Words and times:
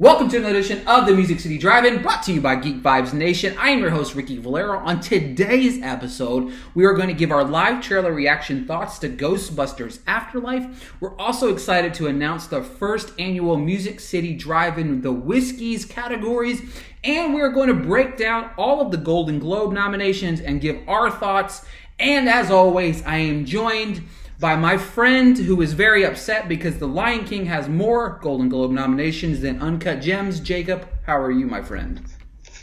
Welcome 0.00 0.28
to 0.28 0.36
another 0.36 0.54
edition 0.54 0.86
of 0.86 1.06
the 1.06 1.12
Music 1.12 1.40
City 1.40 1.58
Drive-In, 1.58 2.02
brought 2.02 2.22
to 2.22 2.32
you 2.32 2.40
by 2.40 2.54
Geek 2.54 2.84
Vibes 2.84 3.12
Nation. 3.12 3.58
I 3.58 3.70
am 3.70 3.80
your 3.80 3.90
host 3.90 4.14
Ricky 4.14 4.38
Valero. 4.38 4.78
On 4.78 5.00
today's 5.00 5.82
episode, 5.82 6.52
we 6.76 6.84
are 6.84 6.92
going 6.92 7.08
to 7.08 7.14
give 7.14 7.32
our 7.32 7.42
live 7.42 7.82
trailer 7.82 8.12
reaction 8.12 8.64
thoughts 8.64 9.00
to 9.00 9.08
Ghostbusters 9.08 9.98
Afterlife. 10.06 10.94
We're 11.00 11.16
also 11.16 11.52
excited 11.52 11.94
to 11.94 12.06
announce 12.06 12.46
the 12.46 12.62
first 12.62 13.10
annual 13.18 13.56
Music 13.56 13.98
City 13.98 14.36
Drive-In 14.36 15.00
the 15.00 15.10
Whiskies 15.10 15.84
categories, 15.84 16.62
and 17.02 17.34
we're 17.34 17.50
going 17.50 17.66
to 17.66 17.74
break 17.74 18.16
down 18.16 18.50
all 18.56 18.80
of 18.80 18.92
the 18.92 18.98
Golden 18.98 19.40
Globe 19.40 19.72
nominations 19.72 20.40
and 20.40 20.60
give 20.60 20.78
our 20.88 21.10
thoughts. 21.10 21.66
And 21.98 22.28
as 22.28 22.52
always, 22.52 23.02
I 23.02 23.16
am 23.16 23.44
joined 23.44 24.04
by 24.38 24.54
my 24.54 24.76
friend 24.76 25.36
who 25.36 25.60
is 25.62 25.72
very 25.72 26.04
upset 26.04 26.48
because 26.48 26.78
The 26.78 26.86
Lion 26.86 27.24
King 27.24 27.46
has 27.46 27.68
more 27.68 28.20
Golden 28.22 28.48
Globe 28.48 28.70
nominations 28.70 29.40
than 29.40 29.60
Uncut 29.60 30.00
Gems. 30.00 30.38
Jacob, 30.40 30.86
how 31.06 31.18
are 31.18 31.32
you, 31.32 31.46
my 31.46 31.62
friend? 31.62 32.00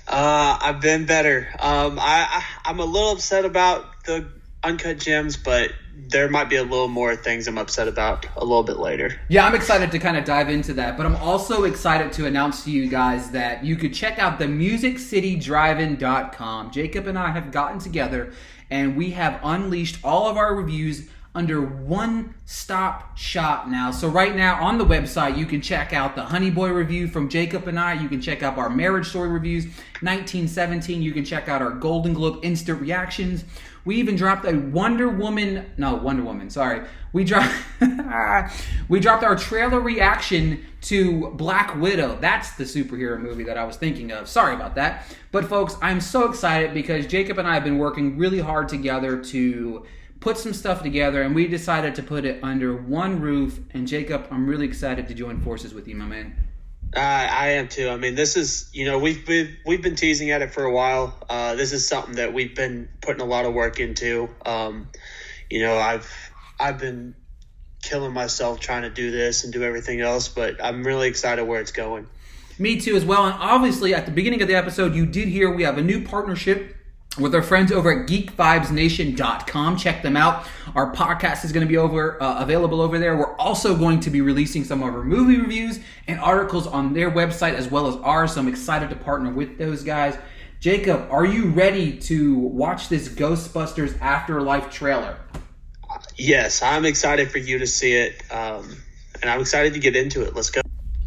Uh, 0.08 0.58
I've 0.62 0.80
been 0.80 1.06
better. 1.06 1.50
Um, 1.60 2.00
I, 2.00 2.44
I 2.64 2.70
am 2.70 2.80
a 2.80 2.86
little 2.86 3.12
upset 3.12 3.44
about 3.44 4.06
the 4.06 4.32
Uncut 4.64 5.00
Gems, 5.00 5.36
but 5.36 5.72
there 6.08 6.30
might 6.30 6.48
be 6.50 6.56
a 6.56 6.64
little 6.64 6.88
more 6.88 7.16
things 7.16 7.48
I'm 7.48 7.58
upset 7.58 7.88
about 7.88 8.28
a 8.38 8.46
little 8.46 8.62
bit 8.64 8.78
later. 8.78 9.20
Yeah, 9.28 9.46
I'm 9.46 9.56
excited 9.56 9.92
to 9.92 10.00
kind 10.00 10.18
of 10.18 10.24
dive 10.24 10.50
into 10.50 10.74
that, 10.74 10.98
but 10.98 11.06
I'm 11.06 11.16
also 11.18 11.64
excited 11.64 12.14
to 12.14 12.26
announce 12.26 12.64
to 12.66 12.72
you 12.72 12.88
guys 12.88 13.32
that 13.32 13.66
you 13.66 13.76
could 13.76 13.94
check 13.94 14.20
out 14.20 14.40
the 14.40 14.46
musiccitydrivein.com. 14.46 16.72
Jacob 16.72 17.08
and 17.08 17.18
I 17.18 17.32
have 17.32 17.52
gotten 17.52 17.80
together 17.80 18.32
and 18.70 18.96
we 18.96 19.12
have 19.12 19.40
unleashed 19.44 20.00
all 20.04 20.28
of 20.28 20.38
our 20.38 20.56
reviews 20.56 21.08
under 21.36 21.62
one 21.62 22.34
stop 22.46 23.18
shop 23.18 23.68
now. 23.68 23.92
So 23.92 24.08
right 24.08 24.36
now 24.36 24.64
on 24.64 24.78
the 24.78 24.86
website, 24.86 25.38
you 25.38 25.46
can 25.46 25.62
check 25.62 25.92
out 25.92 26.16
the 26.16 26.24
Honey 26.24 26.50
Boy 26.50 26.70
review 26.70 27.10
from 27.10 27.28
Jacob 27.28 27.68
and 27.68 27.78
I. 27.78 27.94
You 27.94 28.08
can 28.08 28.22
check 28.22 28.42
out 28.42 28.58
our 28.58 28.70
Marriage 28.70 29.10
Story 29.10 29.30
reviews, 29.30 29.66
1917. 30.02 31.02
You 31.02 31.12
can 31.12 31.26
check 31.26 31.50
out 31.50 31.62
our 31.62 31.72
Golden 31.72 32.14
Globe 32.14 32.40
instant 32.42 32.82
reactions. 32.82 33.44
We 33.84 33.98
even 33.98 34.16
dropped 34.16 34.46
a 34.46 34.58
Wonder 34.58 35.10
Woman, 35.10 35.66
no 35.78 35.94
Wonder 35.96 36.24
Woman, 36.24 36.50
sorry. 36.50 36.88
We 37.14 37.24
dropped 37.24 37.54
we 38.90 39.00
dropped 39.00 39.24
our 39.24 39.36
trailer 39.36 39.80
reaction 39.80 40.66
to 40.84 41.32
Black 41.32 41.76
Widow. 41.76 42.18
That's 42.20 42.54
the 42.54 42.64
superhero 42.64 43.20
movie 43.20 43.44
that 43.44 43.58
I 43.58 43.66
was 43.66 43.76
thinking 43.76 44.12
of. 44.12 44.30
Sorry 44.30 44.56
about 44.56 44.76
that. 44.76 45.06
But 45.32 45.46
folks, 45.46 45.78
I'm 45.82 46.00
so 46.00 46.30
excited 46.30 46.74
because 46.74 47.06
Jacob 47.06 47.38
and 47.40 47.48
I 47.48 47.56
have 47.56 47.64
been 47.64 47.78
working 47.78 48.18
really 48.18 48.40
hard 48.40 48.70
together 48.70 49.22
to 49.26 49.86
put 50.26 50.40
some 50.40 50.54
stuff 50.54 50.82
together, 50.82 51.22
and 51.22 51.36
we 51.36 51.48
decided 51.48 51.94
to 51.94 52.02
put 52.02 52.26
it 52.26 52.44
under 52.44 52.76
one 52.76 53.22
roof. 53.22 53.60
And 53.76 53.88
Jacob, 53.88 54.28
I'm 54.32 54.48
really 54.48 54.66
excited 54.66 55.08
to 55.08 55.14
join 55.14 55.40
forces 55.40 55.72
with 55.72 55.88
you, 55.88 55.96
my 55.96 56.06
man. 56.06 56.36
Uh, 56.96 57.00
I 57.00 57.50
am 57.50 57.68
too. 57.68 57.90
I 57.90 57.98
mean, 57.98 58.16
this 58.16 58.36
is 58.36 58.68
you 58.74 58.86
know 58.86 58.98
we've 58.98 59.24
been 59.24 59.56
we've 59.68 59.84
been 59.84 59.96
teasing 59.96 60.32
at 60.32 60.42
it 60.42 60.52
for 60.52 60.64
a 60.64 60.72
while. 60.72 61.14
Uh, 61.30 61.54
this 61.54 61.72
is 61.72 61.88
something 61.88 62.16
that 62.16 62.34
we've 62.34 62.56
been 62.56 62.90
putting 63.02 63.22
a 63.22 63.26
lot 63.26 63.46
of 63.46 63.54
work 63.54 63.80
into. 63.80 64.28
Um, 64.48 64.88
you 65.48 65.62
know, 65.62 65.78
I've 65.78 66.12
I've 66.60 66.80
been 66.80 67.14
killing 67.84 68.12
myself 68.12 68.60
trying 68.60 68.82
to 68.82 68.90
do 68.90 69.12
this 69.12 69.44
and 69.44 69.54
do 69.54 69.62
everything 69.62 70.02
else, 70.02 70.28
but 70.28 70.56
I'm 70.64 70.84
really 70.84 71.08
excited 71.08 71.44
where 71.44 71.62
it's 71.62 71.72
going. 71.72 72.08
Me 72.58 72.80
too, 72.80 72.96
as 72.96 73.06
well. 73.06 73.26
And 73.26 73.36
obviously, 73.40 73.94
at 73.94 74.08
the 74.08 74.12
beginning 74.12 74.42
of 74.42 74.48
the 74.48 74.56
episode, 74.56 74.96
you 74.96 75.06
did 75.06 75.28
hear 75.28 75.54
we 75.54 75.62
have 75.62 75.78
a 75.78 75.84
new 75.84 76.04
partnership 76.04 76.76
with 77.18 77.34
our 77.34 77.42
friends 77.42 77.72
over 77.72 77.92
at 77.92 78.08
geekvibesnation.com. 78.08 79.78
Check 79.78 80.02
them 80.02 80.18
out. 80.18 80.48
Our 80.76 80.94
podcast 80.94 81.46
is 81.46 81.52
going 81.52 81.66
to 81.66 81.70
be 81.70 81.78
over 81.78 82.22
uh, 82.22 82.42
available 82.42 82.82
over 82.82 83.00
there. 83.00 83.16
We're 83.16 83.36
also 83.38 83.76
going 83.76 84.02
to 84.02 84.10
be 84.10 84.22
releasing 84.22 84.64
some 84.64 84.84
of 84.84 84.94
our 84.94 85.04
movie 85.04 85.38
reviews 85.38 85.80
and 86.08 86.20
articles 86.20 86.68
on 86.68 86.94
their 86.94 87.12
website 87.12 87.54
as 87.54 87.70
well 87.70 87.88
as 87.88 87.96
ours. 87.98 88.34
So 88.34 88.42
I'm 88.42 88.48
excited 88.48 88.90
to 88.90 88.96
partner 88.96 89.32
with 89.32 89.58
those 89.58 89.84
guys. 89.84 90.18
Jacob, 90.60 91.08
are 91.12 91.26
you 91.26 91.50
ready 91.50 91.98
to 92.00 92.38
watch 92.38 92.90
this 92.90 93.08
Ghostbusters 93.08 94.00
Afterlife 94.02 94.72
trailer? 94.72 95.18
Yes, 96.18 96.62
I'm 96.62 96.86
excited 96.86 97.32
for 97.32 97.38
you 97.38 97.60
to 97.60 97.68
see 97.68 97.94
it. 97.94 98.24
Um, 98.32 98.76
and 99.22 99.30
I'm 99.30 99.42
excited 99.42 99.74
to 99.74 99.80
get 99.80 99.96
into 99.96 100.24
it. 100.24 100.36
Let's 100.36 100.50
go. 100.50 100.62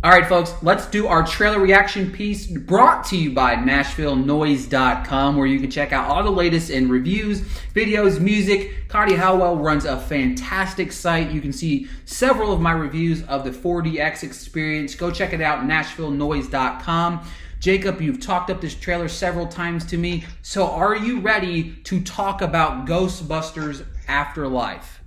All 0.08 0.14
right, 0.14 0.26
folks, 0.26 0.54
let's 0.62 0.86
do 0.86 1.06
our 1.06 1.22
trailer 1.22 1.60
reaction 1.60 2.10
piece 2.10 2.46
brought 2.46 3.04
to 3.08 3.16
you 3.18 3.30
by 3.34 3.56
NashvilleNoise.com, 3.56 5.36
where 5.36 5.46
you 5.46 5.60
can 5.60 5.70
check 5.70 5.92
out 5.92 6.08
all 6.08 6.24
the 6.24 6.30
latest 6.30 6.70
in 6.70 6.88
reviews, 6.88 7.42
videos, 7.74 8.18
music. 8.18 8.88
Cardi 8.88 9.16
Howell 9.16 9.58
runs 9.58 9.84
a 9.84 10.00
fantastic 10.00 10.92
site. 10.92 11.30
You 11.30 11.42
can 11.42 11.52
see 11.52 11.88
several 12.06 12.54
of 12.54 12.58
my 12.62 12.72
reviews 12.72 13.22
of 13.24 13.44
the 13.44 13.50
4DX 13.50 14.22
experience. 14.22 14.94
Go 14.94 15.10
check 15.10 15.34
it 15.34 15.42
out, 15.42 15.64
NashvilleNoise.com. 15.64 17.28
Jacob, 17.60 18.00
you've 18.00 18.20
talked 18.20 18.48
up 18.48 18.62
this 18.62 18.74
trailer 18.74 19.08
several 19.08 19.46
times 19.46 19.84
to 19.84 19.98
me. 19.98 20.24
So, 20.40 20.70
are 20.70 20.96
you 20.96 21.20
ready 21.20 21.74
to 21.84 22.00
talk 22.00 22.40
about 22.40 22.86
Ghostbusters 22.86 23.84
Afterlife? 24.08 25.02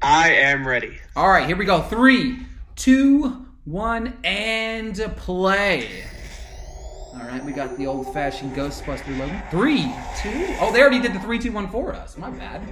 I 0.00 0.30
am 0.30 0.66
ready. 0.66 0.96
All 1.14 1.28
right, 1.28 1.46
here 1.46 1.56
we 1.58 1.66
go. 1.66 1.82
Three, 1.82 2.46
two, 2.74 3.44
one, 3.68 4.16
and 4.24 4.96
play. 5.16 6.04
All 7.12 7.20
right, 7.20 7.44
we 7.44 7.52
got 7.52 7.76
the 7.76 7.86
old 7.86 8.12
fashioned 8.14 8.54
Ghostbuster 8.54 9.18
logo. 9.18 9.40
Three, 9.50 9.92
two. 10.22 10.56
Oh, 10.60 10.72
they 10.72 10.80
already 10.80 11.00
did 11.00 11.12
the 11.12 11.20
three, 11.20 11.38
two, 11.38 11.52
one 11.52 11.68
for 11.68 11.92
us. 11.92 12.16
My 12.16 12.30
bad. 12.30 12.62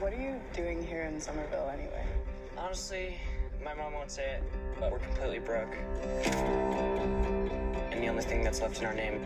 What 0.00 0.12
are 0.12 0.20
you 0.20 0.40
doing 0.52 0.86
here 0.86 1.02
in 1.02 1.18
Summerville 1.20 1.70
anyway? 1.72 2.04
Honestly, 2.58 3.16
my 3.64 3.74
mom 3.74 3.94
won't 3.94 4.10
say 4.10 4.32
it, 4.32 4.42
but 4.78 4.90
we're 4.90 4.98
completely 4.98 5.38
broke. 5.38 5.74
And 7.90 8.02
the 8.02 8.08
only 8.08 8.22
thing 8.22 8.42
that's 8.42 8.60
left 8.60 8.80
in 8.80 8.86
our 8.86 8.94
name 8.94 9.22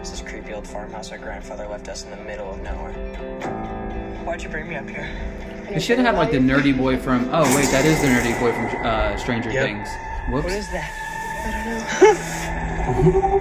is 0.00 0.10
this 0.10 0.22
creepy 0.22 0.54
old 0.54 0.66
farmhouse 0.66 1.12
our 1.12 1.18
grandfather 1.18 1.68
left 1.68 1.88
us 1.88 2.04
in 2.04 2.10
the 2.10 2.16
middle 2.16 2.50
of 2.50 2.60
nowhere. 2.62 2.94
Why'd 4.24 4.42
you 4.42 4.48
bring 4.48 4.68
me 4.68 4.76
up 4.76 4.88
here? 4.88 5.08
They 5.70 5.78
should 5.78 5.98
have 5.98 6.06
had 6.06 6.16
like 6.16 6.32
the 6.32 6.38
nerdy 6.38 6.76
boy 6.76 6.98
from. 6.98 7.28
Oh 7.32 7.42
wait, 7.54 7.70
that 7.70 7.84
is 7.84 8.00
the 8.02 8.08
nerdy 8.08 8.34
boy 8.40 8.52
from 8.52 8.66
uh, 8.84 9.16
Stranger 9.16 9.52
Yep. 9.52 9.64
Things. 9.64 9.88
Whoops. 10.30 10.44
What 10.44 10.52
is 10.52 10.68
that? 10.70 10.90
I 11.46 11.64
don't 11.64 13.30
know. 13.30 13.40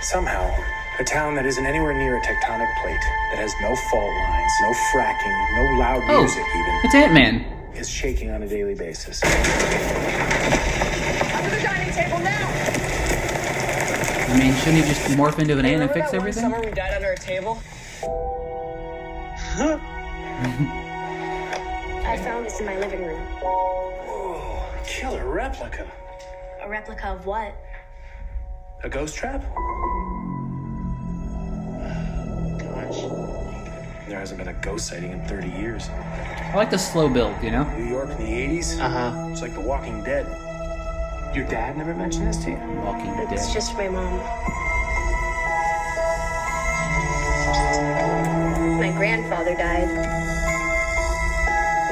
Somehow, 0.00 0.50
a 0.98 1.04
town 1.04 1.34
that 1.36 1.46
isn't 1.46 1.64
anywhere 1.64 1.94
near 1.94 2.16
a 2.16 2.20
tectonic 2.20 2.68
plate, 2.82 3.00
that 3.30 3.38
has 3.38 3.54
no 3.62 3.74
fault 3.90 4.10
lines, 4.10 4.52
no 4.62 4.72
fracking, 4.92 5.56
no 5.56 5.62
loud 5.78 6.02
Oh, 6.08 6.18
music 6.20 6.44
even, 6.44 6.80
it's 6.84 6.94
Ant 6.94 7.14
Man. 7.14 7.44
is 7.74 7.88
shaking 7.88 8.30
on 8.30 8.42
a 8.42 8.48
daily 8.48 8.74
basis. 8.74 9.22
Under 9.22 9.38
the 11.56 11.62
dining 11.62 11.92
table 11.94 12.18
now! 12.18 12.51
I 14.32 14.38
mean, 14.38 14.54
shouldn't 14.54 14.76
he 14.76 14.82
just 14.88 15.02
morph 15.10 15.38
into 15.38 15.58
an 15.58 15.66
ant 15.66 15.82
and 15.82 15.90
fix 15.90 16.12
that 16.12 16.16
everything? 16.16 16.44
summer 16.44 16.58
we 16.58 16.70
died 16.70 16.94
under 16.94 17.12
a 17.12 17.18
table? 17.18 17.60
Huh? 18.00 19.78
I 22.08 22.16
found 22.16 22.46
this 22.46 22.58
in 22.58 22.64
my 22.64 22.78
living 22.78 23.04
room. 23.04 23.20
Whoa, 23.42 24.64
killer 24.86 25.30
replica. 25.30 25.86
A 26.62 26.68
replica 26.68 27.08
of 27.08 27.26
what? 27.26 27.54
A 28.82 28.88
ghost 28.88 29.16
trap? 29.16 29.42
Gosh. 32.58 33.02
There 34.08 34.18
hasn't 34.18 34.38
been 34.38 34.48
a 34.48 34.54
ghost 34.62 34.88
sighting 34.88 35.12
in 35.12 35.20
30 35.28 35.50
years. 35.50 35.90
I 35.90 36.54
like 36.56 36.70
the 36.70 36.78
slow 36.78 37.10
build, 37.10 37.34
you 37.42 37.50
know. 37.50 37.64
New 37.76 37.84
York 37.84 38.08
in 38.12 38.16
the 38.16 38.58
80s? 38.58 38.80
Uh 38.80 38.88
huh. 38.88 39.28
It's 39.30 39.42
like 39.42 39.52
The 39.52 39.60
Walking 39.60 40.02
Dead. 40.02 40.24
Your 41.34 41.46
dad 41.46 41.78
never 41.78 41.94
mentioned 41.94 42.26
this 42.26 42.36
to 42.44 42.50
you? 42.50 42.56
Walking 42.84 43.08
It's 43.32 43.46
Dead. 43.46 43.54
just 43.54 43.74
my 43.74 43.88
mom. 43.88 44.18
My 48.78 48.90
grandfather 48.92 49.54
died. 49.56 49.88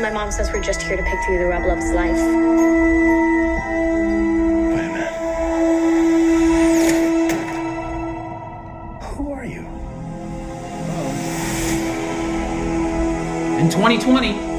My 0.02 0.10
mom 0.10 0.30
says 0.30 0.50
we're 0.52 0.60
just 0.62 0.82
here 0.82 0.96
to 0.98 1.02
pick 1.02 1.18
through 1.24 1.38
the 1.38 1.46
rubble 1.46 1.70
of 1.70 1.78
his 1.78 1.90
life. 1.92 2.16
Wait 4.74 4.84
a 4.84 4.92
minute. 4.92 5.14
Who 9.02 9.32
are 9.32 9.44
you? 9.46 9.66
In 13.58 13.70
2020, 13.70 14.49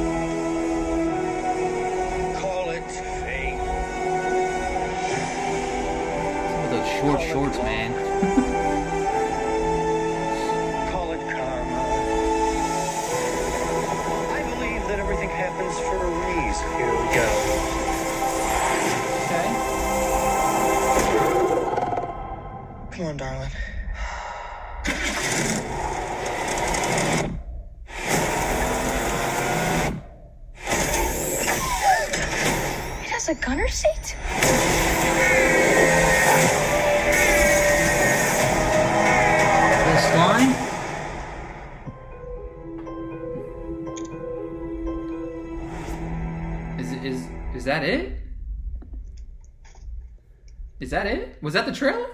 Was 51.51 51.55
that 51.55 51.65
the 51.65 51.73
trailer? 51.73 52.07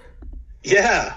Yeah. 0.63 1.15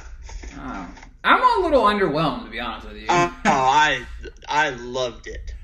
Oh. 0.58 0.88
I'm 1.24 1.42
a 1.42 1.64
little 1.64 1.84
underwhelmed 1.84 2.44
to 2.44 2.50
be 2.50 2.60
honest 2.60 2.86
with 2.86 2.98
you. 2.98 3.06
Oh, 3.08 3.34
I 3.46 4.04
I 4.46 4.68
loved 4.68 5.26
it. 5.26 5.54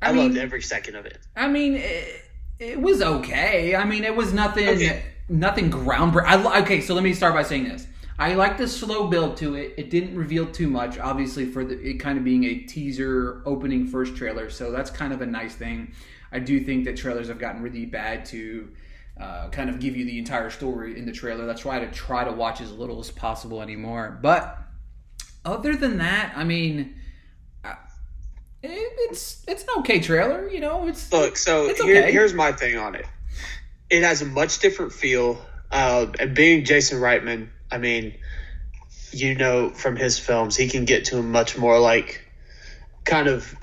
I, 0.00 0.08
I 0.08 0.12
mean- 0.14 0.28
loved 0.28 0.38
every 0.38 0.62
second 0.62 0.96
of 0.96 1.04
it. 1.04 1.18
I 1.36 1.48
mean, 1.48 1.74
it, 1.74 2.22
it 2.58 2.80
was 2.80 3.02
okay. 3.02 3.76
I 3.76 3.84
mean, 3.84 4.04
it 4.04 4.16
was 4.16 4.32
nothing, 4.32 4.68
Okay. 4.70 5.02
nothing 5.28 5.70
groundbreaking. 5.70 6.62
Okay, 6.62 6.80
so 6.80 6.94
let 6.94 7.04
me 7.04 7.12
start 7.12 7.34
by 7.34 7.42
saying 7.42 7.64
this. 7.68 7.86
I 8.18 8.32
like 8.36 8.56
the 8.56 8.66
slow 8.66 9.08
build 9.08 9.36
to 9.36 9.54
it. 9.56 9.74
It 9.76 9.90
didn't 9.90 10.16
reveal 10.16 10.46
too 10.46 10.70
much, 10.70 10.98
obviously, 10.98 11.44
for 11.44 11.62
the, 11.62 11.78
it 11.78 12.00
kind 12.00 12.16
of 12.16 12.24
being 12.24 12.44
a 12.44 12.54
teaser 12.60 13.42
opening 13.44 13.86
first 13.86 14.16
trailer. 14.16 14.48
So 14.48 14.72
that's 14.72 14.90
kind 14.90 15.12
of 15.12 15.20
a 15.20 15.26
nice 15.26 15.54
thing. 15.54 15.92
I 16.32 16.38
do 16.38 16.58
think 16.60 16.86
that 16.86 16.96
trailers 16.96 17.28
have 17.28 17.38
gotten 17.38 17.60
really 17.60 17.84
bad 17.84 18.24
to 18.26 18.70
uh, 19.20 19.48
kind 19.48 19.68
of 19.70 19.80
give 19.80 19.96
you 19.96 20.04
the 20.04 20.18
entire 20.18 20.50
story 20.50 20.98
in 20.98 21.06
the 21.06 21.12
trailer. 21.12 21.46
That's 21.46 21.64
why 21.64 21.80
I 21.80 21.84
try 21.86 22.24
to 22.24 22.32
watch 22.32 22.60
as 22.60 22.72
little 22.72 23.00
as 23.00 23.10
possible 23.10 23.60
anymore. 23.60 24.18
But 24.22 24.58
other 25.44 25.74
than 25.76 25.98
that, 25.98 26.32
I 26.36 26.44
mean, 26.44 26.94
uh, 27.64 27.74
it's 28.62 29.44
it's 29.48 29.62
an 29.62 29.68
okay 29.78 30.00
trailer. 30.00 30.48
You 30.48 30.60
know, 30.60 30.86
it's 30.86 31.12
Look, 31.12 31.36
so 31.36 31.66
It's 31.66 31.82
here, 31.82 32.10
here's 32.10 32.34
my 32.34 32.52
thing 32.52 32.78
on 32.78 32.94
it. 32.94 33.06
It 33.90 34.02
has 34.02 34.22
a 34.22 34.26
much 34.26 34.60
different 34.60 34.92
feel. 34.92 35.44
Uh, 35.70 36.06
and 36.18 36.34
being 36.34 36.64
Jason 36.64 37.00
Reitman, 37.00 37.48
I 37.70 37.78
mean, 37.78 38.14
you 39.10 39.34
know 39.34 39.70
from 39.70 39.96
his 39.96 40.18
films, 40.18 40.56
he 40.56 40.68
can 40.68 40.84
get 40.84 41.06
to 41.06 41.18
a 41.18 41.22
much 41.22 41.58
more 41.58 41.78
like 41.78 42.24
kind 43.04 43.28
of 43.28 43.54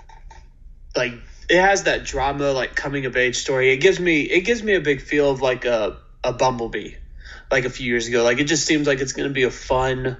like 0.96 1.14
it 1.50 1.62
has 1.62 1.84
that 1.84 2.04
drama, 2.04 2.52
like 2.52 2.76
coming 2.76 3.06
of 3.06 3.16
age 3.16 3.38
story. 3.38 3.72
It 3.72 3.78
gives 3.78 4.00
me 4.00 4.22
it 4.22 4.42
gives 4.42 4.64
me 4.64 4.76
a 4.76 4.82
big 4.82 5.02
feel 5.02 5.32
of 5.32 5.42
like 5.42 5.66
a 5.66 5.98
a 6.24 6.34
Bumblebee, 6.34 6.96
like 7.52 7.66
a 7.66 7.70
few 7.70 7.88
years 7.88 8.08
ago. 8.08 8.24
Like 8.24 8.40
it 8.40 8.46
just 8.46 8.66
seems 8.66 8.88
like 8.88 9.00
it's 9.00 9.14
going 9.14 9.30
to 9.30 9.34
be 9.34 9.44
a 9.44 9.52
fun, 9.52 10.18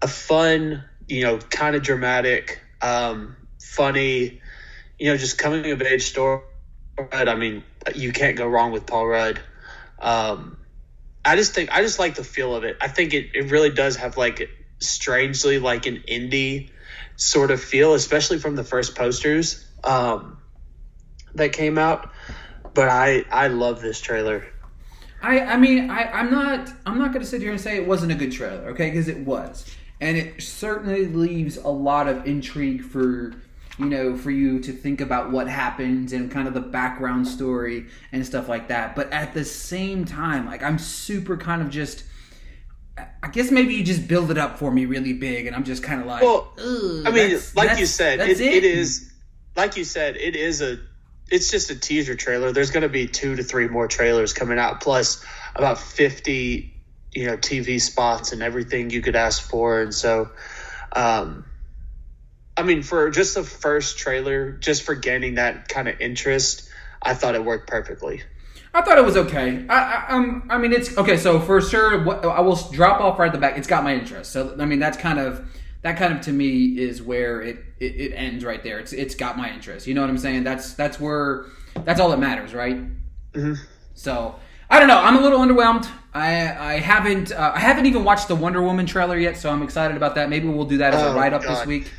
a 0.00 0.08
fun, 0.08 0.84
you 1.06 1.22
know, 1.22 1.38
kind 1.38 1.76
of 1.76 1.82
dramatic, 1.82 2.60
um, 2.80 3.36
funny, 3.60 4.40
you 4.98 5.10
know, 5.10 5.16
just 5.16 5.38
coming 5.38 5.70
of 5.70 5.82
age 5.82 6.04
story. 6.04 6.42
I 7.12 7.34
mean, 7.34 7.62
you 7.94 8.12
can't 8.12 8.36
go 8.36 8.46
wrong 8.46 8.72
with 8.72 8.86
Paul 8.86 9.06
Rudd. 9.06 9.40
Um, 10.00 10.56
I 11.24 11.36
just 11.36 11.54
think 11.54 11.70
I 11.72 11.82
just 11.82 11.98
like 11.98 12.14
the 12.14 12.24
feel 12.24 12.54
of 12.54 12.64
it. 12.64 12.78
I 12.80 12.88
think 12.88 13.12
it, 13.12 13.30
it 13.34 13.50
really 13.50 13.70
does 13.70 13.96
have 13.96 14.16
like 14.16 14.48
strangely 14.78 15.58
like 15.58 15.86
an 15.86 16.02
indie 16.08 16.70
sort 17.16 17.50
of 17.50 17.60
feel, 17.60 17.94
especially 17.94 18.38
from 18.38 18.56
the 18.56 18.64
first 18.64 18.94
posters 18.96 19.66
um, 19.84 20.37
that 21.38 21.52
came 21.52 21.78
out. 21.78 22.10
But 22.74 22.88
I 22.88 23.24
I 23.30 23.48
love 23.48 23.80
this 23.80 24.00
trailer. 24.00 24.44
I, 25.20 25.40
I 25.40 25.56
mean, 25.56 25.90
I, 25.90 26.04
I'm 26.12 26.30
not, 26.30 26.72
I'm 26.86 26.98
not 26.98 27.08
going 27.08 27.22
to 27.22 27.26
sit 27.26 27.42
here 27.42 27.50
and 27.50 27.60
say 27.60 27.76
it 27.76 27.86
wasn't 27.86 28.12
a 28.12 28.14
good 28.14 28.30
trailer, 28.30 28.68
okay? 28.68 28.90
Because 28.90 29.08
it 29.08 29.18
was, 29.18 29.66
and 30.00 30.16
it 30.16 30.40
certainly 30.40 31.06
leaves 31.06 31.56
a 31.56 31.68
lot 31.68 32.08
of 32.08 32.24
intrigue 32.26 32.82
for, 32.82 33.34
you 33.78 33.86
know, 33.86 34.16
for 34.16 34.30
you 34.30 34.60
to 34.60 34.72
think 34.72 35.00
about 35.00 35.32
what 35.32 35.48
happens 35.48 36.12
and 36.12 36.30
kind 36.30 36.46
of 36.46 36.54
the 36.54 36.60
background 36.60 37.26
story 37.26 37.86
and 38.12 38.24
stuff 38.24 38.48
like 38.48 38.68
that. 38.68 38.94
But 38.94 39.12
at 39.12 39.34
the 39.34 39.44
same 39.44 40.04
time, 40.04 40.46
like 40.46 40.62
I'm 40.62 40.78
super 40.78 41.36
kind 41.36 41.62
of 41.62 41.70
just, 41.70 42.04
I 42.96 43.28
guess 43.28 43.50
maybe 43.50 43.74
you 43.74 43.82
just 43.82 44.06
build 44.06 44.30
it 44.30 44.38
up 44.38 44.58
for 44.58 44.70
me 44.70 44.84
really 44.84 45.12
big, 45.14 45.46
and 45.46 45.56
I'm 45.56 45.64
just 45.64 45.82
kind 45.82 46.00
of 46.00 46.06
like, 46.06 46.22
Well, 46.22 46.52
I 46.58 47.10
mean, 47.10 47.40
like 47.56 47.78
you 47.78 47.86
said, 47.86 48.20
it, 48.20 48.40
it 48.40 48.64
is 48.64 49.12
like 49.56 49.76
you 49.76 49.84
said, 49.84 50.16
it 50.16 50.36
is 50.36 50.62
a 50.62 50.78
it's 51.30 51.50
just 51.50 51.70
a 51.70 51.78
teaser 51.78 52.14
trailer. 52.14 52.52
There's 52.52 52.70
going 52.70 52.82
to 52.82 52.88
be 52.88 53.06
two 53.06 53.36
to 53.36 53.42
three 53.42 53.68
more 53.68 53.88
trailers 53.88 54.32
coming 54.32 54.58
out, 54.58 54.80
plus 54.80 55.24
about 55.54 55.78
fifty, 55.78 56.74
you 57.12 57.26
know, 57.26 57.36
TV 57.36 57.80
spots 57.80 58.32
and 58.32 58.42
everything 58.42 58.90
you 58.90 59.02
could 59.02 59.16
ask 59.16 59.42
for. 59.42 59.80
And 59.80 59.94
so, 59.94 60.30
um, 60.92 61.44
I 62.56 62.62
mean, 62.62 62.82
for 62.82 63.10
just 63.10 63.34
the 63.34 63.44
first 63.44 63.98
trailer, 63.98 64.52
just 64.52 64.82
for 64.82 64.94
gaining 64.94 65.36
that 65.36 65.68
kind 65.68 65.88
of 65.88 66.00
interest, 66.00 66.68
I 67.02 67.14
thought 67.14 67.34
it 67.34 67.44
worked 67.44 67.68
perfectly. 67.68 68.22
I 68.74 68.82
thought 68.82 68.98
it 68.98 69.04
was 69.04 69.16
okay. 69.16 69.64
I, 69.68 69.74
I, 69.74 70.06
um, 70.14 70.46
I 70.50 70.58
mean, 70.58 70.72
it's 70.72 70.96
okay. 70.96 71.16
So 71.16 71.40
for 71.40 71.60
sure, 71.60 72.04
what, 72.04 72.24
I 72.24 72.40
will 72.40 72.56
drop 72.70 73.00
off 73.00 73.18
right 73.18 73.26
at 73.26 73.32
the 73.32 73.38
back. 73.38 73.56
It's 73.56 73.66
got 73.66 73.82
my 73.82 73.94
interest. 73.94 74.32
So 74.32 74.56
I 74.58 74.64
mean, 74.66 74.78
that's 74.78 74.96
kind 74.96 75.18
of 75.18 75.48
that 75.82 75.96
kind 75.96 76.12
of 76.12 76.20
to 76.22 76.32
me 76.32 76.78
is 76.78 77.02
where 77.02 77.40
it, 77.40 77.58
it, 77.78 77.94
it 77.96 78.12
ends 78.14 78.44
right 78.44 78.62
there. 78.62 78.78
It's 78.78 78.92
it's 78.92 79.14
got 79.14 79.36
my 79.36 79.52
interest. 79.52 79.86
You 79.86 79.94
know 79.94 80.00
what 80.00 80.10
I'm 80.10 80.18
saying? 80.18 80.44
That's 80.44 80.74
that's 80.74 80.98
where 80.98 81.46
that's 81.84 82.00
all 82.00 82.10
that 82.10 82.18
matters, 82.18 82.54
right? 82.54 82.76
Mm-hmm. 83.32 83.54
So 83.94 84.34
I 84.70 84.78
don't 84.78 84.88
know. 84.88 84.98
I'm 84.98 85.16
a 85.16 85.20
little 85.20 85.38
underwhelmed. 85.38 85.88
I 86.14 86.74
I 86.74 86.78
haven't 86.78 87.32
uh, 87.32 87.52
I 87.54 87.60
haven't 87.60 87.86
even 87.86 88.04
watched 88.04 88.28
the 88.28 88.36
Wonder 88.36 88.62
Woman 88.62 88.86
trailer 88.86 89.18
yet, 89.18 89.36
so 89.36 89.50
I'm 89.50 89.62
excited 89.62 89.96
about 89.96 90.14
that. 90.16 90.28
Maybe 90.28 90.48
we'll 90.48 90.64
do 90.66 90.78
that 90.78 90.94
as 90.94 91.02
a 91.02 91.08
Oh, 91.08 91.14
write 91.14 91.32
up 91.32 91.42
this 91.42 91.64
week. 91.66 91.90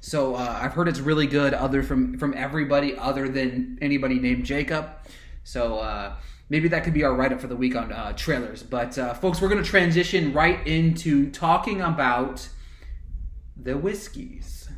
So 0.00 0.34
uh, 0.34 0.58
I've 0.62 0.72
heard 0.72 0.88
it's 0.88 1.00
really 1.00 1.26
good, 1.26 1.54
other 1.54 1.82
from 1.82 2.18
from 2.18 2.34
everybody 2.34 2.96
other 2.96 3.28
than 3.28 3.78
anybody 3.80 4.18
named 4.18 4.44
Jacob. 4.44 4.88
So 5.44 5.78
uh, 5.78 6.14
maybe 6.48 6.68
that 6.68 6.84
could 6.84 6.94
be 6.94 7.04
our 7.04 7.14
write 7.14 7.32
up 7.32 7.40
for 7.40 7.46
the 7.46 7.56
week 7.56 7.76
on 7.76 7.92
uh, 7.92 8.12
trailers. 8.12 8.62
But 8.62 8.98
uh, 8.98 9.14
folks, 9.14 9.40
we're 9.40 9.48
going 9.48 9.62
to 9.62 9.68
transition 9.68 10.32
right 10.32 10.64
into 10.66 11.30
talking 11.30 11.80
about 11.80 12.48
the 13.60 13.76
Whiskies. 13.76 14.68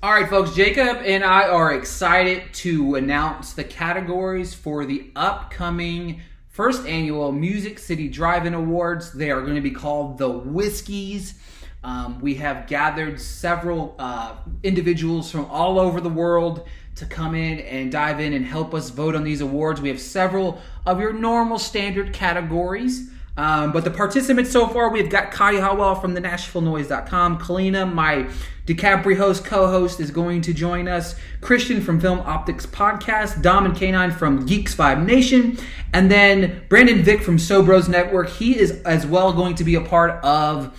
All 0.00 0.12
right, 0.12 0.28
folks, 0.28 0.54
Jacob 0.54 0.98
and 1.04 1.24
I 1.24 1.48
are 1.48 1.74
excited 1.74 2.54
to 2.54 2.94
announce 2.94 3.52
the 3.52 3.64
categories 3.64 4.54
for 4.54 4.86
the 4.86 5.10
upcoming 5.16 6.20
first 6.46 6.86
annual 6.86 7.32
Music 7.32 7.80
City 7.80 8.08
Drive-In 8.08 8.54
Awards. 8.54 9.12
They 9.12 9.32
are 9.32 9.40
going 9.42 9.56
to 9.56 9.60
be 9.60 9.72
called 9.72 10.18
the 10.18 10.28
Whiskies. 10.28 11.34
Um, 11.82 12.20
we 12.20 12.36
have 12.36 12.68
gathered 12.68 13.20
several 13.20 13.96
uh, 13.98 14.36
individuals 14.62 15.32
from 15.32 15.46
all 15.46 15.80
over 15.80 16.00
the 16.00 16.08
world 16.08 16.68
to 16.94 17.06
come 17.06 17.34
in 17.34 17.60
and 17.60 17.90
dive 17.90 18.20
in 18.20 18.32
and 18.34 18.44
help 18.44 18.74
us 18.74 18.90
vote 18.90 19.16
on 19.16 19.24
these 19.24 19.40
awards. 19.40 19.80
We 19.80 19.88
have 19.88 20.00
several 20.00 20.60
of 20.86 21.00
your 21.00 21.12
normal 21.12 21.58
standard 21.58 22.12
categories. 22.12 23.10
Um, 23.38 23.70
but 23.70 23.84
the 23.84 23.90
participants 23.92 24.50
so 24.50 24.66
far, 24.66 24.90
we've 24.90 25.08
got 25.08 25.30
Kai 25.30 25.60
Howell 25.60 25.94
from 25.94 26.14
the 26.14 26.20
NashvilleNoise.com. 26.20 27.38
Kalina, 27.38 27.90
my 27.90 28.28
DiCaprio 28.66 29.16
host, 29.16 29.44
co-host, 29.44 30.00
is 30.00 30.10
going 30.10 30.42
to 30.42 30.52
join 30.52 30.88
us. 30.88 31.14
Christian 31.40 31.80
from 31.80 32.00
Film 32.00 32.18
Optics 32.18 32.66
Podcast. 32.66 33.40
Dom 33.40 33.64
and 33.64 33.76
Canine 33.76 34.10
from 34.10 34.44
Geek 34.44 34.68
Vibes 34.68 35.06
Nation. 35.06 35.56
And 35.94 36.10
then 36.10 36.64
Brandon 36.68 37.00
Vick 37.04 37.22
from 37.22 37.36
Sobros 37.36 37.88
Network. 37.88 38.28
He 38.28 38.58
is 38.58 38.82
as 38.82 39.06
well 39.06 39.32
going 39.32 39.54
to 39.54 39.64
be 39.64 39.76
a 39.76 39.82
part 39.82 40.22
of 40.24 40.76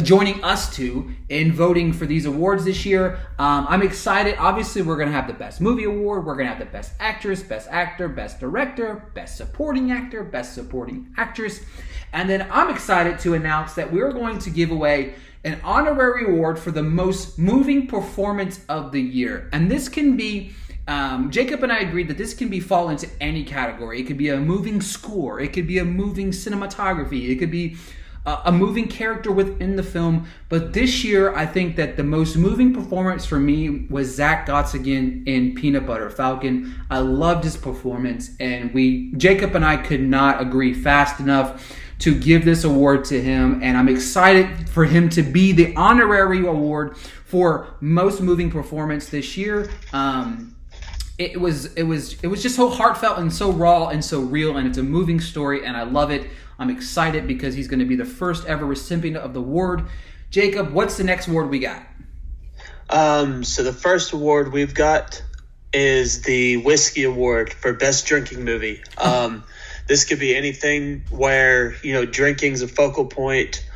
joining 0.00 0.42
us 0.44 0.74
two 0.74 1.10
in 1.28 1.52
voting 1.52 1.92
for 1.92 2.06
these 2.06 2.26
awards 2.26 2.64
this 2.64 2.84
year. 2.84 3.18
Um, 3.38 3.66
I'm 3.68 3.82
excited. 3.82 4.36
Obviously, 4.38 4.82
we're 4.82 4.96
going 4.96 5.08
to 5.08 5.14
have 5.14 5.26
the 5.26 5.32
Best 5.32 5.60
Movie 5.60 5.84
Award. 5.84 6.26
We're 6.26 6.34
going 6.34 6.46
to 6.46 6.54
have 6.54 6.58
the 6.58 6.70
Best 6.70 6.92
Actress, 7.00 7.42
Best 7.42 7.68
Actor, 7.70 8.08
Best 8.08 8.40
Director, 8.40 9.10
Best 9.14 9.36
Supporting 9.36 9.92
Actor, 9.92 10.24
Best 10.24 10.54
Supporting 10.54 11.12
Actress. 11.16 11.60
And 12.12 12.28
then 12.28 12.48
I'm 12.50 12.70
excited 12.70 13.18
to 13.20 13.34
announce 13.34 13.74
that 13.74 13.92
we're 13.92 14.12
going 14.12 14.38
to 14.40 14.50
give 14.50 14.70
away 14.70 15.14
an 15.44 15.60
honorary 15.64 16.26
award 16.26 16.58
for 16.58 16.70
the 16.70 16.82
most 16.82 17.38
moving 17.38 17.86
performance 17.86 18.64
of 18.68 18.92
the 18.92 19.00
year. 19.00 19.48
And 19.52 19.70
this 19.70 19.88
can 19.88 20.16
be. 20.16 20.52
Um, 20.88 21.30
Jacob 21.30 21.62
and 21.62 21.70
I 21.70 21.80
agreed 21.80 22.08
that 22.08 22.18
this 22.18 22.34
can 22.34 22.48
be 22.48 22.58
fall 22.58 22.88
into 22.88 23.08
any 23.20 23.44
category. 23.44 24.00
It 24.00 24.04
could 24.08 24.18
be 24.18 24.30
a 24.30 24.40
moving 24.40 24.80
score. 24.80 25.38
It 25.38 25.52
could 25.52 25.68
be 25.68 25.78
a 25.78 25.84
moving 25.84 26.32
cinematography. 26.32 27.28
It 27.28 27.36
could 27.36 27.50
be 27.50 27.76
a, 28.26 28.38
a 28.46 28.52
moving 28.52 28.88
character 28.88 29.32
within 29.32 29.76
the 29.76 29.82
film. 29.82 30.26
But 30.48 30.72
this 30.72 31.04
year, 31.04 31.34
I 31.34 31.46
think 31.46 31.76
that 31.76 31.96
the 31.96 32.04
most 32.04 32.36
moving 32.36 32.74
performance 32.74 33.24
for 33.24 33.38
me 33.38 33.86
was 33.90 34.14
Zack 34.14 34.46
Gottsagen 34.46 35.26
in 35.26 35.54
Peanut 35.54 35.86
Butter 35.86 36.10
Falcon. 36.10 36.74
I 36.90 36.98
loved 36.98 37.44
his 37.44 37.56
performance, 37.56 38.30
and 38.40 38.72
we, 38.74 39.12
Jacob 39.16 39.54
and 39.54 39.64
I, 39.64 39.76
could 39.76 40.02
not 40.02 40.40
agree 40.40 40.74
fast 40.74 41.20
enough 41.20 41.76
to 42.00 42.18
give 42.18 42.44
this 42.44 42.64
award 42.64 43.04
to 43.06 43.20
him. 43.20 43.60
And 43.62 43.76
I'm 43.76 43.88
excited 43.88 44.68
for 44.70 44.84
him 44.84 45.08
to 45.10 45.22
be 45.22 45.52
the 45.52 45.74
honorary 45.76 46.46
award 46.46 46.96
for 46.96 47.74
most 47.80 48.20
moving 48.20 48.50
performance 48.50 49.08
this 49.08 49.36
year. 49.36 49.70
Um, 49.92 50.56
it 51.18 51.38
was 51.38 51.74
it 51.74 51.82
was 51.82 52.18
it 52.22 52.28
was 52.28 52.42
just 52.42 52.56
so 52.56 52.70
heartfelt 52.70 53.18
and 53.18 53.30
so 53.30 53.52
raw 53.52 53.88
and 53.88 54.02
so 54.02 54.20
real 54.20 54.56
and 54.56 54.66
it's 54.66 54.78
a 54.78 54.82
moving 54.82 55.20
story 55.20 55.66
and 55.66 55.76
I 55.76 55.82
love 55.82 56.10
it. 56.10 56.26
I'm 56.60 56.68
excited 56.68 57.26
because 57.26 57.54
he's 57.54 57.68
going 57.68 57.80
to 57.80 57.86
be 57.86 57.96
the 57.96 58.04
first 58.04 58.46
ever 58.46 58.66
recipient 58.66 59.16
of 59.16 59.32
the 59.32 59.40
award. 59.40 59.86
Jacob, 60.28 60.72
what's 60.72 60.98
the 60.98 61.04
next 61.04 61.26
award 61.26 61.48
we 61.48 61.58
got? 61.58 61.82
Um, 62.90 63.44
so 63.44 63.62
the 63.62 63.72
first 63.72 64.12
award 64.12 64.52
we've 64.52 64.74
got 64.74 65.22
is 65.72 66.20
the 66.22 66.58
Whiskey 66.58 67.04
Award 67.04 67.50
for 67.50 67.72
Best 67.72 68.06
Drinking 68.06 68.44
Movie. 68.44 68.82
Um, 68.98 69.42
this 69.86 70.04
could 70.04 70.20
be 70.20 70.36
anything 70.36 71.04
where 71.10 71.76
you 71.82 71.94
know 71.94 72.04
drinking's 72.04 72.60
a 72.60 72.68
focal 72.68 73.06
point, 73.06 73.66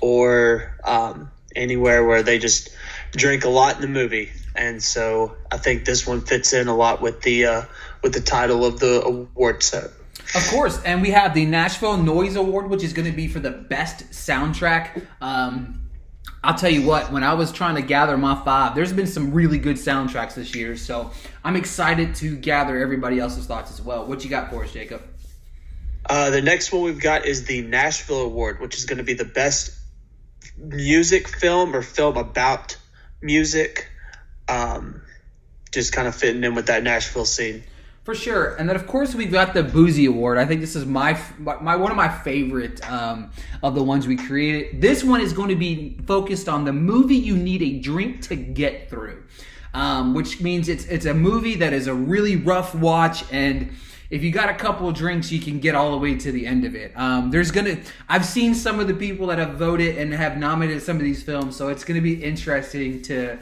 or 0.00 0.76
um, 0.82 1.30
anywhere 1.54 2.04
where 2.04 2.24
they 2.24 2.40
just 2.40 2.70
drink 3.12 3.44
a 3.44 3.50
lot 3.50 3.76
in 3.76 3.82
the 3.82 3.88
movie. 3.88 4.32
And 4.56 4.82
so 4.82 5.36
I 5.50 5.58
think 5.58 5.84
this 5.84 6.06
one 6.06 6.22
fits 6.22 6.52
in 6.52 6.66
a 6.66 6.74
lot 6.74 7.00
with 7.00 7.22
the 7.22 7.46
uh, 7.46 7.62
with 8.02 8.14
the 8.14 8.20
title 8.20 8.64
of 8.64 8.80
the 8.80 9.02
award 9.04 9.62
set. 9.62 9.90
Of 10.34 10.46
course, 10.48 10.82
and 10.82 11.02
we 11.02 11.10
have 11.10 11.34
the 11.34 11.44
Nashville 11.44 11.98
Noise 11.98 12.36
Award, 12.36 12.70
which 12.70 12.82
is 12.82 12.94
going 12.94 13.10
to 13.10 13.14
be 13.14 13.28
for 13.28 13.38
the 13.38 13.50
best 13.50 14.10
soundtrack. 14.10 15.04
Um, 15.20 15.90
I'll 16.42 16.54
tell 16.54 16.70
you 16.70 16.86
what, 16.86 17.12
when 17.12 17.22
I 17.22 17.34
was 17.34 17.52
trying 17.52 17.76
to 17.76 17.82
gather 17.82 18.16
my 18.16 18.42
five, 18.42 18.74
there's 18.74 18.92
been 18.92 19.06
some 19.06 19.32
really 19.32 19.58
good 19.58 19.76
soundtracks 19.76 20.34
this 20.34 20.54
year, 20.54 20.76
so 20.76 21.10
I'm 21.44 21.54
excited 21.54 22.14
to 22.16 22.36
gather 22.36 22.78
everybody 22.78 23.18
else's 23.20 23.46
thoughts 23.46 23.70
as 23.70 23.82
well. 23.82 24.06
What 24.06 24.24
you 24.24 24.30
got 24.30 24.50
for 24.50 24.64
us, 24.64 24.72
Jacob? 24.72 25.02
Uh, 26.08 26.30
the 26.30 26.42
next 26.42 26.72
one 26.72 26.82
we've 26.82 27.00
got 27.00 27.26
is 27.26 27.44
the 27.44 27.62
Nashville 27.62 28.22
Award, 28.22 28.60
which 28.60 28.76
is 28.76 28.86
going 28.86 28.98
to 28.98 29.04
be 29.04 29.14
the 29.14 29.24
best 29.24 29.78
music 30.56 31.28
film 31.28 31.76
or 31.76 31.82
film 31.82 32.16
about 32.16 32.76
music. 33.20 33.88
Um, 34.48 35.02
just 35.70 35.92
kind 35.92 36.08
of 36.08 36.14
fitting 36.14 36.42
in 36.42 36.54
with 36.54 36.66
that 36.66 36.82
Nashville 36.82 37.24
scene. 37.24 37.62
For 38.04 38.16
sure, 38.16 38.56
and 38.56 38.68
then 38.68 38.74
of 38.74 38.88
course 38.88 39.14
we've 39.14 39.30
got 39.30 39.54
the 39.54 39.62
Boozy 39.62 40.06
Award. 40.06 40.36
I 40.36 40.44
think 40.44 40.60
this 40.60 40.74
is 40.74 40.84
my 40.84 41.16
my 41.38 41.76
one 41.76 41.92
of 41.92 41.96
my 41.96 42.08
favorite 42.08 42.82
um, 42.90 43.30
of 43.62 43.76
the 43.76 43.82
ones 43.82 44.08
we 44.08 44.16
created. 44.16 44.80
This 44.80 45.04
one 45.04 45.20
is 45.20 45.32
going 45.32 45.50
to 45.50 45.56
be 45.56 45.96
focused 46.04 46.48
on 46.48 46.64
the 46.64 46.72
movie 46.72 47.14
you 47.14 47.36
need 47.36 47.62
a 47.62 47.78
drink 47.78 48.22
to 48.22 48.34
get 48.34 48.90
through, 48.90 49.22
um, 49.72 50.14
which 50.14 50.40
means 50.40 50.68
it's 50.68 50.84
it's 50.86 51.06
a 51.06 51.14
movie 51.14 51.54
that 51.54 51.72
is 51.72 51.86
a 51.86 51.94
really 51.94 52.34
rough 52.34 52.74
watch 52.74 53.24
and 53.32 53.70
if 54.12 54.22
you 54.22 54.30
got 54.30 54.50
a 54.50 54.54
couple 54.54 54.92
drinks, 54.92 55.32
you 55.32 55.40
can 55.40 55.58
get 55.58 55.74
all 55.74 55.92
the 55.92 55.96
way 55.96 56.16
to 56.16 56.30
the 56.30 56.46
end 56.46 56.66
of 56.66 56.74
it. 56.74 56.92
Um, 56.94 57.30
there's 57.30 57.50
gonna, 57.50 57.78
I've 58.10 58.26
seen 58.26 58.54
some 58.54 58.78
of 58.78 58.86
the 58.86 58.92
people 58.92 59.28
that 59.28 59.38
have 59.38 59.54
voted 59.54 59.96
and 59.96 60.12
have 60.12 60.36
nominated 60.36 60.82
some 60.82 60.96
of 60.96 61.02
these 61.02 61.22
films, 61.22 61.56
so 61.56 61.68
it's 61.68 61.82
gonna 61.82 62.02
be 62.02 62.22
interesting 62.22 63.00
to 63.02 63.38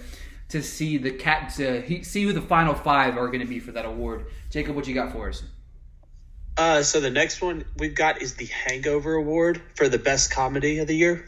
to 0.50 0.62
see 0.62 0.98
the 0.98 1.10
cat 1.10 1.52
to 1.56 2.04
see 2.04 2.24
who 2.24 2.32
the 2.32 2.42
final 2.42 2.74
five 2.74 3.16
are 3.16 3.28
gonna 3.28 3.46
be 3.46 3.58
for 3.58 3.72
that 3.72 3.84
award. 3.84 4.26
Jacob, 4.50 4.76
what 4.76 4.86
you 4.86 4.94
got 4.94 5.12
for 5.12 5.28
us? 5.28 5.42
Uh, 6.56 6.82
so 6.82 7.00
the 7.00 7.10
next 7.10 7.40
one 7.40 7.64
we've 7.78 7.94
got 7.94 8.20
is 8.20 8.34
the 8.34 8.46
Hangover 8.46 9.14
Award 9.14 9.62
for 9.76 9.88
the 9.88 9.98
best 9.98 10.30
comedy 10.30 10.78
of 10.78 10.88
the 10.88 10.96
year. 10.96 11.24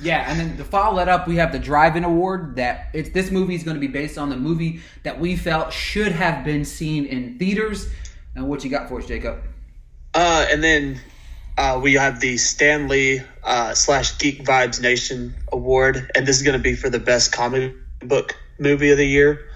Yeah, 0.00 0.28
and 0.28 0.38
then 0.38 0.56
to 0.56 0.64
follow 0.64 0.96
that 0.96 1.08
up, 1.08 1.28
we 1.28 1.36
have 1.36 1.52
the 1.52 1.58
Drive-In 1.58 2.04
Award. 2.04 2.56
That 2.56 2.88
it's 2.92 3.10
this 3.10 3.30
movie 3.30 3.54
is 3.54 3.62
going 3.62 3.76
to 3.76 3.80
be 3.80 3.86
based 3.86 4.18
on 4.18 4.30
the 4.30 4.36
movie 4.36 4.80
that 5.02 5.20
we 5.20 5.36
felt 5.36 5.72
should 5.72 6.12
have 6.12 6.44
been 6.44 6.64
seen 6.64 7.06
in 7.06 7.38
theaters. 7.38 7.88
And 8.34 8.48
what 8.48 8.64
you 8.64 8.70
got 8.70 8.88
for 8.88 8.98
us, 8.98 9.06
Jacob? 9.06 9.42
Uh, 10.14 10.46
and 10.50 10.62
then 10.62 11.00
uh, 11.56 11.78
we 11.82 11.94
have 11.94 12.20
the 12.20 12.36
Stan 12.36 12.88
Lee 12.88 13.20
uh, 13.44 13.74
slash 13.74 14.18
Geek 14.18 14.44
Vibes 14.44 14.80
Nation 14.80 15.34
Award, 15.52 16.10
and 16.14 16.26
this 16.26 16.36
is 16.36 16.42
going 16.42 16.56
to 16.56 16.62
be 16.62 16.74
for 16.74 16.90
the 16.90 16.98
best 16.98 17.32
comic 17.32 17.74
book 18.04 18.36
movie 18.58 18.90
of 18.90 18.98
the 18.98 19.06
year. 19.06 19.48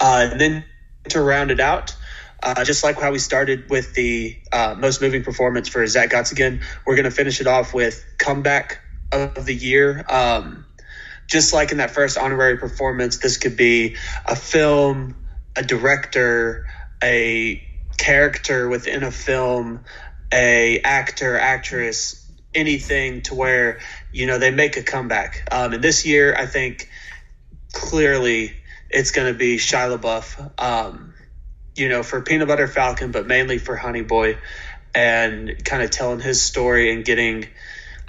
Uh, 0.00 0.28
and 0.30 0.40
then 0.40 0.64
to 1.08 1.20
round 1.20 1.50
it 1.50 1.60
out, 1.60 1.94
uh, 2.42 2.64
just 2.64 2.84
like 2.84 3.00
how 3.00 3.10
we 3.10 3.18
started 3.18 3.68
with 3.68 3.94
the 3.94 4.38
uh, 4.52 4.74
most 4.78 5.00
moving 5.00 5.24
performance 5.24 5.68
for 5.68 5.86
Zack 5.86 6.10
Gottsagen, 6.10 6.62
we're 6.86 6.94
going 6.94 7.04
to 7.04 7.10
finish 7.10 7.40
it 7.40 7.46
off 7.46 7.74
with 7.74 8.04
comeback 8.18 8.80
of 9.10 9.44
the 9.44 9.54
year. 9.54 10.04
Um, 10.08 10.64
just 11.26 11.52
like 11.52 11.72
in 11.72 11.78
that 11.78 11.90
first 11.90 12.16
honorary 12.16 12.56
performance, 12.56 13.18
this 13.18 13.36
could 13.36 13.56
be 13.56 13.96
a 14.24 14.36
film, 14.36 15.16
a 15.56 15.62
director, 15.62 16.66
a 17.02 17.62
character 17.98 18.68
within 18.68 19.02
a 19.02 19.10
film, 19.10 19.84
a 20.32 20.80
actor, 20.80 21.36
actress, 21.36 22.24
anything 22.54 23.22
to 23.22 23.34
where 23.34 23.80
you 24.12 24.26
know 24.26 24.38
they 24.38 24.50
make 24.50 24.76
a 24.76 24.82
comeback. 24.82 25.46
Um, 25.50 25.74
and 25.74 25.84
this 25.84 26.06
year, 26.06 26.34
I 26.34 26.46
think 26.46 26.88
clearly 27.72 28.54
it's 28.90 29.10
going 29.10 29.32
to 29.32 29.38
be 29.38 29.56
Shia 29.56 29.98
LaBeouf. 29.98 30.62
Um, 30.62 31.14
you 31.74 31.88
know, 31.88 32.02
for 32.02 32.20
Peanut 32.20 32.48
Butter 32.48 32.66
Falcon, 32.66 33.12
but 33.12 33.26
mainly 33.26 33.58
for 33.58 33.76
Honey 33.76 34.02
Boy, 34.02 34.38
and 34.94 35.64
kind 35.64 35.82
of 35.82 35.90
telling 35.90 36.20
his 36.20 36.42
story 36.42 36.92
and 36.92 37.04
getting, 37.04 37.46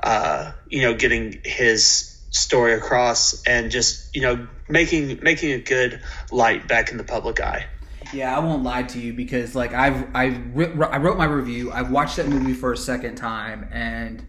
uh, 0.01 0.53
you 0.67 0.81
know, 0.81 0.95
getting 0.95 1.41
his 1.43 2.17
story 2.31 2.73
across, 2.73 3.43
and 3.43 3.69
just 3.69 4.15
you 4.15 4.21
know 4.21 4.47
making 4.67 5.19
making 5.21 5.51
a 5.51 5.59
good 5.59 6.01
light 6.31 6.67
back 6.67 6.91
in 6.91 6.97
the 6.97 7.03
public 7.03 7.39
eye. 7.39 7.67
Yeah, 8.11 8.35
I 8.35 8.39
won't 8.39 8.63
lie 8.63 8.83
to 8.83 8.99
you 8.99 9.13
because 9.13 9.53
like 9.53 9.73
I've 9.73 10.15
I 10.15 10.41
I 10.55 10.97
wrote 10.97 11.17
my 11.17 11.25
review. 11.25 11.71
I 11.71 11.83
watched 11.83 12.17
that 12.17 12.27
movie 12.27 12.53
for 12.53 12.71
a 12.71 12.77
second 12.77 13.15
time, 13.15 13.67
and 13.71 14.25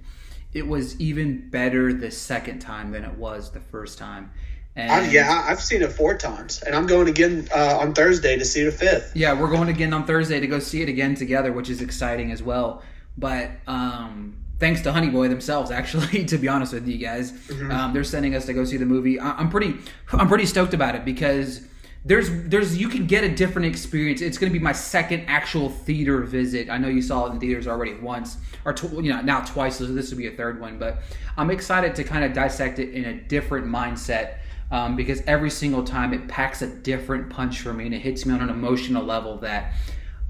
it 0.52 0.66
was 0.66 1.00
even 1.00 1.48
better 1.48 1.92
the 1.92 2.10
second 2.10 2.58
time 2.58 2.90
than 2.90 3.04
it 3.04 3.14
was 3.14 3.52
the 3.52 3.60
first 3.60 3.98
time. 3.98 4.32
And 4.76 4.90
I, 4.90 5.10
yeah, 5.10 5.44
I've 5.46 5.60
seen 5.60 5.82
it 5.82 5.92
four 5.92 6.16
times, 6.16 6.62
and 6.62 6.76
I'm 6.76 6.86
going 6.86 7.08
again 7.08 7.48
uh, 7.54 7.78
on 7.78 7.92
Thursday 7.92 8.38
to 8.38 8.44
see 8.44 8.62
the 8.62 8.70
fifth. 8.70 9.12
Yeah, 9.16 9.38
we're 9.38 9.50
going 9.50 9.68
again 9.68 9.92
on 9.92 10.06
Thursday 10.06 10.38
to 10.38 10.46
go 10.46 10.60
see 10.60 10.80
it 10.80 10.88
again 10.88 11.16
together, 11.16 11.52
which 11.52 11.68
is 11.68 11.82
exciting 11.82 12.30
as 12.30 12.42
well. 12.42 12.82
But 13.18 13.50
um, 13.66 14.36
thanks 14.60 14.82
to 14.82 14.92
Honey 14.92 15.10
Boy 15.10 15.26
themselves, 15.26 15.70
actually, 15.72 16.24
to 16.26 16.38
be 16.38 16.46
honest 16.46 16.72
with 16.72 16.86
you 16.86 16.98
guys, 16.98 17.32
mm-hmm. 17.32 17.70
um, 17.70 17.92
they're 17.92 18.04
sending 18.04 18.36
us 18.36 18.46
to 18.46 18.52
go 18.52 18.64
see 18.64 18.76
the 18.76 18.86
movie. 18.86 19.18
I- 19.18 19.40
am 19.40 19.50
pretty, 19.50 19.74
I'm 20.12 20.28
pretty 20.28 20.46
stoked 20.46 20.72
about 20.72 20.94
it 20.94 21.04
because 21.04 21.66
there's, 22.04 22.30
there's, 22.44 22.78
you 22.78 22.88
can 22.88 23.06
get 23.06 23.24
a 23.24 23.28
different 23.28 23.66
experience. 23.66 24.20
It's 24.20 24.38
going 24.38 24.52
to 24.52 24.58
be 24.58 24.62
my 24.62 24.72
second 24.72 25.24
actual 25.26 25.68
theater 25.68 26.20
visit. 26.20 26.70
I 26.70 26.78
know 26.78 26.88
you 26.88 27.02
saw 27.02 27.26
it 27.26 27.32
in 27.32 27.40
theaters 27.40 27.66
already 27.66 27.94
once, 27.94 28.36
or 28.64 28.72
tw- 28.72 28.92
you 28.92 29.12
know 29.12 29.20
now 29.20 29.40
twice. 29.40 29.76
So 29.76 29.86
this 29.86 30.10
will 30.10 30.18
be 30.18 30.28
a 30.28 30.32
third 30.32 30.60
one. 30.60 30.78
But 30.78 31.02
I'm 31.36 31.50
excited 31.50 31.96
to 31.96 32.04
kind 32.04 32.24
of 32.24 32.32
dissect 32.32 32.78
it 32.78 32.94
in 32.94 33.04
a 33.04 33.14
different 33.14 33.66
mindset 33.66 34.36
um, 34.70 34.96
because 34.96 35.22
every 35.26 35.50
single 35.50 35.84
time 35.84 36.12
it 36.12 36.28
packs 36.28 36.62
a 36.62 36.66
different 36.66 37.30
punch 37.30 37.60
for 37.60 37.72
me 37.72 37.86
and 37.86 37.94
it 37.94 38.00
hits 38.00 38.24
me 38.24 38.34
on 38.34 38.40
an 38.40 38.50
emotional 38.50 39.04
level 39.04 39.38
that 39.38 39.72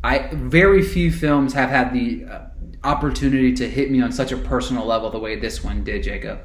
I 0.03 0.31
very 0.33 0.83
few 0.83 1.13
films 1.13 1.53
have 1.53 1.69
had 1.69 1.93
the 1.93 2.25
uh, 2.25 2.41
opportunity 2.83 3.53
to 3.55 3.69
hit 3.69 3.91
me 3.91 4.01
on 4.01 4.13
such 4.13 4.33
a 4.33 4.37
personal 4.37 4.87
level 4.87 5.11
the 5.11 5.19
way 5.19 5.37
this 5.37 5.63
one 5.63 5.85
did, 5.85 6.03
Jacob. 6.03 6.41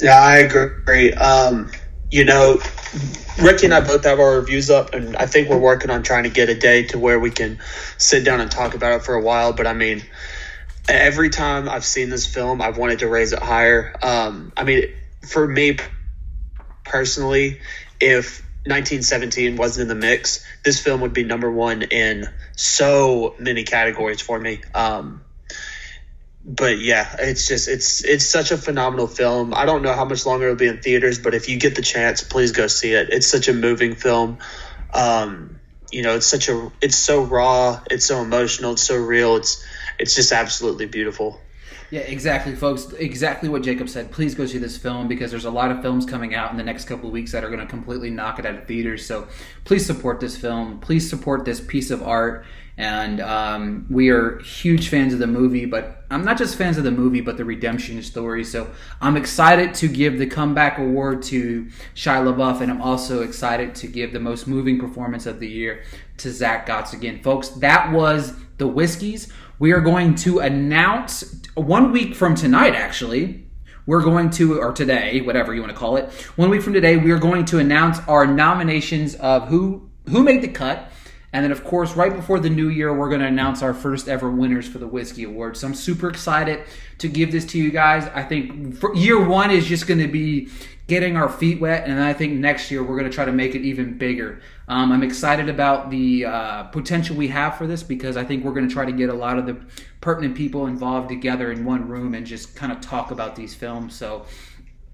Yeah, 0.00 0.20
I 0.20 0.38
agree. 0.38 1.12
Um, 1.12 1.70
you 2.10 2.24
know, 2.24 2.58
Ricky 3.40 3.66
and 3.66 3.74
I 3.74 3.80
both 3.80 4.04
have 4.04 4.18
our 4.18 4.36
reviews 4.36 4.68
up, 4.68 4.94
and 4.94 5.16
I 5.16 5.26
think 5.26 5.48
we're 5.48 5.58
working 5.58 5.90
on 5.90 6.02
trying 6.02 6.24
to 6.24 6.30
get 6.30 6.48
a 6.48 6.54
day 6.54 6.84
to 6.88 6.98
where 6.98 7.18
we 7.18 7.30
can 7.30 7.58
sit 7.98 8.24
down 8.24 8.40
and 8.40 8.50
talk 8.50 8.74
about 8.74 8.92
it 8.92 9.04
for 9.04 9.14
a 9.14 9.22
while. 9.22 9.52
But 9.52 9.66
I 9.66 9.72
mean, 9.72 10.02
every 10.88 11.30
time 11.30 11.68
I've 11.68 11.84
seen 11.84 12.10
this 12.10 12.26
film, 12.26 12.60
I've 12.60 12.78
wanted 12.78 12.98
to 13.00 13.08
raise 13.08 13.32
it 13.32 13.42
higher. 13.42 13.94
Um, 14.02 14.52
I 14.56 14.64
mean, 14.64 14.92
for 15.26 15.46
me 15.46 15.78
personally, 16.88 17.60
if 18.00 18.42
1917 18.64 19.56
wasn't 19.56 19.82
in 19.82 19.88
the 19.88 20.06
mix, 20.06 20.44
this 20.64 20.80
film 20.80 21.00
would 21.02 21.12
be 21.12 21.24
number 21.24 21.50
one 21.50 21.82
in 21.82 22.28
so 22.56 23.34
many 23.38 23.62
categories 23.62 24.20
for 24.20 24.38
me. 24.38 24.60
Um, 24.74 25.22
but 26.44 26.78
yeah, 26.78 27.16
it's 27.18 27.48
just 27.48 27.68
it's 27.68 28.04
it's 28.04 28.24
such 28.24 28.52
a 28.52 28.56
phenomenal 28.56 29.08
film. 29.08 29.52
I 29.52 29.66
don't 29.66 29.82
know 29.82 29.92
how 29.92 30.04
much 30.04 30.24
longer 30.26 30.46
it'll 30.46 30.56
be 30.56 30.68
in 30.68 30.80
theaters, 30.80 31.18
but 31.18 31.34
if 31.34 31.48
you 31.48 31.58
get 31.58 31.74
the 31.74 31.82
chance, 31.82 32.22
please 32.22 32.52
go 32.52 32.68
see 32.68 32.92
it. 32.92 33.08
It's 33.10 33.26
such 33.26 33.48
a 33.48 33.52
moving 33.52 33.96
film. 33.96 34.38
Um, 34.94 35.58
you 35.90 36.02
know, 36.02 36.14
it's 36.14 36.26
such 36.26 36.48
a 36.48 36.70
it's 36.80 36.96
so 36.96 37.22
raw, 37.24 37.80
it's 37.90 38.06
so 38.06 38.20
emotional, 38.20 38.72
it's 38.72 38.84
so 38.84 38.96
real. 38.96 39.36
It's 39.36 39.64
it's 39.98 40.14
just 40.14 40.30
absolutely 40.30 40.86
beautiful. 40.86 41.40
Yeah, 41.90 42.00
exactly, 42.00 42.54
folks. 42.56 42.92
Exactly 42.94 43.48
what 43.48 43.62
Jacob 43.62 43.88
said. 43.88 44.10
Please 44.10 44.34
go 44.34 44.44
see 44.46 44.58
this 44.58 44.76
film 44.76 45.06
because 45.06 45.30
there's 45.30 45.44
a 45.44 45.50
lot 45.50 45.70
of 45.70 45.82
films 45.82 46.04
coming 46.04 46.34
out 46.34 46.50
in 46.50 46.56
the 46.56 46.64
next 46.64 46.86
couple 46.86 47.06
of 47.06 47.12
weeks 47.12 47.32
that 47.32 47.44
are 47.44 47.48
going 47.48 47.60
to 47.60 47.66
completely 47.66 48.10
knock 48.10 48.38
it 48.38 48.46
out 48.46 48.56
of 48.56 48.66
theaters. 48.66 49.06
So 49.06 49.28
please 49.64 49.86
support 49.86 50.18
this 50.18 50.36
film. 50.36 50.80
Please 50.80 51.08
support 51.08 51.44
this 51.44 51.60
piece 51.60 51.90
of 51.90 52.02
art. 52.02 52.44
And 52.78 53.20
um, 53.20 53.86
we 53.88 54.10
are 54.10 54.38
huge 54.40 54.88
fans 54.88 55.14
of 55.14 55.18
the 55.18 55.26
movie, 55.26 55.64
but 55.64 56.04
I'm 56.10 56.24
not 56.24 56.36
just 56.36 56.58
fans 56.58 56.76
of 56.76 56.84
the 56.84 56.90
movie, 56.90 57.22
but 57.22 57.38
the 57.38 57.44
redemption 57.44 58.02
story. 58.02 58.44
So 58.44 58.70
I'm 59.00 59.16
excited 59.16 59.72
to 59.76 59.88
give 59.88 60.18
the 60.18 60.26
comeback 60.26 60.78
award 60.78 61.22
to 61.24 61.68
Shia 61.94 62.22
LaBeouf, 62.22 62.60
and 62.60 62.70
I'm 62.70 62.82
also 62.82 63.22
excited 63.22 63.74
to 63.76 63.86
give 63.86 64.12
the 64.12 64.20
most 64.20 64.46
moving 64.46 64.78
performance 64.78 65.24
of 65.24 65.40
the 65.40 65.48
year 65.48 65.84
to 66.18 66.30
Zack 66.30 66.66
Gottsagen. 66.66 67.22
Folks, 67.22 67.48
that 67.48 67.92
was 67.92 68.34
the 68.58 68.66
Whiskies. 68.66 69.32
We 69.58 69.72
are 69.72 69.80
going 69.80 70.14
to 70.16 70.40
announce 70.40 71.45
one 71.56 71.90
week 71.90 72.14
from 72.14 72.34
tonight, 72.34 72.74
actually, 72.74 73.46
we're 73.86 74.02
going 74.02 74.30
to, 74.30 74.60
or 74.60 74.72
today, 74.72 75.20
whatever 75.22 75.54
you 75.54 75.60
want 75.60 75.72
to 75.72 75.78
call 75.78 75.96
it, 75.96 76.10
one 76.36 76.50
week 76.50 76.62
from 76.62 76.72
today, 76.72 76.96
we 76.96 77.10
are 77.10 77.18
going 77.18 77.44
to 77.46 77.58
announce 77.58 77.98
our 78.06 78.26
nominations 78.26 79.14
of 79.16 79.48
who 79.48 79.88
who 80.08 80.22
made 80.22 80.42
the 80.42 80.48
cut. 80.48 80.90
And 81.32 81.44
then, 81.44 81.52
of 81.52 81.64
course, 81.64 81.96
right 81.96 82.14
before 82.14 82.38
the 82.38 82.48
new 82.48 82.68
year, 82.68 82.94
we're 82.94 83.08
going 83.08 83.20
to 83.20 83.26
announce 83.26 83.60
our 83.60 83.74
first 83.74 84.08
ever 84.08 84.30
winners 84.30 84.68
for 84.68 84.78
the 84.78 84.86
Whiskey 84.86 85.24
Award. 85.24 85.56
So 85.56 85.66
I'm 85.66 85.74
super 85.74 86.08
excited 86.08 86.64
to 86.98 87.08
give 87.08 87.32
this 87.32 87.44
to 87.46 87.58
you 87.58 87.70
guys. 87.70 88.08
I 88.14 88.22
think 88.22 88.82
year 88.94 89.22
one 89.22 89.50
is 89.50 89.66
just 89.66 89.86
going 89.86 90.00
to 90.00 90.08
be 90.08 90.48
getting 90.86 91.16
our 91.16 91.28
feet 91.28 91.60
wet. 91.60 91.86
And 91.86 92.00
I 92.00 92.12
think 92.12 92.34
next 92.34 92.70
year, 92.70 92.82
we're 92.82 92.96
going 92.96 93.10
to 93.10 93.14
try 93.14 93.24
to 93.24 93.32
make 93.32 93.54
it 93.54 93.62
even 93.62 93.98
bigger. 93.98 94.40
Um, 94.68 94.90
I'm 94.90 95.02
excited 95.02 95.48
about 95.48 95.90
the 95.90 96.24
uh, 96.24 96.62
potential 96.64 97.16
we 97.16 97.28
have 97.28 97.56
for 97.56 97.66
this 97.66 97.82
because 97.82 98.16
I 98.16 98.24
think 98.24 98.44
we're 98.44 98.52
going 98.52 98.68
to 98.68 98.72
try 98.72 98.84
to 98.84 98.92
get 98.92 99.08
a 99.08 99.14
lot 99.14 99.38
of 99.38 99.46
the 99.46 99.56
pertinent 100.00 100.36
people 100.36 100.66
involved 100.66 101.08
together 101.08 101.52
in 101.52 101.64
one 101.64 101.88
room 101.88 102.14
and 102.14 102.26
just 102.26 102.56
kind 102.56 102.72
of 102.72 102.80
talk 102.80 103.12
about 103.12 103.36
these 103.36 103.54
films. 103.54 103.94
So 103.94 104.26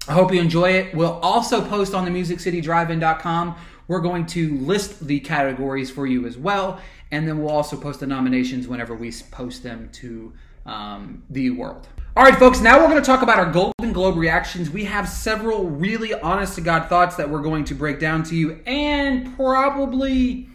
I 0.08 0.12
hope 0.12 0.32
you 0.32 0.40
enjoy 0.40 0.72
it. 0.72 0.94
We'll 0.94 1.18
also 1.20 1.66
post 1.66 1.94
on 1.94 2.04
the 2.04 2.10
musiccitydrivein.com. 2.10 3.56
We're 3.88 4.00
going 4.00 4.26
to 4.26 4.56
list 4.58 5.06
the 5.06 5.20
categories 5.20 5.90
for 5.90 6.06
you 6.06 6.26
as 6.26 6.36
well, 6.36 6.80
and 7.10 7.26
then 7.26 7.38
we'll 7.42 7.50
also 7.50 7.76
post 7.76 8.00
the 8.00 8.06
nominations 8.06 8.68
whenever 8.68 8.94
we 8.94 9.12
post 9.30 9.62
them 9.62 9.88
to 9.94 10.32
um, 10.66 11.22
the 11.30 11.50
world. 11.50 11.88
All 12.14 12.22
right, 12.22 12.38
folks, 12.38 12.60
now 12.60 12.78
we're 12.78 12.90
going 12.90 13.00
to 13.00 13.06
talk 13.06 13.22
about 13.22 13.38
our 13.38 13.50
Golden 13.50 13.94
Globe 13.94 14.18
reactions. 14.18 14.68
We 14.68 14.84
have 14.84 15.08
several 15.08 15.70
really 15.70 16.12
honest 16.12 16.56
to 16.56 16.60
God 16.60 16.90
thoughts 16.90 17.16
that 17.16 17.30
we're 17.30 17.40
going 17.40 17.64
to 17.64 17.74
break 17.74 17.98
down 17.98 18.22
to 18.24 18.36
you 18.36 18.60
and 18.66 19.34
probably, 19.34 20.46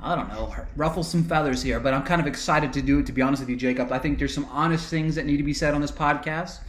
I 0.00 0.14
don't 0.14 0.28
know, 0.28 0.54
ruffle 0.76 1.02
some 1.02 1.24
feathers 1.24 1.64
here, 1.64 1.80
but 1.80 1.94
I'm 1.94 2.04
kind 2.04 2.20
of 2.20 2.28
excited 2.28 2.72
to 2.74 2.80
do 2.80 3.00
it, 3.00 3.06
to 3.06 3.12
be 3.12 3.22
honest 3.22 3.40
with 3.40 3.48
you, 3.48 3.56
Jacob. 3.56 3.90
I 3.90 3.98
think 3.98 4.20
there's 4.20 4.32
some 4.32 4.44
honest 4.52 4.88
things 4.88 5.16
that 5.16 5.26
need 5.26 5.38
to 5.38 5.42
be 5.42 5.52
said 5.52 5.74
on 5.74 5.80
this 5.80 5.90
podcast. 5.90 6.60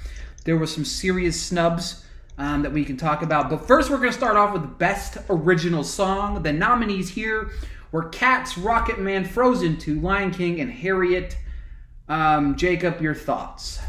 There 0.44 0.58
were 0.58 0.66
some 0.66 0.86
serious 0.86 1.40
snubs 1.40 2.04
um, 2.40 2.64
that 2.64 2.72
we 2.72 2.84
can 2.84 2.98
talk 2.98 3.22
about. 3.22 3.48
But 3.48 3.68
first, 3.68 3.92
we're 3.92 3.98
going 3.98 4.10
to 4.10 4.18
start 4.18 4.38
off 4.38 4.54
with 4.54 4.64
the 4.64 4.68
Best 4.70 5.20
Original 5.30 5.84
Song. 5.84 6.42
The 6.42 6.52
nominees 6.52 7.10
here 7.10 7.52
were 7.92 8.10
Cats, 8.10 8.58
Rocket 8.58 9.00
Man, 9.00 9.24
Frozen 9.24 9.78
2, 9.78 10.00
Lion 10.00 10.32
King, 10.32 10.60
and 10.60 10.72
Harriet. 10.72 11.38
Um, 12.10 12.56
Jacob, 12.56 13.02
your 13.02 13.14
thoughts? 13.14 13.80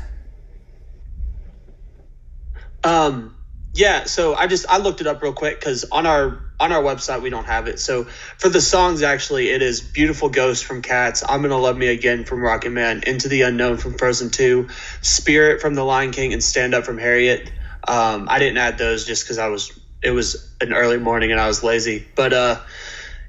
Um, 2.84 3.36
yeah, 3.74 4.04
so 4.04 4.34
I 4.34 4.46
just 4.46 4.66
I 4.68 4.78
looked 4.78 5.00
it 5.00 5.06
up 5.06 5.22
real 5.22 5.32
quick 5.32 5.58
because 5.58 5.84
on 5.90 6.06
our 6.06 6.40
on 6.60 6.72
our 6.72 6.82
website 6.82 7.22
we 7.22 7.30
don't 7.30 7.46
have 7.46 7.68
it. 7.68 7.78
So 7.80 8.04
for 8.04 8.48
the 8.48 8.60
songs, 8.60 9.02
actually, 9.02 9.48
it 9.48 9.62
is 9.62 9.80
"Beautiful 9.80 10.28
Ghost" 10.28 10.64
from 10.64 10.82
Cats, 10.82 11.22
"I'm 11.26 11.42
Gonna 11.42 11.58
Love 11.58 11.76
Me 11.76 11.88
Again" 11.88 12.24
from 12.24 12.42
Rocket 12.42 12.70
Man, 12.70 13.02
"Into 13.06 13.28
the 13.28 13.42
Unknown" 13.42 13.78
from 13.78 13.94
Frozen 13.94 14.30
Two, 14.30 14.68
"Spirit" 15.00 15.60
from 15.60 15.74
The 15.74 15.84
Lion 15.84 16.10
King, 16.10 16.32
and 16.32 16.42
"Stand 16.42 16.74
Up" 16.74 16.84
from 16.84 16.98
Harriet. 16.98 17.50
Um, 17.88 18.28
I 18.30 18.38
didn't 18.38 18.58
add 18.58 18.78
those 18.78 19.06
just 19.06 19.24
because 19.24 19.38
I 19.38 19.48
was 19.48 19.72
it 20.02 20.10
was 20.10 20.54
an 20.60 20.74
early 20.74 20.98
morning 20.98 21.30
and 21.32 21.40
I 21.40 21.46
was 21.46 21.62
lazy. 21.62 22.06
But 22.14 22.32
uh, 22.32 22.60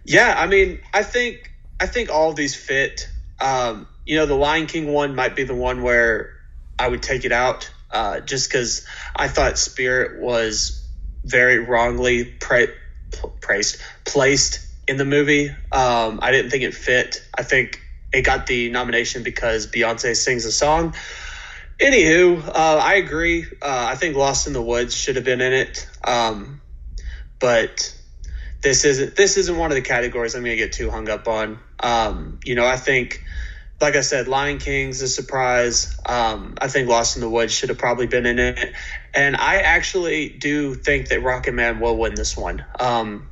yeah, 0.03 0.36
I 0.38 0.48
mean, 0.48 0.79
I 0.93 1.03
think 1.03 1.51
I 1.79 1.86
think 1.86 2.10
all 2.10 2.33
these 2.33 2.55
fit. 2.55 3.10
Um, 3.39 3.88
you 4.05 4.17
know, 4.17 4.25
the 4.25 4.36
Lion 4.36 4.67
King 4.67 4.91
one 4.91 5.15
might 5.15 5.36
be 5.36 5.43
the 5.43 5.55
one 5.55 5.83
where 5.83 6.31
I 6.77 6.88
would 6.89 7.01
take 7.01 7.24
it 7.24 7.31
out 7.31 7.72
uh, 7.93 8.19
just 8.19 8.50
because 8.50 8.85
I 9.15 9.27
thought 9.27 9.57
Spirit 9.57 10.21
was 10.21 10.85
very 11.23 11.59
wrongly 11.59 12.25
pra- 12.25 12.67
praised, 13.39 13.77
placed 14.03 14.59
in 14.88 14.97
the 14.97 15.05
movie. 15.05 15.50
Um, 15.71 16.19
I 16.21 16.31
didn't 16.31 16.51
think 16.51 16.63
it 16.63 16.73
fit. 16.73 17.25
I 17.38 17.43
think 17.43 17.79
it 18.12 18.23
got 18.23 18.47
the 18.47 18.69
nomination 18.69 19.23
because 19.23 19.67
Beyonce 19.67 20.15
sings 20.15 20.45
a 20.45 20.51
song. 20.51 20.95
Anywho, 21.79 22.47
uh, 22.47 22.51
I 22.83 22.95
agree. 22.95 23.45
Uh, 23.62 23.88
I 23.89 23.95
think 23.95 24.15
Lost 24.15 24.47
in 24.47 24.53
the 24.53 24.62
Woods 24.62 24.95
should 24.95 25.15
have 25.15 25.25
been 25.25 25.41
in 25.41 25.53
it, 25.53 25.88
um, 26.03 26.62
but 27.39 27.95
this 28.62 28.85
isn't. 28.85 29.15
This 29.15 29.38
isn't 29.38 29.57
one 29.57 29.71
of 29.71 29.75
the 29.75 29.81
categories 29.81 30.35
I'm 30.35 30.43
going 30.43 30.55
to 30.57 30.63
get 30.63 30.73
too 30.73 30.89
hung 30.89 31.09
up 31.09 31.27
on. 31.27 31.59
Um, 31.79 32.39
you 32.45 32.55
know, 32.55 32.65
I 32.65 32.77
think 32.77 33.23
like 33.82 33.96
I 33.96 34.01
said, 34.01 34.27
Lion 34.27 34.60
King's 34.60 35.01
a 35.01 35.08
surprise. 35.08 36.00
Um, 36.06 36.56
I 36.62 36.68
think 36.68 36.88
Lost 36.88 37.18
in 37.18 37.22
the 37.22 37.30
Woods 37.30 37.53
should 37.53 37.70
have 37.70 37.77
probably 37.77 38.08
been 38.08 38.25
in 38.25 38.39
it, 38.39 38.74
and 39.13 39.36
I 39.36 39.58
actually 39.58 40.30
do 40.30 40.74
think 40.75 41.10
that 41.10 41.22
Rocket 41.22 41.53
Man 41.53 41.80
will 41.80 41.98
win 41.98 42.15
this 42.15 42.38
one. 42.38 42.63
Um, 42.80 43.30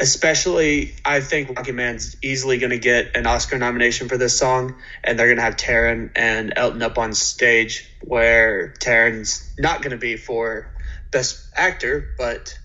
especially, 0.00 0.94
I 1.04 1.20
think 1.20 1.56
Rocket 1.56 1.74
Man's 1.74 2.16
easily 2.22 2.58
going 2.58 2.70
to 2.70 2.78
get 2.78 3.16
an 3.16 3.26
Oscar 3.26 3.58
nomination 3.58 4.08
for 4.08 4.16
this 4.16 4.38
song, 4.38 4.76
and 5.04 5.18
they're 5.18 5.26
going 5.26 5.36
to 5.36 5.42
have 5.42 5.56
Taron 5.56 6.10
and 6.16 6.52
Elton 6.56 6.82
up 6.82 6.98
on 6.98 7.14
stage, 7.14 7.88
where 8.00 8.74
Taron's 8.80 9.54
not 9.58 9.82
going 9.82 9.90
to 9.90 9.98
be 9.98 10.16
for 10.16 10.74
Best 11.10 11.46
Actor, 11.54 12.14
but, 12.16 12.58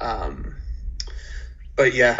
um, 0.00 0.54
but 1.76 1.94
yeah, 1.94 2.18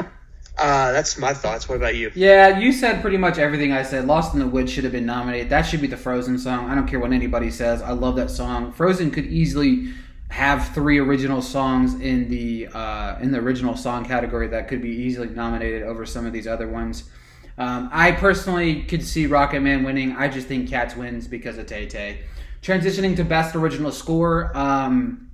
uh, 0.58 0.92
that's 0.92 1.18
my 1.18 1.32
thoughts. 1.32 1.68
What 1.68 1.76
about 1.76 1.94
you? 1.94 2.10
Yeah, 2.14 2.58
you 2.58 2.72
said 2.72 3.00
pretty 3.00 3.16
much 3.16 3.38
everything 3.38 3.72
I 3.72 3.82
said. 3.82 4.06
Lost 4.06 4.34
in 4.34 4.40
the 4.40 4.46
Woods 4.46 4.72
should 4.72 4.84
have 4.84 4.92
been 4.92 5.06
nominated. 5.06 5.50
That 5.50 5.62
should 5.62 5.80
be 5.80 5.86
the 5.86 5.96
Frozen 5.96 6.38
song. 6.38 6.68
I 6.68 6.74
don't 6.74 6.86
care 6.86 6.98
what 6.98 7.12
anybody 7.12 7.50
says. 7.50 7.80
I 7.82 7.92
love 7.92 8.16
that 8.16 8.30
song. 8.30 8.72
Frozen 8.72 9.10
could 9.12 9.26
easily 9.26 9.92
have 10.30 10.68
three 10.74 10.98
original 10.98 11.40
songs 11.40 11.94
in 11.94 12.28
the 12.28 12.68
uh, 12.68 13.18
in 13.20 13.30
the 13.30 13.38
original 13.38 13.76
song 13.76 14.04
category 14.04 14.48
that 14.48 14.68
could 14.68 14.82
be 14.82 14.90
easily 14.90 15.28
nominated 15.28 15.82
over 15.82 16.04
some 16.04 16.26
of 16.26 16.32
these 16.32 16.46
other 16.46 16.68
ones. 16.68 17.08
Um, 17.56 17.88
I 17.92 18.12
personally 18.12 18.82
could 18.82 19.02
see 19.02 19.26
Rocket 19.26 19.60
Man 19.60 19.84
winning. 19.84 20.16
I 20.16 20.28
just 20.28 20.46
think 20.46 20.68
Cats 20.68 20.94
wins 20.94 21.26
because 21.26 21.58
of 21.58 21.66
Tay 21.66 21.86
Tay. 21.86 22.20
Transitioning 22.62 23.16
to 23.16 23.24
Best 23.24 23.54
Original 23.56 23.90
Score. 23.90 24.56
Um, 24.56 25.27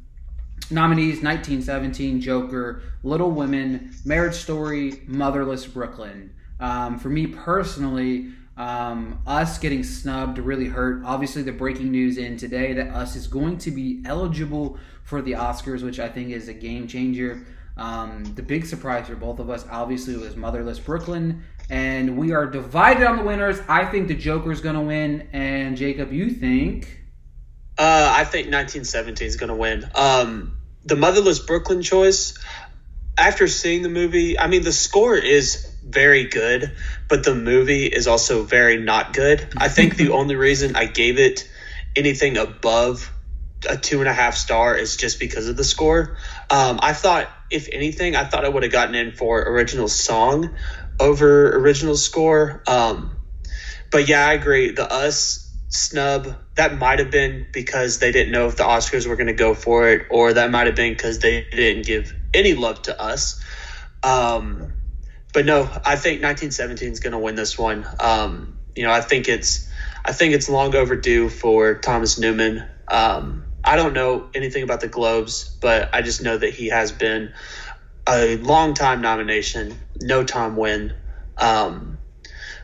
Nominees 0.70 1.22
1917, 1.22 2.20
Joker, 2.20 2.82
Little 3.02 3.30
Women, 3.30 3.94
Marriage 4.04 4.34
Story, 4.34 5.02
Motherless 5.06 5.66
Brooklyn. 5.66 6.32
Um, 6.58 6.98
for 6.98 7.10
me 7.10 7.26
personally, 7.26 8.32
um, 8.56 9.20
us 9.26 9.58
getting 9.58 9.82
snubbed 9.82 10.38
really 10.38 10.66
hurt. 10.66 11.02
Obviously, 11.04 11.42
the 11.42 11.52
breaking 11.52 11.90
news 11.90 12.18
in 12.18 12.36
today 12.36 12.72
that 12.72 12.88
us 12.88 13.16
is 13.16 13.26
going 13.26 13.58
to 13.58 13.70
be 13.70 14.00
eligible 14.04 14.78
for 15.02 15.20
the 15.20 15.32
Oscars, 15.32 15.82
which 15.82 15.98
I 15.98 16.08
think 16.08 16.30
is 16.30 16.48
a 16.48 16.54
game 16.54 16.86
changer. 16.86 17.46
Um, 17.76 18.24
the 18.36 18.42
big 18.42 18.64
surprise 18.64 19.08
for 19.08 19.16
both 19.16 19.40
of 19.40 19.50
us, 19.50 19.66
obviously, 19.70 20.16
was 20.16 20.36
Motherless 20.36 20.78
Brooklyn, 20.78 21.42
and 21.68 22.16
we 22.16 22.32
are 22.32 22.46
divided 22.46 23.04
on 23.04 23.16
the 23.16 23.24
winners. 23.24 23.58
I 23.68 23.84
think 23.84 24.06
the 24.06 24.14
Joker 24.14 24.52
is 24.52 24.60
going 24.60 24.76
to 24.76 24.80
win, 24.80 25.28
and 25.32 25.76
Jacob, 25.76 26.12
you 26.12 26.30
think? 26.30 27.03
Uh, 27.76 28.12
I 28.16 28.24
think 28.24 28.46
1917 28.46 29.26
is 29.26 29.36
going 29.36 29.48
to 29.48 29.56
win. 29.56 29.88
Um, 29.94 30.56
the 30.84 30.96
Motherless 30.96 31.40
Brooklyn 31.40 31.82
choice, 31.82 32.38
after 33.16 33.48
seeing 33.48 33.82
the 33.82 33.88
movie, 33.88 34.38
I 34.38 34.46
mean, 34.46 34.62
the 34.62 34.72
score 34.72 35.16
is 35.16 35.74
very 35.84 36.24
good, 36.24 36.72
but 37.08 37.24
the 37.24 37.34
movie 37.34 37.86
is 37.86 38.06
also 38.06 38.42
very 38.42 38.78
not 38.78 39.12
good. 39.12 39.46
I 39.56 39.68
think 39.68 39.96
the 39.96 40.10
only 40.12 40.36
reason 40.36 40.76
I 40.76 40.86
gave 40.86 41.18
it 41.18 41.48
anything 41.96 42.36
above 42.36 43.10
a 43.68 43.76
two 43.76 44.00
and 44.00 44.08
a 44.08 44.12
half 44.12 44.36
star 44.36 44.76
is 44.76 44.96
just 44.96 45.18
because 45.18 45.48
of 45.48 45.56
the 45.56 45.64
score. 45.64 46.16
Um, 46.50 46.78
I 46.82 46.92
thought, 46.92 47.28
if 47.50 47.68
anything, 47.72 48.16
I 48.16 48.24
thought 48.24 48.44
I 48.44 48.48
would 48.48 48.62
have 48.62 48.72
gotten 48.72 48.94
in 48.94 49.12
for 49.12 49.40
original 49.40 49.88
song 49.88 50.54
over 51.00 51.56
original 51.56 51.96
score. 51.96 52.62
Um, 52.66 53.16
but 53.90 54.08
yeah, 54.08 54.26
I 54.26 54.34
agree. 54.34 54.72
The 54.72 54.90
Us 54.92 55.43
snub 55.74 56.36
that 56.56 56.78
might 56.78 56.98
have 57.00 57.10
been 57.10 57.46
because 57.52 57.98
they 57.98 58.12
didn't 58.12 58.32
know 58.32 58.46
if 58.46 58.56
the 58.56 58.64
oscars 58.64 59.06
were 59.06 59.16
going 59.16 59.26
to 59.28 59.32
go 59.34 59.54
for 59.54 59.88
it 59.90 60.06
or 60.10 60.32
that 60.34 60.50
might 60.50 60.66
have 60.66 60.76
been 60.76 60.92
because 60.92 61.18
they 61.18 61.46
didn't 61.50 61.84
give 61.86 62.14
any 62.32 62.54
love 62.54 62.82
to 62.82 63.00
us. 63.00 63.40
Um, 64.02 64.72
but 65.32 65.44
no 65.44 65.62
i 65.84 65.96
think 65.96 66.22
1917 66.22 66.92
is 66.92 67.00
going 67.00 67.12
to 67.12 67.18
win 67.18 67.34
this 67.34 67.58
one. 67.58 67.86
Um, 68.00 68.58
you 68.76 68.84
know 68.84 68.92
i 68.92 69.00
think 69.00 69.28
it's 69.28 69.68
i 70.04 70.12
think 70.12 70.34
it's 70.34 70.48
long 70.48 70.74
overdue 70.74 71.28
for 71.28 71.74
thomas 71.74 72.18
newman. 72.18 72.64
Um, 72.88 73.44
i 73.64 73.76
don't 73.76 73.94
know 73.94 74.28
anything 74.34 74.62
about 74.62 74.80
the 74.80 74.88
globes 74.88 75.56
but 75.60 75.90
i 75.92 76.02
just 76.02 76.22
know 76.22 76.36
that 76.36 76.50
he 76.54 76.68
has 76.68 76.92
been 76.92 77.32
a 78.08 78.36
long 78.38 78.74
time 78.74 79.00
nomination 79.00 79.74
no 80.00 80.24
time 80.24 80.56
win 80.56 80.92
um, 81.38 81.93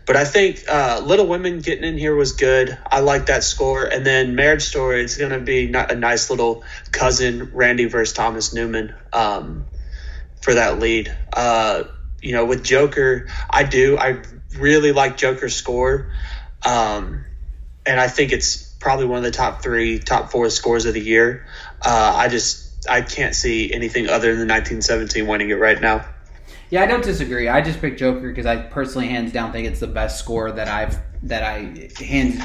but 0.06 0.16
I 0.16 0.24
think 0.24 0.64
uh, 0.68 1.02
Little 1.04 1.26
Women 1.26 1.60
getting 1.60 1.84
in 1.84 1.96
here 1.96 2.14
was 2.14 2.32
good. 2.32 2.76
I 2.90 3.00
like 3.00 3.26
that 3.26 3.44
score. 3.44 3.84
And 3.84 4.04
then 4.04 4.34
Marriage 4.34 4.62
Story, 4.62 5.02
it's 5.02 5.16
going 5.16 5.30
to 5.30 5.40
be 5.40 5.72
a 5.72 5.94
nice 5.94 6.30
little 6.30 6.64
cousin, 6.90 7.50
Randy 7.54 7.84
versus 7.84 8.14
Thomas 8.14 8.52
Newman, 8.52 8.94
um, 9.12 9.66
for 10.40 10.54
that 10.54 10.78
lead. 10.78 11.14
Uh, 11.32 11.84
you 12.20 12.32
know, 12.32 12.44
with 12.44 12.64
Joker, 12.64 13.28
I 13.48 13.64
do. 13.64 13.98
I 13.98 14.22
really 14.58 14.92
like 14.92 15.16
Joker's 15.16 15.54
score. 15.54 16.10
Um, 16.64 17.24
and 17.86 18.00
I 18.00 18.08
think 18.08 18.32
it's 18.32 18.74
probably 18.80 19.06
one 19.06 19.18
of 19.18 19.24
the 19.24 19.30
top 19.30 19.62
three, 19.62 19.98
top 19.98 20.30
four 20.30 20.50
scores 20.50 20.86
of 20.86 20.94
the 20.94 21.00
year. 21.00 21.46
Uh, 21.80 22.14
I 22.16 22.28
just, 22.28 22.88
I 22.88 23.02
can't 23.02 23.34
see 23.34 23.72
anything 23.72 24.08
other 24.08 24.34
than 24.34 24.48
1917 24.48 25.26
winning 25.26 25.50
it 25.50 25.54
right 25.54 25.80
now. 25.80 26.06
Yeah, 26.70 26.82
I 26.82 26.86
don't 26.86 27.02
disagree. 27.02 27.48
I 27.48 27.60
just 27.60 27.80
picked 27.80 27.98
Joker 27.98 28.28
because 28.28 28.46
I 28.46 28.56
personally, 28.56 29.08
hands 29.08 29.32
down, 29.32 29.50
think 29.50 29.66
it's 29.66 29.80
the 29.80 29.88
best 29.88 30.18
score 30.20 30.52
that 30.52 30.68
I've 30.68 30.98
that 31.24 31.42
I 31.42 31.90
hands. 32.02 32.40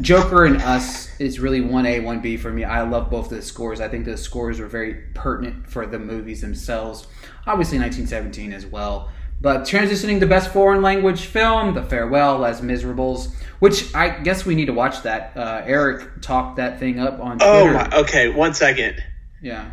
Joker 0.00 0.46
and 0.46 0.60
Us 0.62 1.08
is 1.20 1.38
really 1.38 1.60
one 1.60 1.86
A, 1.86 2.00
one 2.00 2.20
B 2.20 2.36
for 2.36 2.50
me. 2.50 2.64
I 2.64 2.82
love 2.82 3.10
both 3.10 3.28
the 3.28 3.42
scores. 3.42 3.80
I 3.80 3.88
think 3.88 4.06
the 4.06 4.16
scores 4.16 4.60
are 4.60 4.66
very 4.66 4.94
pertinent 5.14 5.68
for 5.68 5.86
the 5.86 5.98
movies 5.98 6.40
themselves. 6.40 7.06
Obviously, 7.46 7.78
1917 7.78 8.52
as 8.52 8.66
well. 8.66 9.10
But 9.40 9.62
transitioning 9.62 10.20
to 10.20 10.26
best 10.26 10.52
foreign 10.52 10.80
language 10.80 11.26
film, 11.26 11.74
The 11.74 11.82
Farewell, 11.82 12.38
Les 12.38 12.62
Miserables, 12.62 13.34
which 13.58 13.94
I 13.94 14.08
guess 14.08 14.46
we 14.46 14.54
need 14.54 14.66
to 14.66 14.72
watch 14.72 15.02
that. 15.02 15.36
Uh, 15.36 15.62
Eric 15.66 16.22
talked 16.22 16.56
that 16.56 16.78
thing 16.78 16.98
up 16.98 17.20
on 17.20 17.38
oh 17.42 17.64
Twitter. 17.64 17.88
Oh, 17.92 18.00
okay. 18.02 18.28
One 18.30 18.54
second. 18.54 19.02
Yeah. 19.42 19.70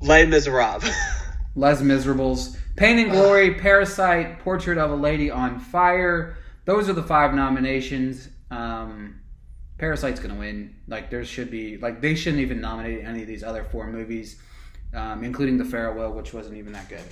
Les 0.00 0.26
Miserables. 0.26 0.88
Les 1.56 1.82
Miserables 1.82 2.56
Pain 2.76 2.98
and 2.98 3.12
Glory, 3.12 3.54
Parasite, 3.54 4.40
Portrait 4.40 4.78
of 4.78 4.90
a 4.90 4.96
Lady 4.96 5.30
on 5.30 5.60
Fire. 5.60 6.36
Those 6.64 6.88
are 6.88 6.92
the 6.92 7.02
five 7.02 7.32
nominations. 7.32 8.28
Um, 8.50 9.20
Parasite's 9.78 10.18
gonna 10.18 10.34
win. 10.34 10.74
Like 10.88 11.10
there 11.10 11.24
should 11.24 11.50
be 11.50 11.78
like 11.78 12.00
they 12.00 12.14
shouldn't 12.14 12.42
even 12.42 12.60
nominate 12.60 13.04
any 13.04 13.22
of 13.22 13.28
these 13.28 13.44
other 13.44 13.64
four 13.64 13.86
movies, 13.86 14.40
um, 14.92 15.22
including 15.22 15.58
The 15.58 15.64
Farewell, 15.64 16.12
which 16.12 16.32
wasn't 16.32 16.56
even 16.56 16.72
that 16.72 16.88
good. 16.88 17.02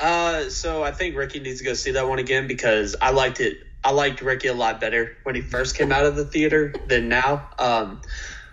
Uh, 0.00 0.48
so 0.50 0.82
I 0.82 0.90
think 0.90 1.16
Ricky 1.16 1.40
needs 1.40 1.58
to 1.58 1.64
go 1.64 1.74
see 1.74 1.92
that 1.92 2.08
one 2.08 2.18
again 2.18 2.46
because 2.46 2.96
I 3.00 3.10
liked 3.10 3.40
it. 3.40 3.58
I 3.84 3.92
liked 3.92 4.20
Ricky 4.20 4.48
a 4.48 4.54
lot 4.54 4.80
better 4.80 5.16
when 5.22 5.36
he 5.36 5.42
first 5.42 5.76
came 5.76 5.92
out 5.92 6.04
of 6.04 6.16
the 6.16 6.24
theater 6.24 6.74
than 6.88 7.08
now. 7.08 7.48
Um, 7.58 8.00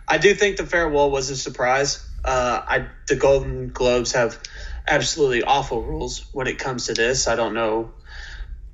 I 0.08 0.20
do 0.20 0.34
think 0.36 0.58
The 0.58 0.66
Farewell 0.66 1.10
was 1.10 1.30
a 1.32 1.36
surprise. 1.36 2.08
Uh, 2.24 2.62
I 2.66 2.88
the 3.08 3.16
Golden 3.16 3.70
Globes 3.70 4.14
have 4.14 4.40
absolutely 4.88 5.44
awful 5.44 5.82
rules 5.82 6.26
when 6.32 6.48
it 6.48 6.58
comes 6.58 6.88
to 6.88 6.94
this. 6.94 7.28
I 7.28 7.36
don't 7.36 7.54
know 7.54 7.94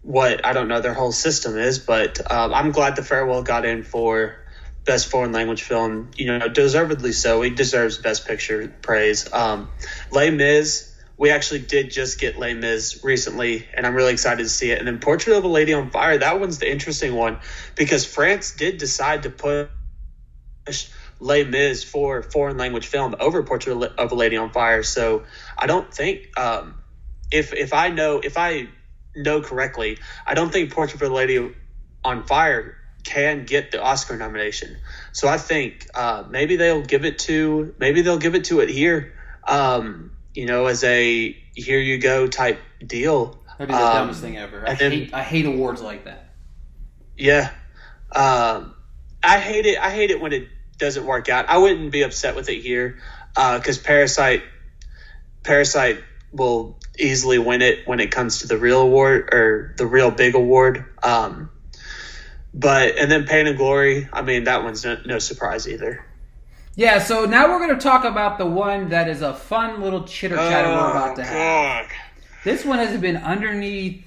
what 0.01 0.45
I 0.45 0.53
don't 0.53 0.67
know 0.67 0.81
their 0.81 0.93
whole 0.93 1.11
system 1.11 1.57
is, 1.57 1.79
but 1.79 2.19
um, 2.31 2.53
I'm 2.53 2.71
glad 2.71 2.95
The 2.95 3.03
Farewell 3.03 3.43
got 3.43 3.65
in 3.65 3.83
for 3.83 4.35
best 4.85 5.07
foreign 5.07 5.31
language 5.31 5.63
film. 5.63 6.11
You 6.15 6.37
know, 6.37 6.47
deservedly 6.47 7.11
so. 7.11 7.41
He 7.41 7.49
deserves 7.49 7.97
best 7.97 8.27
picture 8.27 8.73
praise. 8.81 9.31
Um, 9.31 9.69
Les 10.11 10.31
Mis 10.31 10.89
we 11.19 11.31
actually 11.31 11.59
did 11.59 11.91
just 11.91 12.17
get 12.17 12.39
Les 12.39 12.53
Mis 12.53 13.03
recently, 13.03 13.67
and 13.73 13.85
I'm 13.85 13.93
really 13.93 14.13
excited 14.13 14.41
to 14.41 14.49
see 14.49 14.71
it. 14.71 14.79
And 14.79 14.87
then 14.87 14.99
Portrait 14.99 15.35
of 15.35 15.43
a 15.43 15.49
Lady 15.49 15.73
on 15.73 15.91
Fire, 15.91 16.17
that 16.17 16.39
one's 16.39 16.59
the 16.59 16.71
interesting 16.71 17.13
one 17.13 17.39
because 17.75 18.05
France 18.05 18.55
did 18.55 18.77
decide 18.77 19.23
to 19.23 19.29
push 19.29 20.89
Les 21.19 21.43
Mis 21.43 21.83
for 21.83 22.21
foreign 22.23 22.57
language 22.57 22.87
film 22.87 23.15
over 23.19 23.43
Portrait 23.43 23.73
of 23.97 24.11
a 24.11 24.15
Lady 24.15 24.37
on 24.37 24.51
Fire. 24.51 24.83
So 24.83 25.23
I 25.57 25.67
don't 25.67 25.93
think, 25.93 26.37
um, 26.39 26.75
if 27.31 27.53
if 27.53 27.73
I 27.73 27.89
know 27.89 28.19
if 28.23 28.37
I 28.37 28.67
know 29.15 29.41
correctly, 29.41 29.97
I 30.25 30.33
don't 30.33 30.51
think 30.51 30.71
Portrait 30.73 31.01
of 31.01 31.11
a 31.11 31.13
Lady 31.13 31.53
on 32.03 32.25
Fire 32.25 32.75
can 33.03 33.45
get 33.45 33.71
the 33.71 33.81
Oscar 33.81 34.17
nomination. 34.17 34.77
So 35.13 35.27
I 35.27 35.37
think 35.37 35.87
uh, 35.93 36.23
maybe 36.29 36.55
they'll 36.57 36.81
give 36.83 37.05
it 37.05 37.19
to 37.19 37.73
maybe 37.79 38.01
they'll 38.01 38.17
give 38.17 38.35
it 38.35 38.45
to 38.45 38.59
it 38.61 38.69
here. 38.69 39.13
Um, 39.47 40.11
you 40.33 40.45
know, 40.45 40.67
as 40.67 40.83
a 40.83 41.31
here 41.55 41.79
you 41.79 41.97
go 41.97 42.27
type 42.27 42.59
deal. 42.85 43.39
That'd 43.57 43.67
be 43.67 43.73
the 43.73 43.79
Um, 43.85 43.93
dumbest 43.93 44.21
thing 44.21 44.37
ever. 44.37 44.63
I 44.67 44.75
then- 44.75 44.91
hate 44.91 45.13
I 45.13 45.23
hate 45.23 45.45
awards 45.45 45.81
like 45.81 46.05
that. 46.05 46.29
Yeah. 47.17 47.51
Um, 48.15 48.73
I 49.23 49.39
hate 49.39 49.65
it. 49.65 49.77
I 49.77 49.89
hate 49.91 50.11
it 50.11 50.21
when 50.21 50.31
it 50.33 50.47
doesn't 50.79 51.05
work 51.05 51.29
out. 51.29 51.47
I 51.47 51.57
wouldn't 51.57 51.91
be 51.91 52.01
upset 52.01 52.35
with 52.35 52.49
it 52.49 52.61
here 52.61 52.97
because 53.35 53.77
Parasite, 53.77 54.43
Parasite 55.43 56.03
will 56.31 56.77
easily 56.97 57.39
win 57.39 57.61
it 57.61 57.87
when 57.87 57.99
it 57.99 58.11
comes 58.11 58.39
to 58.39 58.47
the 58.47 58.57
real 58.57 58.81
award 58.81 59.29
or 59.33 59.73
the 59.77 59.85
real 59.85 60.11
big 60.11 60.35
award. 60.35 60.85
Um, 61.03 61.49
but 62.53 62.97
and 62.97 63.11
then 63.11 63.25
Pain 63.25 63.47
and 63.47 63.57
Glory. 63.57 64.09
I 64.11 64.21
mean, 64.21 64.45
that 64.45 64.63
one's 64.63 64.83
no, 64.83 64.97
no 65.05 65.19
surprise 65.19 65.67
either. 65.67 66.05
Yeah, 66.75 66.99
so 66.99 67.25
now 67.25 67.49
we're 67.49 67.59
going 67.59 67.77
to 67.77 67.83
talk 67.83 68.05
about 68.05 68.37
the 68.37 68.45
one 68.45 68.89
that 68.89 69.09
is 69.09 69.21
a 69.21 69.33
fun 69.33 69.81
little 69.81 70.05
chitter 70.05 70.37
chatter 70.37 70.69
we're 70.69 70.91
about 70.91 71.15
to 71.17 71.23
have. 71.25 71.87
This 72.45 72.63
one 72.63 72.79
has 72.79 72.99
been 73.01 73.17
underneath 73.17 74.05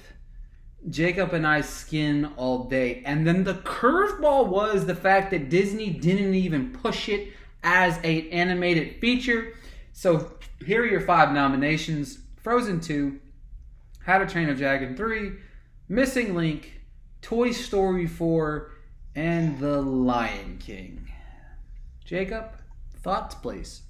Jacob 0.89 1.33
and 1.33 1.47
I 1.47 1.61
skin 1.61 2.31
all 2.35 2.65
day. 2.65 3.01
And 3.05 3.25
then 3.25 3.43
the 3.43 3.55
curveball 3.55 4.47
was 4.47 4.85
the 4.85 4.95
fact 4.95 5.31
that 5.31 5.49
Disney 5.49 5.89
didn't 5.89 6.33
even 6.35 6.71
push 6.71 7.09
it 7.09 7.33
as 7.63 7.99
a 8.03 8.29
animated 8.29 8.99
feature. 8.99 9.53
So 9.93 10.33
here 10.65 10.83
are 10.83 10.87
your 10.87 11.01
five 11.01 11.31
nominations 11.31 12.19
Frozen 12.41 12.81
2, 12.81 13.19
How 14.05 14.17
to 14.17 14.25
Train 14.25 14.49
a 14.49 14.55
Dragon 14.55 14.97
3, 14.97 15.31
Missing 15.87 16.35
Link, 16.35 16.81
Toy 17.21 17.51
Story 17.51 18.05
4, 18.05 18.71
and 19.15 19.57
The 19.59 19.81
Lion 19.81 20.57
King. 20.59 21.09
Jacob, 22.03 22.57
thoughts, 23.01 23.35
please. 23.35 23.83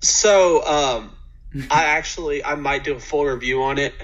So, 0.00 0.66
um, 0.66 1.12
I 1.70 1.84
actually 1.84 2.44
I 2.44 2.54
might 2.56 2.84
do 2.84 2.94
a 2.94 3.00
full 3.00 3.24
review 3.24 3.62
on 3.62 3.78
it 3.78 3.94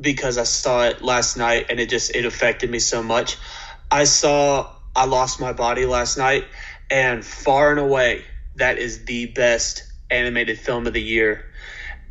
because 0.00 0.38
I 0.38 0.44
saw 0.44 0.86
it 0.86 1.02
last 1.02 1.36
night 1.36 1.66
and 1.68 1.78
it 1.78 1.90
just 1.90 2.14
it 2.14 2.24
affected 2.24 2.70
me 2.70 2.78
so 2.78 3.02
much. 3.02 3.36
I 3.90 4.04
saw 4.04 4.70
I 4.96 5.04
lost 5.04 5.40
my 5.40 5.52
body 5.52 5.84
last 5.84 6.16
night 6.16 6.46
and 6.90 7.24
far 7.24 7.70
and 7.70 7.80
away 7.80 8.24
that 8.56 8.78
is 8.78 9.04
the 9.04 9.26
best 9.26 9.84
animated 10.10 10.58
film 10.58 10.86
of 10.86 10.92
the 10.92 11.02
year. 11.02 11.44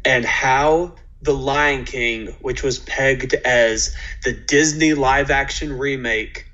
And 0.06 0.26
how 0.26 0.96
The 1.22 1.34
Lion 1.34 1.86
King, 1.86 2.28
which 2.42 2.62
was 2.62 2.80
pegged 2.80 3.34
as 3.34 3.96
the 4.24 4.34
Disney 4.34 4.94
live 4.94 5.32
action 5.32 5.78
remake, 5.78 6.46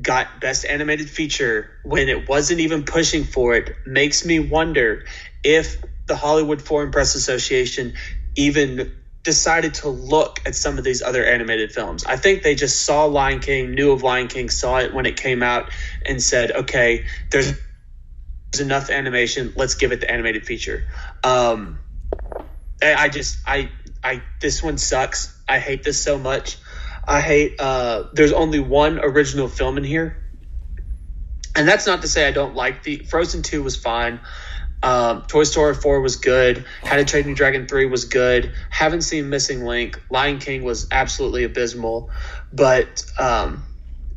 got 0.00 0.40
best 0.40 0.66
animated 0.66 1.10
feature 1.10 1.70
when 1.82 2.08
it 2.08 2.28
wasn't 2.28 2.60
even 2.60 2.84
pushing 2.84 3.24
for 3.24 3.54
it 3.54 3.74
makes 3.86 4.24
me 4.24 4.38
wonder 4.38 5.04
if 5.42 5.82
the 6.08 6.16
Hollywood 6.16 6.60
Foreign 6.60 6.90
Press 6.90 7.14
Association 7.14 7.94
even 8.34 8.92
decided 9.22 9.74
to 9.74 9.88
look 9.88 10.40
at 10.46 10.54
some 10.54 10.78
of 10.78 10.84
these 10.84 11.02
other 11.02 11.24
animated 11.24 11.70
films. 11.72 12.04
I 12.04 12.16
think 12.16 12.42
they 12.42 12.54
just 12.54 12.84
saw 12.84 13.04
Lion 13.04 13.40
King, 13.40 13.72
knew 13.72 13.92
of 13.92 14.02
Lion 14.02 14.28
King, 14.28 14.48
saw 14.48 14.78
it 14.78 14.94
when 14.94 15.06
it 15.06 15.16
came 15.16 15.42
out, 15.42 15.70
and 16.06 16.22
said, 16.22 16.50
okay, 16.50 17.04
there's, 17.30 17.52
there's 18.52 18.60
enough 18.60 18.90
animation, 18.90 19.52
let's 19.56 19.74
give 19.74 19.92
it 19.92 20.00
the 20.00 20.10
animated 20.10 20.46
feature. 20.46 20.84
Um, 21.22 21.78
I 22.82 23.08
just, 23.08 23.38
I, 23.46 23.70
I, 24.02 24.22
this 24.40 24.62
one 24.62 24.78
sucks. 24.78 25.36
I 25.48 25.58
hate 25.58 25.82
this 25.82 26.02
so 26.02 26.18
much. 26.18 26.56
I 27.06 27.20
hate, 27.20 27.60
uh, 27.60 28.04
there's 28.12 28.32
only 28.32 28.60
one 28.60 28.98
original 28.98 29.48
film 29.48 29.78
in 29.78 29.84
here. 29.84 30.16
And 31.56 31.66
that's 31.66 31.86
not 31.86 32.02
to 32.02 32.08
say 32.08 32.26
I 32.26 32.30
don't 32.30 32.54
like 32.54 32.84
the 32.84 32.98
Frozen 32.98 33.42
2 33.42 33.62
was 33.62 33.76
fine. 33.76 34.20
Um, 34.82 35.22
Toy 35.22 35.44
Story 35.44 35.74
4 35.74 36.00
was 36.00 36.16
good. 36.16 36.64
How 36.84 36.96
to 36.96 37.04
Train 37.04 37.26
Your 37.26 37.34
Dragon 37.34 37.66
3 37.66 37.86
was 37.86 38.04
good. 38.04 38.52
Haven't 38.70 39.02
seen 39.02 39.28
Missing 39.28 39.64
Link. 39.64 40.00
Lion 40.10 40.38
King 40.38 40.62
was 40.62 40.86
absolutely 40.90 41.44
abysmal. 41.44 42.10
But 42.52 43.04
um, 43.18 43.64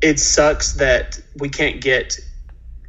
it 0.01 0.19
sucks 0.19 0.73
that 0.73 1.19
we 1.35 1.49
can't 1.49 1.81
get 1.81 2.19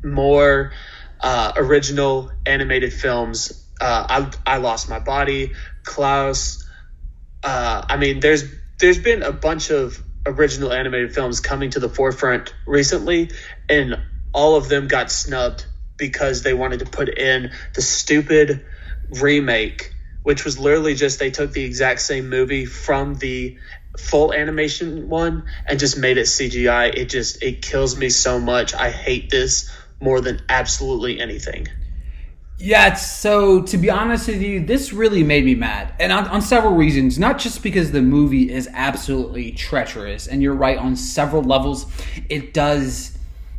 more 0.04 0.72
uh, 1.20 1.52
original 1.56 2.30
animated 2.44 2.92
films. 2.92 3.66
Uh, 3.80 4.28
I, 4.46 4.54
I 4.54 4.56
Lost 4.58 4.88
My 4.88 4.98
Body, 4.98 5.52
Klaus. 5.84 6.68
Uh, 7.42 7.84
I 7.88 7.96
mean, 7.96 8.20
there's 8.20 8.44
there's 8.78 8.98
been 8.98 9.22
a 9.22 9.32
bunch 9.32 9.70
of 9.70 10.02
original 10.26 10.72
animated 10.72 11.14
films 11.14 11.40
coming 11.40 11.70
to 11.70 11.80
the 11.80 11.88
forefront 11.88 12.54
recently, 12.66 13.30
and 13.68 13.96
all 14.32 14.56
of 14.56 14.68
them 14.68 14.88
got 14.88 15.10
snubbed 15.10 15.66
because 16.02 16.42
they 16.42 16.52
wanted 16.52 16.80
to 16.80 16.84
put 16.84 17.08
in 17.08 17.52
the 17.74 17.80
stupid 17.80 18.66
remake, 19.20 19.94
which 20.24 20.44
was 20.44 20.58
literally 20.58 20.96
just 20.96 21.20
they 21.20 21.30
took 21.30 21.52
the 21.52 21.62
exact 21.62 22.00
same 22.00 22.28
movie 22.28 22.66
from 22.66 23.14
the 23.14 23.56
full 23.96 24.32
animation 24.32 25.08
one 25.08 25.44
and 25.64 25.78
just 25.78 25.96
made 25.96 26.18
it 26.18 26.26
CGI. 26.26 26.92
It 26.92 27.04
just 27.04 27.40
it 27.40 27.62
kills 27.62 27.96
me 27.96 28.08
so 28.08 28.40
much. 28.40 28.74
I 28.74 28.90
hate 28.90 29.30
this 29.30 29.70
more 30.00 30.20
than 30.20 30.42
absolutely 30.48 31.20
anything. 31.20 31.68
Yeah, 32.58 32.94
so 32.94 33.62
to 33.62 33.78
be 33.78 33.88
honest 33.88 34.26
with 34.26 34.42
you, 34.42 34.66
this 34.66 34.92
really 34.92 35.22
made 35.22 35.44
me 35.44 35.54
mad, 35.54 35.94
and 36.00 36.12
on, 36.12 36.26
on 36.26 36.42
several 36.42 36.74
reasons. 36.74 37.16
Not 37.16 37.38
just 37.38 37.62
because 37.62 37.92
the 37.92 38.02
movie 38.02 38.52
is 38.52 38.68
absolutely 38.72 39.52
treacherous, 39.52 40.26
and 40.26 40.42
you're 40.42 40.54
right 40.54 40.78
on 40.78 40.96
several 40.96 41.42
levels. 41.42 41.86
It 42.28 42.52
does, 42.52 43.16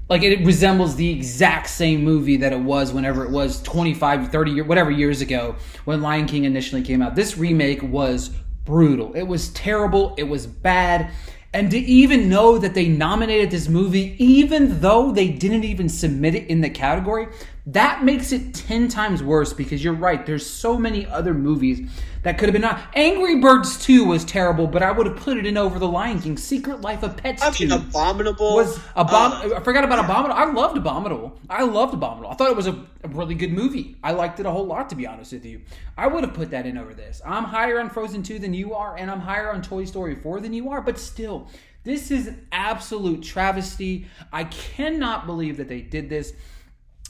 like, 0.10 0.24
it 0.24 0.46
resembles 0.46 0.96
the 0.96 1.10
exact 1.10 1.70
same 1.70 2.04
movie 2.04 2.38
that 2.38 2.52
it 2.52 2.60
was 2.60 2.92
whenever 2.92 3.24
it 3.24 3.32
was 3.32 3.62
25, 3.64 4.32
30, 4.32 4.52
year, 4.52 4.64
whatever 4.64 4.92
years 4.92 5.22
ago 5.22 5.56
when 5.86 6.02
Lion 6.02 6.26
King 6.26 6.44
initially 6.44 6.82
came 6.82 7.02
out. 7.02 7.16
This 7.16 7.38
remake 7.38 7.82
was 7.82 8.30
brutal. 8.66 9.14
It 9.14 9.24
was 9.24 9.50
terrible. 9.50 10.14
It 10.18 10.24
was 10.24 10.46
bad. 10.46 11.12
And 11.54 11.70
to 11.72 11.78
even 11.78 12.30
know 12.30 12.58
that 12.58 12.74
they 12.74 12.88
nominated 12.88 13.52
this 13.52 13.70
movie, 13.70 14.16
even 14.18 14.82
though 14.82 15.12
they 15.12 15.30
didn't 15.30 15.64
even 15.64 15.88
submit 15.88 16.36
it 16.36 16.48
in 16.48 16.62
the 16.62 16.70
category, 16.70 17.28
that 17.66 18.04
makes 18.04 18.34
it 18.34 18.54
10 18.54 18.90
times 18.90 19.24
worse 19.24 19.54
because 19.54 19.82
you're 19.82 19.94
right. 19.94 20.26
There's 20.26 20.46
so 20.46 20.78
many 20.78 21.06
other 21.06 21.34
movies 21.34 21.90
that 22.24 22.38
could 22.38 22.50
have 22.50 22.54
been 22.54 22.62
not. 22.62 22.82
Angry 22.94 23.40
Birds 23.40 23.82
2 23.86 24.04
was 24.04 24.26
terrible, 24.26 24.68
but 24.68 24.84
I 24.84 24.92
would 24.92 25.08
have 25.08 25.16
put 25.16 25.38
it 25.38 25.46
in 25.46 25.56
over 25.56 25.80
The 25.80 25.88
Lion 25.88 26.20
King. 26.20 26.36
Secret 26.36 26.82
Life 26.82 27.04
of 27.04 27.16
Pets 27.16 27.42
I 27.42 27.52
2 27.52 27.74
Abominable 27.74 28.56
was 28.56 28.78
abom- 28.98 29.52
uh, 29.52 29.56
I 29.56 29.60
forgot 29.62 29.86
about 29.86 30.04
Abominable. 30.04 30.36
I 30.36 30.52
loved 30.52 30.78
Abominable. 30.78 31.40
I 31.50 31.64
loved 31.64 31.94
Abominable. 31.94 32.32
I 32.32 32.36
thought 32.36 32.50
it 32.50 32.58
was 32.58 32.68
a, 32.68 32.86
a 33.04 33.08
really 33.08 33.36
good 33.36 33.54
movie. 33.54 33.96
I 34.04 34.12
liked 34.12 34.42
it 34.42 34.46
a 34.46 34.52
whole 34.52 34.66
lot, 34.66 34.90
to 34.90 34.96
be 34.96 35.08
honest 35.08 35.32
with 35.32 35.46
you. 35.46 35.62
I 35.98 36.08
would 36.08 36.26
have 36.26 36.34
put 36.34 36.52
that 36.52 36.66
in 36.66 36.78
over 36.78 36.94
this. 36.94 37.22
I'm 37.26 37.46
higher 37.46 37.80
on 37.80 37.90
Frozen 37.90 38.24
2 38.24 38.40
than 38.40 38.54
you 38.54 38.74
are, 38.74 38.98
and 38.98 39.10
I'm 39.10 39.22
higher 39.22 39.54
on 39.54 39.62
Toy 39.62 39.86
Story 39.86 40.16
4 40.16 40.42
than 40.42 40.52
you 40.52 40.70
are, 40.70 40.82
but 40.82 41.00
still, 41.00 41.48
this 41.86 42.12
is 42.12 42.28
an 42.28 42.46
absolute 42.52 43.24
travesty. 43.24 44.08
I 44.34 44.46
cannot 44.46 45.26
believe 45.26 45.56
that 45.58 45.70
they 45.70 45.82
did 45.82 46.10
this. 46.10 46.34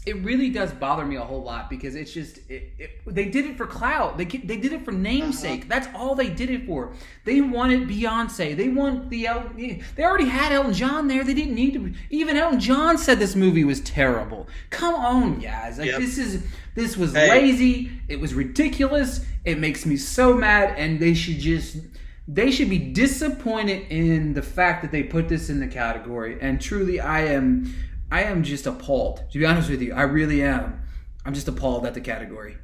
It 0.06 0.18
really 0.18 0.50
does 0.50 0.72
bother 0.74 1.06
me 1.06 1.16
a 1.16 1.22
whole 1.22 1.42
lot 1.44 1.70
because 1.70 1.96
it's 1.96 2.12
just 2.14 2.40
it, 2.50 2.74
it, 2.78 2.90
they 3.08 3.26
did 3.26 3.46
it 3.46 3.56
for 3.58 3.66
clout. 3.66 4.18
They 4.18 4.26
they 4.26 4.58
did 4.58 4.74
it 4.74 4.84
for 4.84 4.92
namesake. 4.92 5.70
That's 5.70 5.88
all 5.96 6.14
they 6.16 6.30
did 6.30 6.50
it 6.50 6.66
for. 6.66 6.94
They 7.24 7.40
wanted 7.42 7.88
Beyonce. 7.88 8.56
They 8.58 8.68
want 8.70 9.10
the 9.10 9.28
El- 9.28 9.50
they 9.56 10.04
already 10.04 10.26
had 10.28 10.52
Elton 10.52 10.74
John 10.74 11.08
there. 11.08 11.24
They 11.24 11.34
didn't 11.34 11.56
need 11.56 11.74
to. 11.76 11.94
Even 12.10 12.36
Elton 12.36 12.60
John 12.60 12.98
said 12.98 13.18
this 13.20 13.36
movie 13.36 13.64
was 13.64 13.80
terrible. 13.82 14.48
Come 14.72 14.96
on, 14.96 15.40
guys. 15.40 15.78
Like 15.80 15.88
Yep. 15.92 16.00
this 16.02 16.18
is 16.18 16.44
this 16.76 16.98
was 16.98 17.14
Hey. 17.14 17.30
lazy. 17.30 17.92
It 18.10 18.20
was 18.20 18.34
ridiculous. 18.34 19.26
It 19.46 19.58
makes 19.60 19.86
me 19.86 19.96
so 19.98 20.34
mad, 20.34 20.76
and 20.78 21.00
they 21.00 21.14
should 21.14 21.40
just. 21.40 21.78
They 22.26 22.52
should 22.52 22.70
be 22.70 22.78
disappointed 22.78 23.88
in 23.90 24.34
the 24.34 24.42
fact 24.42 24.82
that 24.82 24.92
they 24.94 25.04
put 25.04 25.28
this 25.28 25.50
in 25.50 25.60
the 25.60 25.68
category. 25.68 26.38
And 26.40 26.62
truly, 26.62 27.02
I 27.02 27.26
am, 27.26 27.76
I 28.14 28.26
am 28.26 28.44
just 28.44 28.68
appalled. 28.68 29.24
To 29.32 29.40
be 29.40 29.46
honest 29.48 29.72
with 29.72 29.82
you, 29.82 29.96
I 29.96 30.04
really 30.04 30.44
am. 30.44 30.84
I'm 31.26 31.34
just 31.34 31.48
appalled 31.48 31.84
at 31.88 31.96
the 31.96 32.02
category. 32.02 32.58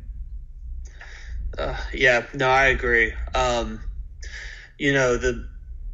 Uh, 1.57 1.75
yeah, 1.91 2.27
no, 2.35 2.47
I 2.47 2.65
agree. 2.65 3.13
Um, 3.33 3.79
you 4.77 4.93
know 4.93 5.17
the 5.17 5.49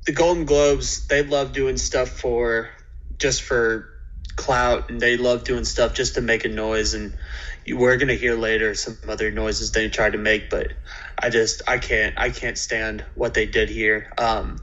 the 0.05 0.11
Golden 0.11 0.43
Globes 0.43 1.07
they 1.07 1.23
love 1.23 1.53
doing 1.53 1.77
stuff 1.77 2.09
for 2.09 2.69
just 3.17 3.43
for 3.43 3.87
clout, 4.35 4.89
and 4.89 4.99
they 4.99 5.15
love 5.15 5.45
doing 5.45 5.63
stuff 5.63 5.93
just 5.93 6.15
to 6.15 6.21
make 6.21 6.43
a 6.43 6.49
noise. 6.49 6.93
And 6.93 7.17
you, 7.65 7.77
we're 7.77 7.95
gonna 7.95 8.15
hear 8.15 8.35
later 8.35 8.75
some 8.75 8.97
other 9.07 9.31
noises 9.31 9.71
they 9.71 9.87
tried 9.87 10.11
to 10.11 10.17
make, 10.17 10.49
but 10.49 10.73
I 11.17 11.29
just 11.29 11.61
I 11.65 11.77
can't 11.77 12.13
I 12.17 12.29
can't 12.29 12.57
stand 12.57 13.05
what 13.15 13.33
they 13.33 13.45
did 13.45 13.69
here. 13.69 14.11
Um, 14.17 14.57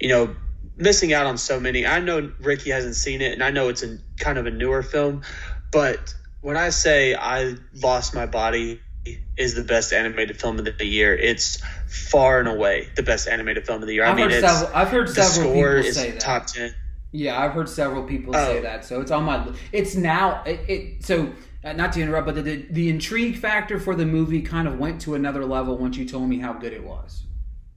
you 0.00 0.08
know, 0.08 0.34
missing 0.76 1.12
out 1.12 1.26
on 1.26 1.38
so 1.38 1.60
many. 1.60 1.86
I 1.86 2.00
know 2.00 2.32
Ricky 2.40 2.70
hasn't 2.70 2.96
seen 2.96 3.20
it, 3.20 3.32
and 3.32 3.42
I 3.42 3.50
know 3.50 3.68
it's 3.68 3.82
a 3.82 3.98
kind 4.18 4.38
of 4.38 4.46
a 4.46 4.50
newer 4.50 4.82
film, 4.82 5.22
but 5.72 6.14
when 6.40 6.56
I 6.56 6.70
say 6.70 7.14
I 7.14 7.54
lost 7.74 8.14
my 8.14 8.26
body 8.26 8.80
is 9.36 9.54
the 9.54 9.62
best 9.64 9.92
animated 9.92 10.40
film 10.40 10.58
of 10.58 10.64
the 10.64 10.84
year, 10.86 11.14
it's 11.14 11.62
far 11.88 12.38
and 12.40 12.48
away 12.48 12.88
the 12.96 13.02
best 13.02 13.28
animated 13.28 13.66
film 13.66 13.82
of 13.82 13.86
the 13.88 13.94
year. 13.94 14.04
I've 14.04 14.12
I 14.12 14.16
mean, 14.16 14.30
heard 14.30 14.42
it's 14.44 14.52
several. 14.52 14.76
I've 14.76 14.88
heard 14.88 15.08
several 15.10 15.52
people 15.52 15.92
say 15.92 16.10
that. 16.12 16.20
top 16.20 16.46
ten. 16.46 16.74
Yeah, 17.12 17.40
I've 17.40 17.52
heard 17.52 17.68
several 17.68 18.02
people 18.04 18.32
say 18.34 18.58
Oh. 18.58 18.62
that. 18.62 18.84
So 18.84 19.00
it's 19.00 19.10
on 19.10 19.24
my. 19.24 19.52
It's 19.72 19.94
now. 19.94 20.42
It, 20.44 20.60
it 20.68 21.04
so 21.04 21.32
uh, 21.62 21.72
not 21.72 21.92
to 21.92 22.00
interrupt, 22.00 22.26
but 22.26 22.34
the, 22.34 22.42
the 22.42 22.66
the 22.70 22.88
intrigue 22.90 23.36
factor 23.38 23.78
for 23.78 23.94
the 23.94 24.04
movie 24.06 24.42
kind 24.42 24.66
of 24.66 24.78
went 24.78 25.00
to 25.02 25.14
another 25.14 25.44
level 25.44 25.76
once 25.78 25.96
you 25.96 26.06
told 26.08 26.28
me 26.28 26.38
how 26.40 26.52
good 26.54 26.72
it 26.72 26.82
was. 26.82 27.22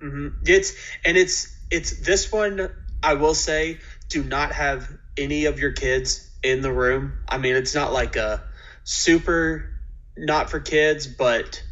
hmm 0.01 0.29
It's 0.45 0.73
and 1.05 1.17
it's 1.17 1.55
it's 1.69 1.99
this 1.99 2.31
one. 2.31 2.71
I 3.07 3.13
will 3.13 3.35
say, 3.35 3.79
do 4.09 4.21
not 4.21 4.51
have 4.51 4.91
any 5.15 5.45
of 5.45 5.59
your 5.59 5.71
kids 5.71 6.29
in 6.43 6.61
the 6.61 6.73
room. 6.73 7.13
I 7.29 7.37
mean, 7.37 7.55
it's 7.55 7.73
not 7.73 7.93
like 7.93 8.17
a 8.17 8.43
super 8.83 9.69
not 10.17 10.49
for 10.49 10.59
kids, 10.59 11.07
but 11.07 11.63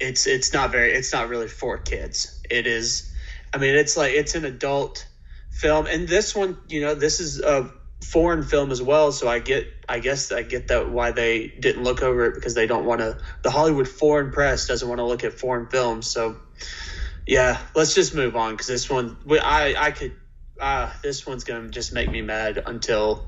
it's 0.00 0.26
it's 0.26 0.52
not 0.52 0.72
very 0.72 0.90
it's 0.92 1.12
not 1.12 1.28
really 1.28 1.46
for 1.46 1.78
kids. 1.78 2.42
It 2.50 2.66
is. 2.66 3.14
I 3.54 3.58
mean, 3.58 3.76
it's 3.76 3.96
like 3.96 4.14
it's 4.14 4.34
an 4.34 4.44
adult 4.44 5.06
film, 5.50 5.86
and 5.86 6.08
this 6.08 6.34
one, 6.34 6.58
you 6.68 6.80
know, 6.80 6.96
this 6.96 7.20
is 7.20 7.40
a 7.40 7.70
foreign 8.02 8.42
film 8.42 8.72
as 8.72 8.82
well. 8.82 9.12
So 9.12 9.28
I 9.28 9.38
get, 9.38 9.68
I 9.88 10.00
guess, 10.00 10.32
I 10.32 10.42
get 10.42 10.66
that 10.68 10.90
why 10.90 11.12
they 11.12 11.46
didn't 11.46 11.84
look 11.84 12.02
over 12.02 12.26
it 12.26 12.34
because 12.34 12.54
they 12.54 12.66
don't 12.66 12.86
want 12.86 13.02
to. 13.02 13.18
The 13.42 13.50
Hollywood 13.50 13.86
foreign 13.86 14.32
press 14.32 14.66
doesn't 14.66 14.88
want 14.88 14.98
to 14.98 15.04
look 15.04 15.22
at 15.22 15.32
foreign 15.32 15.68
films. 15.68 16.08
So 16.08 16.34
yeah, 17.24 17.60
let's 17.76 17.94
just 17.94 18.16
move 18.16 18.34
on 18.34 18.54
because 18.54 18.66
this 18.66 18.90
one, 18.90 19.16
I, 19.30 19.74
I 19.78 19.90
could, 19.92 20.12
uh, 20.60 20.92
this 21.02 21.26
one's 21.26 21.44
gonna 21.44 21.68
just 21.68 21.92
make 21.92 22.10
me 22.10 22.22
mad 22.22 22.62
until 22.66 23.26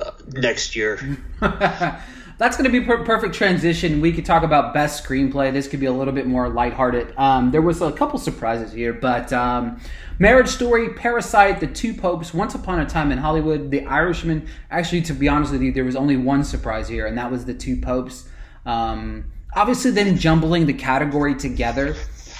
uh, 0.00 0.12
next 0.28 0.76
year. 0.76 1.18
That's 2.38 2.58
going 2.58 2.70
to 2.70 2.80
be 2.80 2.84
per- 2.84 3.02
perfect 3.02 3.34
transition. 3.34 4.02
We 4.02 4.12
could 4.12 4.26
talk 4.26 4.42
about 4.42 4.74
best 4.74 5.02
screenplay. 5.02 5.52
This 5.54 5.68
could 5.68 5.80
be 5.80 5.86
a 5.86 5.92
little 5.92 6.12
bit 6.12 6.26
more 6.26 6.50
lighthearted. 6.50 7.14
Um, 7.16 7.50
there 7.50 7.62
was 7.62 7.80
a 7.80 7.90
couple 7.92 8.18
surprises 8.18 8.72
here, 8.72 8.92
but 8.92 9.32
um, 9.32 9.80
Marriage 10.18 10.48
Story, 10.48 10.90
Parasite, 10.90 11.60
The 11.60 11.66
Two 11.66 11.94
Popes, 11.94 12.34
Once 12.34 12.54
Upon 12.54 12.78
a 12.80 12.86
Time 12.86 13.10
in 13.10 13.16
Hollywood, 13.16 13.70
The 13.70 13.86
Irishman. 13.86 14.48
Actually, 14.70 15.00
to 15.02 15.14
be 15.14 15.28
honest 15.28 15.52
with 15.52 15.62
you, 15.62 15.72
there 15.72 15.84
was 15.84 15.96
only 15.96 16.18
one 16.18 16.44
surprise 16.44 16.88
here, 16.88 17.06
and 17.06 17.16
that 17.16 17.30
was 17.30 17.46
The 17.46 17.54
Two 17.54 17.78
Popes. 17.80 18.28
Um, 18.66 19.32
obviously, 19.54 19.92
them 19.92 20.18
jumbling 20.18 20.66
the 20.66 20.74
category 20.74 21.36
together, 21.36 21.96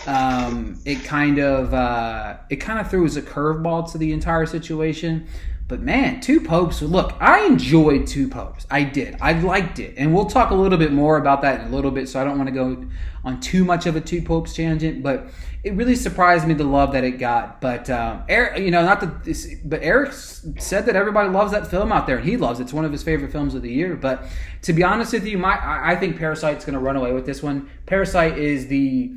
um, 0.07 0.81
it 0.85 1.05
kind 1.05 1.38
of 1.38 1.75
uh, 1.75 2.37
it 2.49 2.57
kind 2.57 2.79
of 2.79 2.90
threw 2.90 3.05
as 3.05 3.16
a 3.16 3.23
curveball 3.23 3.90
to 3.92 3.99
the 3.99 4.12
entire 4.12 4.47
situation. 4.47 5.27
But 5.69 5.81
man, 5.81 6.21
Two 6.21 6.40
Popes, 6.40 6.81
look, 6.81 7.14
I 7.19 7.45
enjoyed 7.45 8.07
Two 8.07 8.29
Popes. 8.29 8.69
I 8.71 8.85
did. 8.85 9.16
I 9.21 9.33
liked 9.33 9.81
it. 9.81 9.95
And 9.97 10.14
we'll 10.14 10.27
talk 10.27 10.51
a 10.51 10.55
little 10.55 10.79
bit 10.79 10.92
more 10.92 11.16
about 11.16 11.42
that 11.42 11.61
in 11.61 11.66
a 11.66 11.71
little 11.71 11.90
bit, 11.90 12.09
so 12.09 12.21
I 12.21 12.25
don't 12.25 12.38
want 12.38 12.49
to 12.49 12.55
go 12.55 12.87
on 13.25 13.40
too 13.40 13.64
much 13.64 13.87
of 13.87 13.97
a 13.97 14.01
Two 14.01 14.23
Popes 14.23 14.55
tangent, 14.55 15.03
but 15.03 15.27
it 15.64 15.75
really 15.75 15.97
surprised 15.97 16.47
me 16.47 16.55
the 16.55 16.62
love 16.62 16.92
that 16.92 17.03
it 17.03 17.19
got. 17.19 17.61
But 17.61 17.90
um, 17.90 18.23
Eric, 18.29 18.61
you 18.61 18.71
know, 18.71 18.85
not 18.85 19.25
this, 19.25 19.53
but 19.64 19.83
Eric 19.83 20.12
said 20.12 20.87
that 20.87 20.95
everybody 20.95 21.31
loves 21.31 21.51
that 21.51 21.66
film 21.66 21.90
out 21.90 22.07
there, 22.07 22.19
and 22.19 22.29
he 22.29 22.37
loves 22.37 22.61
it. 22.61 22.64
It's 22.64 22.73
one 22.73 22.85
of 22.85 22.92
his 22.92 23.03
favorite 23.03 23.33
films 23.33 23.57
of 23.57 23.62
the 23.62 23.73
year. 23.73 23.97
But 23.97 24.23
to 24.62 24.73
be 24.73 24.85
honest 24.85 25.12
with 25.12 25.27
you, 25.27 25.37
my 25.37 25.59
I 25.61 25.97
think 25.97 26.16
Parasite's 26.16 26.64
going 26.64 26.75
to 26.75 26.81
run 26.81 26.95
away 26.95 27.12
with 27.12 27.27
this 27.27 27.42
one. 27.42 27.69
Parasite 27.87 28.38
is 28.38 28.69
the 28.69 29.16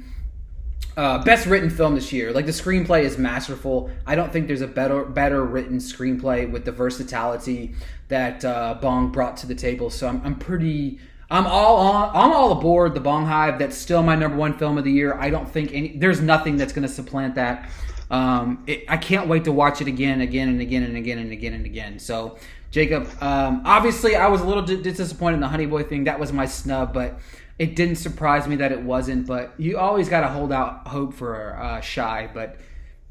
uh, 1.00 1.24
best 1.24 1.46
written 1.46 1.70
film 1.70 1.96
this 1.96 2.12
year. 2.12 2.34
Like 2.34 2.46
the 2.46 2.52
screenplay 2.52 3.04
is 3.04 3.18
masterful. 3.18 3.90
I 4.06 4.16
don't 4.16 4.34
think 4.34 4.48
there's 4.48 4.60
a 4.60 4.68
better 4.68 5.06
better 5.06 5.46
written 5.46 5.78
screenplay 5.78 6.52
with 6.52 6.66
the 6.66 6.74
versatility 6.74 7.74
that 8.10 8.44
uh, 8.44 8.78
Bong 8.82 9.10
brought 9.10 9.38
to 9.38 9.48
the 9.48 9.56
table. 9.56 9.90
So 9.90 10.10
I'm, 10.10 10.22
I'm 10.26 10.36
pretty. 10.36 11.00
I'm 11.32 11.48
all 11.48 11.78
on. 11.78 12.10
I'm 12.14 12.34
all 12.34 12.52
aboard 12.52 12.96
the 12.96 13.00
Bong 13.00 13.26
Hive. 13.26 13.60
That's 13.60 13.78
still 13.78 14.04
my 14.04 14.16
number 14.16 14.36
one 14.36 14.58
film 14.58 14.78
of 14.78 14.84
the 14.84 14.92
year. 14.92 15.14
I 15.14 15.30
don't 15.30 15.50
think 15.50 15.74
any. 15.74 15.98
There's 15.98 16.20
nothing 16.20 16.58
that's 16.58 16.74
going 16.74 16.86
to 16.86 16.94
supplant 16.94 17.36
that. 17.36 17.70
Um, 18.12 18.64
it, 18.68 18.84
I 18.90 18.98
can't 18.98 19.30
wait 19.30 19.46
to 19.46 19.54
watch 19.54 19.80
it 19.80 19.88
again, 19.88 20.20
again, 20.20 20.50
and 20.50 20.60
again, 20.60 20.84
and 20.84 20.98
again, 20.98 21.20
and 21.20 21.32
again, 21.32 21.54
and 21.54 21.66
again. 21.66 22.00
So, 22.00 22.40
Jacob, 22.72 23.08
um, 23.22 23.62
obviously, 23.64 24.18
I 24.18 24.28
was 24.28 24.42
a 24.42 24.46
little 24.46 24.64
di- 24.64 24.82
disappointed 24.82 25.36
in 25.36 25.42
the 25.42 25.48
Honey 25.48 25.68
Boy 25.68 25.84
thing. 25.84 26.04
That 26.06 26.20
was 26.20 26.34
my 26.34 26.46
snub, 26.46 26.94
but 26.94 27.20
it 27.60 27.76
didn't 27.76 27.98
surprise 27.98 28.48
me 28.48 28.56
that 28.56 28.72
it 28.72 28.82
wasn't. 28.82 29.28
But 29.28 29.54
you 29.58 29.78
always 29.78 30.10
got 30.10 30.22
to 30.22 30.30
hold 30.30 30.52
out 30.52 30.88
hope 30.88 31.14
for 31.14 31.58
uh, 31.58 31.82
Shy, 31.82 32.30
but 32.34 32.58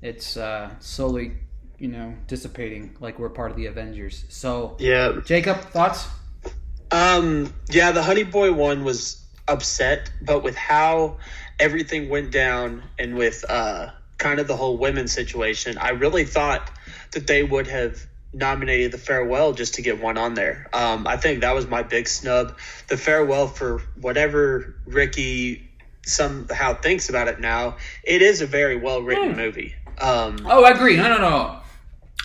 it's 0.03 0.37
uh, 0.37 0.71
slowly, 0.81 1.35
you 1.79 1.89
know, 1.89 2.15
dissipating. 2.27 2.97
Like 2.99 3.19
we're 3.19 3.29
part 3.29 3.51
of 3.51 3.57
the 3.57 3.67
Avengers. 3.67 4.25
So, 4.29 4.77
Yeah, 4.81 5.21
Jacob, 5.25 5.61
thoughts? 5.61 6.09
Um, 6.91 7.53
yeah, 7.69 7.93
the 7.93 8.03
Honey 8.03 8.25
Boy 8.25 8.53
one 8.53 8.83
was 8.83 9.23
upset, 9.47 10.11
but 10.23 10.43
with 10.43 10.57
how 10.57 11.19
everything 11.61 12.09
went 12.09 12.31
down 12.31 12.83
and 12.99 13.17
with 13.17 13.45
uh, 13.49 13.91
kind 14.17 14.41
of 14.41 14.49
the 14.49 14.57
whole 14.57 14.79
women 14.79 15.07
situation, 15.07 15.77
I 15.77 15.91
really 15.91 16.25
thought 16.25 16.71
that 17.13 17.27
they 17.27 17.43
would 17.43 17.67
have 17.67 18.07
nominated 18.39 18.93
the 18.93 18.99
farewell 18.99 19.53
just 19.53 19.75
to 19.75 19.83
get 19.83 20.01
one 20.01 20.17
on 20.17 20.35
there. 20.35 20.69
Um, 20.73 21.07
I 21.07 21.17
think 21.17 21.41
that 21.41 21.55
was 21.55 21.67
my 21.67 21.83
big 21.83 22.09
snub. 22.09 22.57
The 22.89 22.97
farewell 22.97 23.49
for 23.49 23.83
whatever 24.01 24.77
Ricky 24.87 25.69
somehow 26.05 26.75
thinks 26.75 27.09
about 27.09 27.29
it 27.29 27.41
now, 27.41 27.77
it 28.05 28.23
is 28.23 28.41
a 28.41 28.47
very 28.47 28.77
well 28.77 29.03
written 29.03 29.37
movie. 29.37 29.75
Um, 30.01 30.39
Oh, 30.47 30.65
I 30.65 30.71
agree. 30.71 30.97
No, 30.97 31.09
no, 31.09 31.19
no. 31.19 31.61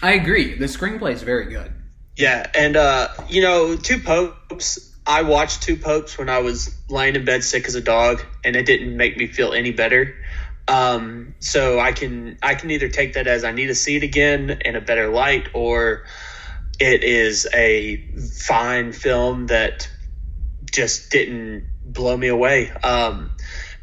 I 0.02 0.14
agree. 0.14 0.56
The 0.56 0.66
screenplay 0.66 1.14
is 1.14 1.24
very 1.24 1.46
good. 1.46 1.72
Yeah, 2.16 2.46
and 2.56 2.76
uh, 2.76 3.08
you 3.30 3.42
know, 3.42 3.76
Two 3.76 4.00
Popes. 4.00 4.92
I 5.06 5.24
watched 5.24 5.64
Two 5.64 5.76
Popes 5.76 6.18
when 6.18 6.30
I 6.30 6.40
was 6.40 6.74
lying 6.88 7.16
in 7.16 7.26
bed 7.26 7.44
sick 7.44 7.68
as 7.68 7.76
a 7.76 7.82
dog, 7.82 8.22
and 8.44 8.56
it 8.56 8.66
didn't 8.66 8.96
make 8.96 9.18
me 9.18 9.28
feel 9.28 9.52
any 9.52 9.72
better. 9.72 10.16
Um, 10.68 11.36
so 11.40 11.80
I 11.80 11.92
can 11.92 12.38
I 12.42 12.56
can 12.56 12.72
either 12.72 12.88
take 12.90 13.14
that 13.14 13.28
as 13.28 13.44
I 13.44 13.52
need 13.52 13.68
to 13.68 13.76
see 13.76 13.98
it 13.98 14.04
again 14.04 14.62
in 14.64 14.76
a 14.76 14.82
better 14.82 15.10
light, 15.10 15.50
or 15.54 16.04
it 16.80 17.04
is 17.04 17.48
a 17.54 17.98
fine 18.48 18.94
film 18.94 19.48
that 19.48 19.90
just 20.72 21.12
didn't 21.12 21.68
blow 21.86 22.16
me 22.16 22.28
away. 22.28 22.72
Um, 22.84 23.32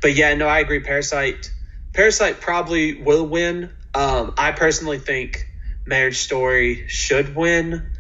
but 0.00 0.14
yeah, 0.14 0.34
no, 0.34 0.46
I 0.46 0.60
agree. 0.60 0.80
Parasite, 0.80 1.52
Parasite 1.92 2.40
probably 2.40 3.00
will 3.00 3.26
win. 3.26 3.70
Um, 3.94 4.34
I 4.36 4.52
personally 4.52 4.98
think 4.98 5.46
Marriage 5.86 6.18
Story 6.18 6.88
should 6.88 7.34
win. 7.36 7.90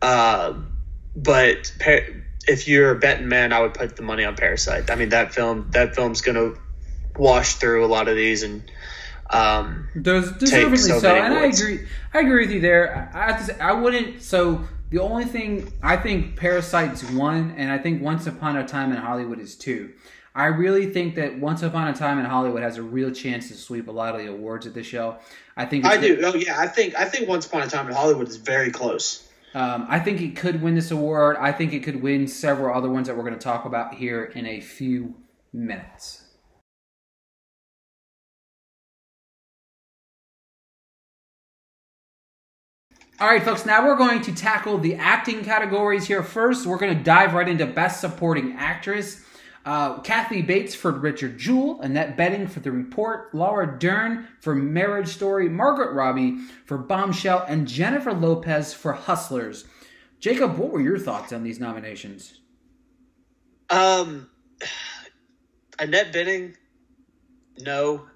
Uh, 0.00 0.54
but 1.16 1.72
par- 1.80 2.06
if 2.46 2.68
you're 2.68 2.92
a 2.92 2.98
betting 2.98 3.28
man, 3.28 3.52
I 3.52 3.60
would 3.60 3.74
put 3.74 3.96
the 3.96 4.02
money 4.02 4.24
on 4.24 4.36
Parasite. 4.36 4.90
I 4.90 4.94
mean, 4.94 5.10
that 5.10 5.34
film 5.34 5.68
that 5.72 5.94
film's 5.94 6.20
gonna 6.20 6.54
wash 7.18 7.54
through 7.54 7.84
a 7.84 7.88
lot 7.88 8.08
of 8.08 8.16
these 8.16 8.42
and 8.42 8.62
um, 9.30 9.88
There's 9.94 10.32
deservedly 10.32 10.78
so 10.78 11.00
so, 11.00 11.14
and 11.14 11.34
I 11.34 11.46
agree. 11.46 11.86
I 12.14 12.20
agree 12.20 12.46
with 12.46 12.54
you 12.54 12.60
there. 12.60 13.10
I, 13.12 13.18
I 13.18 13.32
have 13.32 13.38
to 13.38 13.44
say, 13.52 13.60
I 13.60 13.72
wouldn't. 13.72 14.22
So 14.22 14.64
the 14.90 15.00
only 15.00 15.24
thing 15.24 15.70
I 15.82 15.96
think 15.96 16.36
Parasite's 16.36 17.04
one, 17.10 17.54
and 17.56 17.70
I 17.70 17.78
think 17.78 18.02
Once 18.02 18.26
Upon 18.26 18.56
a 18.56 18.66
Time 18.66 18.90
in 18.90 18.96
Hollywood 18.96 19.38
is 19.38 19.54
two. 19.54 19.92
I 20.34 20.46
really 20.46 20.90
think 20.92 21.16
that 21.16 21.38
Once 21.38 21.62
Upon 21.62 21.88
a 21.88 21.94
Time 21.94 22.18
in 22.18 22.24
Hollywood 22.24 22.62
has 22.62 22.78
a 22.78 22.82
real 22.82 23.10
chance 23.10 23.48
to 23.48 23.54
sweep 23.54 23.88
a 23.88 23.92
lot 23.92 24.14
of 24.14 24.20
the 24.20 24.28
awards 24.28 24.66
at 24.66 24.72
the 24.72 24.82
show. 24.82 25.18
I 25.56 25.66
think 25.66 25.84
I 25.84 25.98
do. 25.98 26.20
Oh 26.24 26.34
yeah, 26.34 26.58
I 26.58 26.66
think 26.66 26.94
I 26.94 27.04
think 27.04 27.28
Once 27.28 27.46
Upon 27.46 27.62
a 27.62 27.66
Time 27.66 27.86
in 27.88 27.94
Hollywood 27.94 28.28
is 28.28 28.36
very 28.36 28.70
close. 28.70 29.28
Um, 29.54 29.86
I 29.88 29.98
think 29.98 30.20
it 30.20 30.36
could 30.36 30.62
win 30.62 30.74
this 30.74 30.90
award. 30.90 31.36
I 31.38 31.52
think 31.52 31.72
it 31.72 31.82
could 31.82 32.02
win 32.02 32.28
several 32.28 32.74
other 32.74 32.88
ones 32.88 33.08
that 33.08 33.16
we're 33.16 33.24
going 33.24 33.34
to 33.34 33.40
talk 33.40 33.64
about 33.64 33.94
here 33.94 34.24
in 34.24 34.46
a 34.46 34.60
few 34.60 35.14
minutes. 35.52 36.22
All 43.20 43.26
right, 43.26 43.42
folks, 43.42 43.66
now 43.66 43.84
we're 43.84 43.96
going 43.96 44.22
to 44.22 44.32
tackle 44.32 44.78
the 44.78 44.94
acting 44.94 45.42
categories 45.42 46.06
here. 46.06 46.22
First, 46.22 46.66
we're 46.66 46.78
going 46.78 46.96
to 46.96 47.02
dive 47.02 47.34
right 47.34 47.48
into 47.48 47.66
Best 47.66 48.00
Supporting 48.00 48.52
Actress. 48.52 49.24
Uh, 49.66 49.98
Kathy 50.02 50.40
Bates 50.40 50.72
for 50.72 50.92
Richard 50.92 51.36
Jewell, 51.36 51.80
Annette 51.80 52.16
Bening 52.16 52.48
for 52.48 52.60
The 52.60 52.70
Report, 52.70 53.34
Laura 53.34 53.76
Dern 53.76 54.28
for 54.40 54.54
Marriage 54.54 55.08
Story, 55.08 55.48
Margaret 55.48 55.94
Robbie 55.94 56.36
for 56.64 56.78
Bombshell, 56.78 57.44
and 57.48 57.66
Jennifer 57.66 58.12
Lopez 58.12 58.72
for 58.72 58.92
Hustlers. 58.92 59.64
Jacob, 60.20 60.56
what 60.56 60.70
were 60.70 60.80
your 60.80 60.98
thoughts 60.98 61.32
on 61.32 61.42
these 61.42 61.58
nominations? 61.58 62.38
Um, 63.68 64.30
Annette 65.80 66.12
Bening, 66.12 66.54
no. 67.58 68.06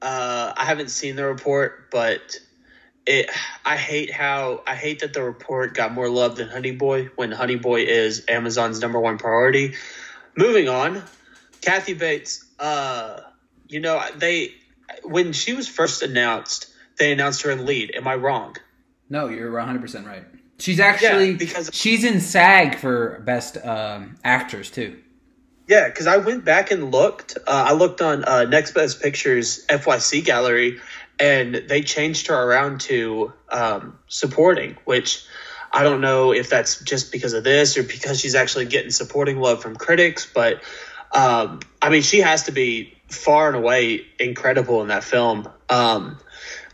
Uh, 0.00 0.52
I 0.56 0.64
haven't 0.66 0.92
seen 0.92 1.16
the 1.16 1.24
report, 1.24 1.90
but 1.90 2.38
it. 3.10 3.30
I 3.64 3.76
hate 3.76 4.10
how 4.12 4.62
I 4.66 4.74
hate 4.74 5.00
that 5.00 5.12
the 5.12 5.22
report 5.22 5.74
got 5.74 5.92
more 5.92 6.08
love 6.08 6.36
than 6.36 6.48
Honey 6.48 6.70
Boy 6.72 7.06
when 7.16 7.32
Honey 7.32 7.56
Boy 7.56 7.82
is 7.82 8.24
Amazon's 8.28 8.80
number 8.80 9.00
one 9.00 9.18
priority. 9.18 9.74
Moving 10.36 10.68
on, 10.68 11.02
Kathy 11.60 11.94
Bates. 11.94 12.44
Uh, 12.58 13.20
you 13.68 13.80
know 13.80 14.02
they 14.16 14.54
when 15.02 15.32
she 15.32 15.52
was 15.54 15.68
first 15.68 16.02
announced, 16.02 16.66
they 16.98 17.12
announced 17.12 17.42
her 17.42 17.50
in 17.50 17.66
lead. 17.66 17.92
Am 17.94 18.06
I 18.08 18.14
wrong? 18.14 18.56
No, 19.08 19.28
you're 19.28 19.50
100% 19.50 20.06
right. 20.06 20.24
She's 20.58 20.78
actually 20.78 21.30
Yeah, 21.32 21.36
because- 21.36 21.70
she's 21.72 22.04
in 22.04 22.20
SAG 22.20 22.76
for 22.76 23.20
best 23.24 23.56
um, 23.64 24.16
actors 24.22 24.70
too. 24.70 24.98
Yeah, 25.66 25.88
because 25.88 26.08
I 26.08 26.16
went 26.16 26.44
back 26.44 26.72
and 26.72 26.90
looked. 26.90 27.38
Uh, 27.46 27.66
I 27.68 27.72
looked 27.74 28.02
on 28.02 28.24
uh, 28.24 28.44
Next 28.44 28.72
Best 28.72 29.00
Pictures 29.00 29.64
FYC 29.68 30.24
gallery, 30.24 30.80
and 31.20 31.54
they 31.54 31.82
changed 31.82 32.28
her 32.28 32.34
around 32.34 32.80
to 32.82 33.32
um, 33.50 33.98
supporting, 34.08 34.76
which 34.84 35.24
I 35.70 35.82
don't 35.82 36.00
know 36.00 36.32
if 36.32 36.48
that's 36.48 36.82
just 36.82 37.12
because 37.12 37.34
of 37.34 37.44
this 37.44 37.76
or 37.76 37.82
because 37.82 38.18
she's 38.18 38.34
actually 38.34 38.64
getting 38.66 38.90
supporting 38.90 39.38
love 39.38 39.62
from 39.62 39.76
critics. 39.76 40.26
But 40.32 40.62
um, 41.12 41.60
I 41.80 41.90
mean, 41.90 42.02
she 42.02 42.20
has 42.20 42.44
to 42.44 42.52
be 42.52 42.94
far 43.08 43.48
and 43.48 43.56
away 43.56 44.06
incredible 44.18 44.80
in 44.82 44.88
that 44.88 45.04
film. 45.04 45.48
Um, 45.68 46.18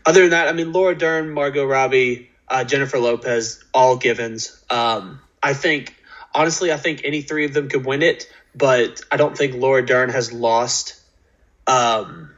other 0.05 0.21
than 0.21 0.29
that, 0.31 0.47
I 0.47 0.53
mean, 0.53 0.71
Laura 0.71 0.97
Dern, 0.97 1.31
Margot 1.31 1.65
Robbie, 1.65 2.29
uh, 2.47 2.63
Jennifer 2.63 2.97
Lopez, 2.97 3.63
all 3.73 3.97
givens. 3.97 4.63
Um, 4.69 5.19
I 5.43 5.53
think, 5.53 5.93
honestly, 6.33 6.71
I 6.71 6.77
think 6.77 7.01
any 7.03 7.21
three 7.21 7.45
of 7.45 7.53
them 7.53 7.67
could 7.67 7.85
win 7.85 8.01
it, 8.01 8.31
but 8.55 9.01
I 9.11 9.17
don't 9.17 9.37
think 9.37 9.55
Laura 9.55 9.85
Dern 9.85 10.09
has 10.09 10.31
lost, 10.31 10.95
um, 11.65 12.31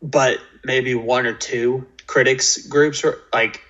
but 0.00 0.38
maybe 0.64 0.94
one 0.94 1.26
or 1.26 1.34
two 1.34 1.86
critics 2.06 2.66
groups 2.66 3.04
or 3.04 3.18
like 3.32 3.62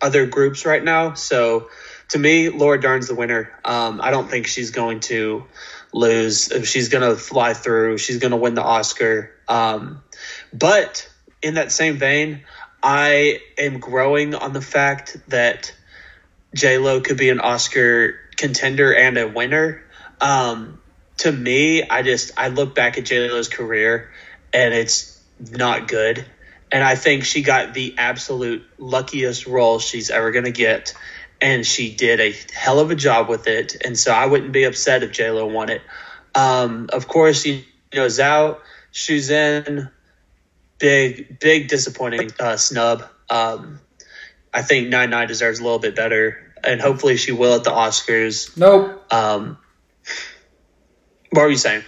other 0.00 0.26
groups 0.26 0.64
right 0.64 0.82
now. 0.82 1.14
So 1.14 1.68
to 2.08 2.18
me, 2.18 2.48
Laura 2.48 2.80
Dern's 2.80 3.08
the 3.08 3.14
winner. 3.14 3.52
Um, 3.64 4.00
I 4.00 4.10
don't 4.10 4.28
think 4.28 4.46
she's 4.46 4.70
going 4.70 5.00
to 5.00 5.44
lose. 5.92 6.50
She's 6.64 6.88
going 6.88 7.08
to 7.08 7.16
fly 7.16 7.54
through, 7.54 7.98
she's 7.98 8.18
going 8.18 8.30
to 8.30 8.36
win 8.36 8.54
the 8.54 8.62
Oscar. 8.62 9.30
Um, 9.46 10.02
but 10.52 11.08
in 11.42 11.54
that 11.54 11.72
same 11.72 11.96
vein, 11.96 12.44
I 12.82 13.40
am 13.58 13.80
growing 13.80 14.34
on 14.34 14.52
the 14.52 14.60
fact 14.60 15.16
that 15.28 15.74
J 16.54 16.78
Lo 16.78 17.00
could 17.00 17.16
be 17.16 17.28
an 17.30 17.40
Oscar 17.40 18.14
contender 18.36 18.94
and 18.94 19.18
a 19.18 19.28
winner. 19.28 19.84
Um, 20.20 20.80
to 21.18 21.32
me, 21.32 21.82
I 21.82 22.02
just 22.02 22.32
I 22.36 22.48
look 22.48 22.74
back 22.74 22.98
at 22.98 23.04
J 23.04 23.28
Lo's 23.28 23.48
career, 23.48 24.10
and 24.52 24.72
it's 24.72 25.17
not 25.40 25.88
good. 25.88 26.24
And 26.70 26.84
I 26.84 26.96
think 26.96 27.24
she 27.24 27.42
got 27.42 27.72
the 27.72 27.94
absolute 27.96 28.64
luckiest 28.78 29.46
role 29.46 29.78
she's 29.78 30.10
ever 30.10 30.32
going 30.32 30.44
to 30.44 30.50
get, 30.50 30.94
and 31.40 31.66
she 31.66 31.94
did 31.94 32.20
a 32.20 32.34
hell 32.52 32.78
of 32.78 32.90
a 32.90 32.94
job 32.94 33.28
with 33.28 33.46
it. 33.46 33.76
And 33.82 33.98
so 33.98 34.12
I 34.12 34.26
wouldn't 34.26 34.52
be 34.52 34.64
upset 34.64 35.02
if 35.02 35.12
J 35.12 35.30
Lo 35.30 35.46
won 35.46 35.70
it. 35.70 35.82
Um, 36.34 36.90
of 36.92 37.08
course, 37.08 37.46
you 37.46 37.64
know 37.94 38.06
Zhao 38.06 38.58
Shuzhen, 38.92 39.90
big 40.78 41.38
big 41.40 41.68
disappointing 41.68 42.30
uh, 42.38 42.56
snub. 42.56 43.04
Um, 43.30 43.80
I 44.52 44.62
think 44.62 44.88
Nai 44.88 45.06
Nai 45.06 45.24
deserves 45.24 45.60
a 45.60 45.62
little 45.62 45.78
bit 45.78 45.96
better, 45.96 46.52
and 46.62 46.80
hopefully 46.80 47.16
she 47.16 47.32
will 47.32 47.54
at 47.54 47.64
the 47.64 47.70
Oscars. 47.70 48.56
Nope. 48.56 49.10
Um, 49.12 49.58
what 51.30 51.42
were 51.42 51.50
you 51.50 51.56
saying? 51.56 51.82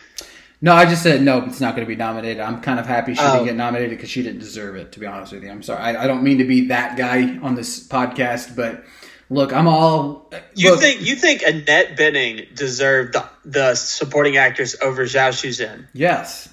No, 0.63 0.75
I 0.75 0.85
just 0.85 1.03
said 1.03 1.23
no. 1.23 1.43
It's 1.45 1.61
not 1.61 1.75
going 1.75 1.87
to 1.87 1.89
be 1.89 1.97
nominated. 1.97 2.41
I'm 2.41 2.61
kind 2.61 2.79
of 2.79 2.87
happy 2.87 3.15
she 3.15 3.21
Oh. 3.23 3.33
didn't 3.33 3.47
get 3.47 3.57
nominated 3.57 3.91
because 3.97 4.11
she 4.11 4.23
didn't 4.23 4.41
deserve 4.41 4.77
it. 4.77 4.93
To 4.93 5.01
be 5.01 5.07
honest 5.07 5.33
with 5.33 5.43
you, 5.43 5.51
I'm 5.51 5.63
sorry. 5.63 5.81
I, 5.81 6.05
I 6.05 6.07
don't 6.07 6.23
mean 6.23 6.39
to 6.39 6.45
be 6.45 6.69
that 6.69 6.97
guy 6.99 7.39
on 7.39 7.55
this 7.55 7.87
podcast, 7.89 8.55
but 8.57 8.85
look, 9.31 9.53
I'm 9.55 9.67
all. 9.67 10.31
You 10.55 10.73
look, 10.73 10.81
think 10.81 11.01
you 11.01 11.17
think 11.17 11.43
Annette 11.43 11.97
Bening 11.97 12.55
deserved 12.55 13.15
the, 13.15 13.27
the 13.47 13.75
supporting 13.75 14.37
actress 14.37 14.77
over 14.83 15.05
Zhao 15.05 15.31
Shuzhen? 15.31 15.87
Yes. 15.95 16.49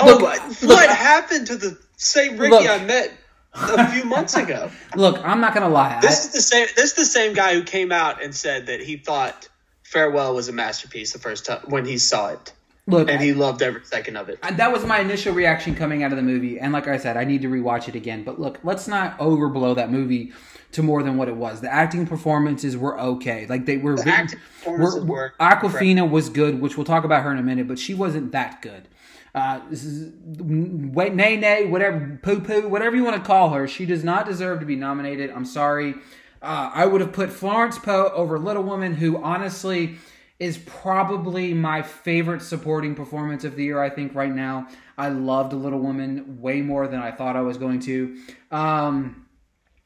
Oh, 0.00 0.06
Look, 0.06 0.20
what, 0.22 0.62
look, 0.62 0.88
happened 0.88 1.48
to 1.48 1.56
the 1.56 1.76
same 1.96 2.38
Ricky 2.38 2.50
Look. 2.52 2.68
I 2.70 2.84
met 2.84 3.12
a 3.52 3.90
few 3.90 4.04
months 4.04 4.36
ago? 4.36 4.70
Look, 4.94 5.18
I'm 5.24 5.40
not 5.40 5.52
going 5.54 5.66
to 5.66 5.72
lie. 5.72 5.98
This 6.00 6.20
I- 6.24 6.28
is 6.28 6.32
the 6.32 6.40
same. 6.42 6.66
This 6.76 6.90
is 6.90 6.94
the 6.94 7.04
same 7.04 7.34
guy 7.34 7.54
who 7.54 7.64
came 7.64 7.90
out 7.90 8.22
and 8.22 8.32
said 8.32 8.66
that 8.66 8.80
he 8.80 8.96
thought 8.96 9.48
Farewell 9.82 10.36
was 10.36 10.48
a 10.48 10.52
masterpiece 10.52 11.12
the 11.12 11.18
first 11.18 11.46
time 11.46 11.62
when 11.66 11.84
he 11.84 11.98
saw 11.98 12.28
it, 12.28 12.52
look, 12.86 13.08
and 13.10 13.20
he 13.20 13.32
loved 13.32 13.62
every 13.62 13.84
second 13.84 14.16
of 14.16 14.28
it. 14.28 14.38
And 14.42 14.56
that 14.58 14.72
was 14.72 14.84
my 14.84 15.00
initial 15.00 15.34
reaction 15.34 15.74
coming 15.74 16.02
out 16.02 16.12
of 16.12 16.16
the 16.16 16.22
movie. 16.22 16.58
And 16.58 16.72
like 16.72 16.88
I 16.88 16.96
said, 16.96 17.16
I 17.16 17.24
need 17.24 17.42
to 17.42 17.48
rewatch 17.48 17.88
it 17.88 17.94
again. 17.94 18.24
But 18.24 18.40
look, 18.40 18.58
let's 18.62 18.88
not 18.88 19.18
overblow 19.18 19.74
that 19.76 19.90
movie 19.90 20.32
to 20.72 20.82
more 20.82 21.02
than 21.02 21.16
what 21.16 21.28
it 21.28 21.34
was. 21.36 21.60
The 21.60 21.72
acting 21.72 22.06
performances 22.06 22.76
were 22.76 22.98
okay. 23.00 23.46
Like 23.46 23.66
they 23.66 23.76
were. 23.76 23.94
written- 23.94 24.08
acting 24.08 24.38
were- 24.66 25.04
were 25.04 25.34
Awkwafina 25.40 26.08
was 26.08 26.28
good, 26.28 26.60
which 26.60 26.76
we'll 26.76 26.86
talk 26.86 27.04
about 27.04 27.22
her 27.24 27.32
in 27.32 27.38
a 27.38 27.42
minute, 27.42 27.66
but 27.68 27.78
she 27.78 27.94
wasn't 27.94 28.32
that 28.32 28.62
good. 28.62 28.88
Uh, 29.32 29.60
this 29.70 29.84
is, 29.84 30.12
wait, 30.38 31.14
nay, 31.14 31.36
nay, 31.36 31.64
whatever, 31.66 32.18
poo 32.20 32.40
poo, 32.40 32.68
whatever 32.68 32.96
you 32.96 33.04
want 33.04 33.16
to 33.16 33.22
call 33.22 33.50
her. 33.50 33.68
She 33.68 33.86
does 33.86 34.02
not 34.02 34.26
deserve 34.26 34.58
to 34.58 34.66
be 34.66 34.74
nominated. 34.74 35.30
I'm 35.30 35.44
sorry. 35.44 35.94
Uh, 36.42 36.70
I 36.74 36.86
would 36.86 37.00
have 37.00 37.12
put 37.12 37.30
Florence 37.30 37.78
Pugh 37.78 38.10
over 38.12 38.38
Little 38.40 38.62
Woman, 38.64 38.94
who 38.94 39.22
honestly 39.22 39.98
is 40.40 40.56
probably 40.56 41.52
my 41.52 41.82
favorite 41.82 42.40
supporting 42.40 42.94
performance 42.94 43.44
of 43.44 43.56
the 43.56 43.64
year. 43.64 43.80
I 43.80 43.90
think 43.90 44.14
right 44.14 44.34
now, 44.34 44.66
I 44.96 45.10
loved 45.10 45.52
Little 45.52 45.78
Woman 45.78 46.40
way 46.40 46.62
more 46.62 46.88
than 46.88 47.00
I 47.00 47.12
thought 47.12 47.36
I 47.36 47.42
was 47.42 47.58
going 47.58 47.80
to. 47.80 48.16
Um, 48.50 49.26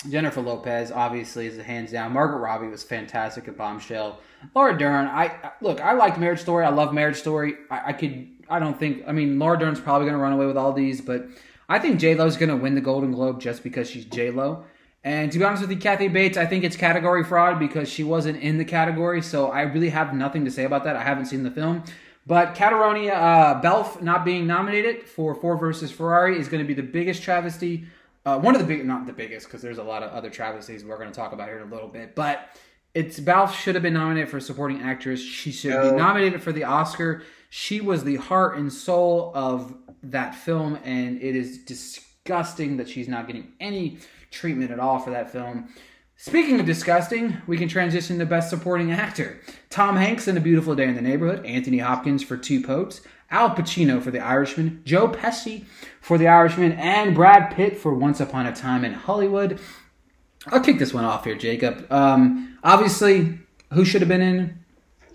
Jennifer 0.09 0.41
Lopez 0.41 0.93
obviously 0.93 1.47
is 1.47 1.59
a 1.59 1.63
hands 1.63 1.91
down. 1.91 2.13
Margaret 2.13 2.39
Robbie 2.39 2.69
was 2.69 2.85
fantastic 2.85 3.49
at 3.49 3.57
Bombshell. 3.57 4.21
Laura 4.55 4.79
Dern, 4.79 5.07
I 5.07 5.53
look, 5.61 5.81
I 5.81 5.95
liked 5.95 6.19
Marriage 6.19 6.41
Story. 6.41 6.65
I 6.65 6.71
love 6.71 6.95
Marriage 6.95 7.17
Story. 7.17 7.55
I, 7.71 7.83
I 7.87 7.93
could, 7.93 8.29
I 8.49 8.59
don't 8.61 8.79
think. 8.79 9.03
I 9.09 9.13
mean, 9.13 9.39
Laura 9.39 9.59
Dern's 9.59 9.81
probably 9.81 10.07
going 10.07 10.17
to 10.17 10.23
run 10.23 10.33
away 10.33 10.47
with 10.47 10.57
all 10.57 10.73
these, 10.73 11.01
but 11.01 11.27
I 11.69 11.79
think 11.79 11.99
J 11.99 12.15
Lo's 12.15 12.37
going 12.37 12.51
to 12.51 12.57
win 12.57 12.75
the 12.75 12.81
Golden 12.81 13.11
Globe 13.11 13.41
just 13.41 13.65
because 13.65 13.91
she's 13.91 14.05
J 14.05 14.31
Lo. 14.31 14.65
And 15.05 15.31
to 15.31 15.39
be 15.39 15.45
honest 15.45 15.61
with 15.61 15.71
you, 15.71 15.77
Kathy 15.77 16.09
Bates, 16.09 16.39
I 16.39 16.47
think 16.47 16.65
it's 16.65 16.77
category 16.77 17.23
fraud 17.25 17.59
because 17.59 17.91
she 17.91 18.03
wasn't 18.03 18.43
in 18.43 18.57
the 18.57 18.65
category. 18.65 19.21
So 19.21 19.51
I 19.51 19.61
really 19.63 19.91
have 19.91 20.15
nothing 20.15 20.47
to 20.47 20.51
say 20.51 20.65
about 20.65 20.85
that. 20.85 20.97
I 20.97 21.03
haven't 21.03 21.27
seen 21.27 21.43
the 21.43 21.51
film. 21.51 21.85
But 22.27 22.55
Caitriona 22.55 23.13
uh, 23.13 23.61
Balfe 23.61 24.01
not 24.01 24.25
being 24.25 24.47
nominated 24.47 25.03
for 25.03 25.35
Ford 25.35 25.61
versus 25.61 25.93
Ferrari 25.93 26.39
is 26.39 26.49
going 26.49 26.63
to 26.63 26.67
be 26.67 26.73
the 26.73 26.83
biggest 26.83 27.23
travesty. 27.23 27.85
Uh, 28.25 28.39
one 28.39 28.55
of 28.55 28.63
the 28.63 28.67
big, 28.67 28.87
not 28.87 29.05
the 29.05 29.13
biggest, 29.13 29.47
because 29.47 29.61
there's 29.61 29.77
a 29.77 29.83
lot 29.83 30.03
of 30.03 30.11
other 30.11 30.31
travesties 30.31 30.83
we're 30.87 30.97
going 30.97 31.11
to 31.11 31.15
talk 31.15 31.33
about 31.33 31.49
here 31.49 31.59
in 31.59 31.69
a 31.69 31.71
little 31.71 31.89
bit. 31.89 32.15
But 32.15 32.49
it's 32.95 33.21
Balfe 33.21 33.55
should 33.55 33.75
have 33.75 33.83
been 33.83 33.93
nominated 33.93 34.31
for 34.31 34.41
supporting 34.41 34.81
actress. 34.81 35.21
She 35.21 35.53
should 35.53 35.83
be 35.83 35.91
nominated 35.91 36.43
for 36.43 36.51
the 36.51 36.65
Oscar. 36.65 37.25
She 37.51 37.83
was 37.83 38.05
the 38.05 38.17
heart 38.17 38.57
and 38.57 38.73
soul 38.73 39.33
of 39.35 39.75
that 40.03 40.35
film, 40.35 40.79
and 40.83 41.21
it 41.21 41.37
is 41.37 41.59
disgusting 41.59 42.14
that 42.27 42.89
she's 42.89 43.07
not 43.07 43.27
getting 43.27 43.53
any 43.61 43.99
treatment 44.31 44.71
at 44.71 44.81
all 44.81 44.99
for 44.99 45.11
that 45.11 45.31
film. 45.31 45.69
Speaking 46.17 46.59
of 46.59 46.65
disgusting, 46.65 47.37
we 47.47 47.59
can 47.59 47.69
transition 47.69 48.19
to 48.19 48.25
Best 48.25 48.49
Supporting 48.49 48.93
Actor. 48.93 49.43
Tom 49.69 49.97
Hanks 49.97 50.27
in 50.27 50.35
A 50.39 50.41
Beautiful 50.41 50.75
Day 50.75 50.89
in 50.89 50.95
the 50.95 51.03
Neighborhood, 51.03 51.45
Anthony 51.45 51.81
Hopkins 51.81 52.23
for 52.23 52.39
Two 52.39 52.63
Popes, 52.63 53.03
Al 53.31 53.51
Pacino 53.51 54.03
for 54.03 54.11
The 54.11 54.21
Irishman, 54.21 54.81
Joe 54.87 55.07
Pesci 55.07 55.67
for 56.01 56.17
The 56.17 56.27
Irishman, 56.27 56.73
and 56.73 57.15
Brad 57.15 57.55
Pitt 57.55 57.77
for 57.77 57.93
Once 57.93 58.21
Upon 58.21 58.47
a 58.47 58.57
Time 58.57 58.87
in 58.87 58.95
Hollywood. 58.95 59.61
I'll 60.47 60.61
kick 60.61 60.79
this 60.79 60.95
one 60.95 61.05
off 61.05 61.27
here, 61.27 61.37
Jacob. 61.37 61.87
Um, 61.93 62.57
obviously, 62.65 63.39
who 63.75 63.85
should 63.85 64.01
have 64.01 64.09
been 64.09 64.23
in? 64.23 64.65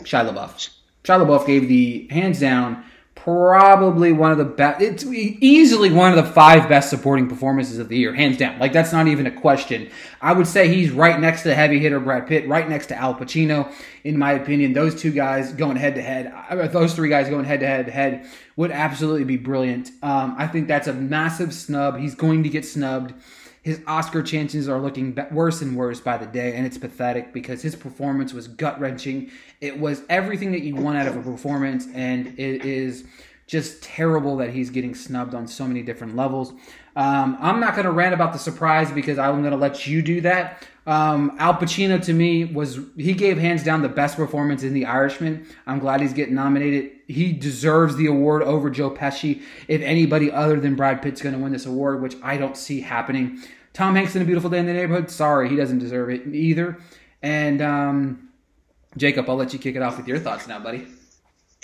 Shia 0.04 0.32
LaBeouf. 0.32 0.70
Shia 1.04 1.26
LaBeouf 1.26 1.48
gave 1.48 1.68
the 1.68 2.08
hands 2.12 2.40
down 2.40 2.84
probably 3.24 4.12
one 4.12 4.32
of 4.32 4.38
the 4.38 4.46
best. 4.46 4.82
It's 4.82 5.06
easily 5.06 5.92
one 5.92 6.18
of 6.18 6.24
the 6.24 6.32
five 6.32 6.70
best 6.70 6.90
supporting 6.90 7.28
performances 7.28 7.78
of 7.78 7.90
the 7.90 7.98
year, 7.98 8.14
hands 8.14 8.38
down. 8.38 8.60
Like 8.60 8.74
that's 8.74 8.92
not 8.92 9.08
even 9.08 9.28
a 9.28 9.32
question. 9.32 9.90
I 10.22 10.34
would 10.34 10.48
say 10.48 10.68
he's 10.68 10.92
right 10.92 11.20
next 11.20 11.44
to 11.44 11.54
heavy 11.54 11.80
hitter 11.80 12.00
Brad 12.00 12.28
Pitt, 12.28 12.48
right 12.48 12.68
next 12.68 12.88
to 12.88 12.96
Al 12.96 13.16
Pacino. 13.16 13.72
In 14.04 14.18
my 14.18 14.34
opinion, 14.34 14.74
those 14.74 15.00
two 15.00 15.12
guys 15.12 15.52
going 15.54 15.76
head 15.76 15.96
to 15.96 16.02
head, 16.02 16.34
uh, 16.50 16.68
those 16.68 16.94
three 16.94 17.10
guys 17.10 17.30
going 17.30 17.46
head 17.46 17.60
to 17.60 17.68
head 17.68 17.86
to 17.88 17.92
head 17.92 18.26
would 18.56 18.72
absolutely 18.72 19.26
be 19.26 19.38
brilliant. 19.38 19.92
Um, 20.02 20.36
I 20.38 20.48
think 20.48 20.68
that's 20.68 20.88
a 20.88 20.94
massive 20.94 21.54
snub. 21.54 21.98
He's 21.98 22.16
going 22.16 22.44
to 22.44 22.50
get 22.50 22.66
snubbed. 22.66 23.14
His 23.62 23.82
Oscar 23.88 24.24
chances 24.24 24.70
are 24.70 24.80
looking 24.80 25.18
worse 25.32 25.62
and 25.62 25.76
worse 25.76 26.00
by 26.00 26.18
the 26.18 26.26
day, 26.26 26.56
and 26.56 26.66
it's 26.66 26.78
pathetic 26.78 27.34
because 27.34 27.62
his 27.62 27.76
performance 27.76 28.34
was 28.34 28.48
gut 28.48 28.80
wrenching. 28.80 29.32
It 29.60 29.80
was 29.80 30.04
everything 30.10 30.52
that 30.54 30.62
you 30.62 30.76
want 30.76 30.98
out 30.98 31.08
of 31.08 31.18
a 31.18 31.22
performance, 31.22 31.88
and 31.94 32.28
it 32.40 32.66
is 32.66 33.04
just 33.48 33.82
terrible 33.82 34.38
that 34.38 34.52
he's 34.52 34.70
getting 34.70 34.94
snubbed 34.94 35.34
on 35.34 35.48
so 35.48 35.68
many 35.68 35.82
different 35.82 36.16
levels. 36.16 36.54
Um, 36.96 37.36
I'm 37.40 37.60
not 37.60 37.74
going 37.74 37.86
to 37.86 37.92
rant 37.92 38.14
about 38.14 38.32
the 38.32 38.40
surprise 38.40 38.92
because 38.92 39.18
I'm 39.18 39.42
going 39.42 39.52
to 39.52 39.58
let 39.58 39.88
you 39.88 40.02
do 40.02 40.22
that. 40.22 40.68
Um, 40.86 41.36
Al 41.40 41.56
Pacino 41.56 42.02
to 42.04 42.14
me 42.14 42.46
was 42.46 42.80
he 42.96 43.14
gave 43.14 43.38
hands 43.38 43.64
down 43.64 43.82
the 43.82 43.90
best 43.90 44.16
performance 44.16 44.64
in 44.64 44.74
The 44.74 44.86
Irishman. 44.86 45.48
I'm 45.66 45.80
glad 45.80 46.02
he's 46.02 46.14
getting 46.14 46.36
nominated. 46.36 46.92
He 47.10 47.34
deserves 47.34 47.96
the 47.96 48.06
award 48.06 48.44
over 48.44 48.70
Joe 48.70 48.92
Pesci. 48.92 49.42
If 49.68 49.82
anybody 49.82 50.32
other 50.32 50.60
than 50.60 50.76
Brad 50.76 51.02
Pitt's 51.02 51.24
going 51.24 51.34
to 51.34 51.42
win 51.42 51.52
this 51.52 51.66
award, 51.66 52.04
which 52.04 52.16
I 52.22 52.38
don't 52.38 52.56
see 52.56 52.82
happening. 52.82 53.42
Tom 53.74 53.96
Hanks 53.96 54.16
in 54.16 54.22
A 54.22 54.26
Beautiful 54.26 54.52
Day 54.52 54.60
in 54.60 54.68
the 54.68 54.74
Neighborhood. 54.74 55.10
Sorry, 55.10 55.50
he 55.50 55.56
doesn't 55.56 55.80
deserve 55.80 56.12
it 56.12 56.28
either. 56.28 56.78
And 57.24 57.62
um, 57.64 58.30
Jacob, 58.96 59.28
I'll 59.28 59.36
let 59.36 59.54
you 59.54 59.60
kick 59.60 59.76
it 59.76 59.82
off 59.82 59.98
with 59.98 60.08
your 60.08 60.20
thoughts 60.20 60.48
now, 60.48 60.60
buddy. 60.60 60.86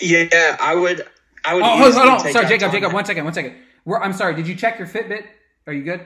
Yeah, 0.00 0.56
I 0.60 0.74
would. 0.74 1.06
I 1.44 1.54
would. 1.54 1.62
Oh, 1.62 1.76
hold, 1.78 1.94
hold 1.94 2.08
on. 2.08 2.32
Sorry, 2.32 2.46
Jacob. 2.46 2.72
Jacob, 2.72 2.92
one 2.92 3.04
second. 3.04 3.24
One 3.24 3.32
second. 3.32 3.54
We're, 3.84 4.00
I'm 4.00 4.12
sorry. 4.12 4.34
Did 4.34 4.48
you 4.48 4.56
check 4.56 4.80
your 4.80 4.88
Fitbit? 4.88 5.24
Are 5.68 5.72
you 5.72 5.84
good? 5.84 6.00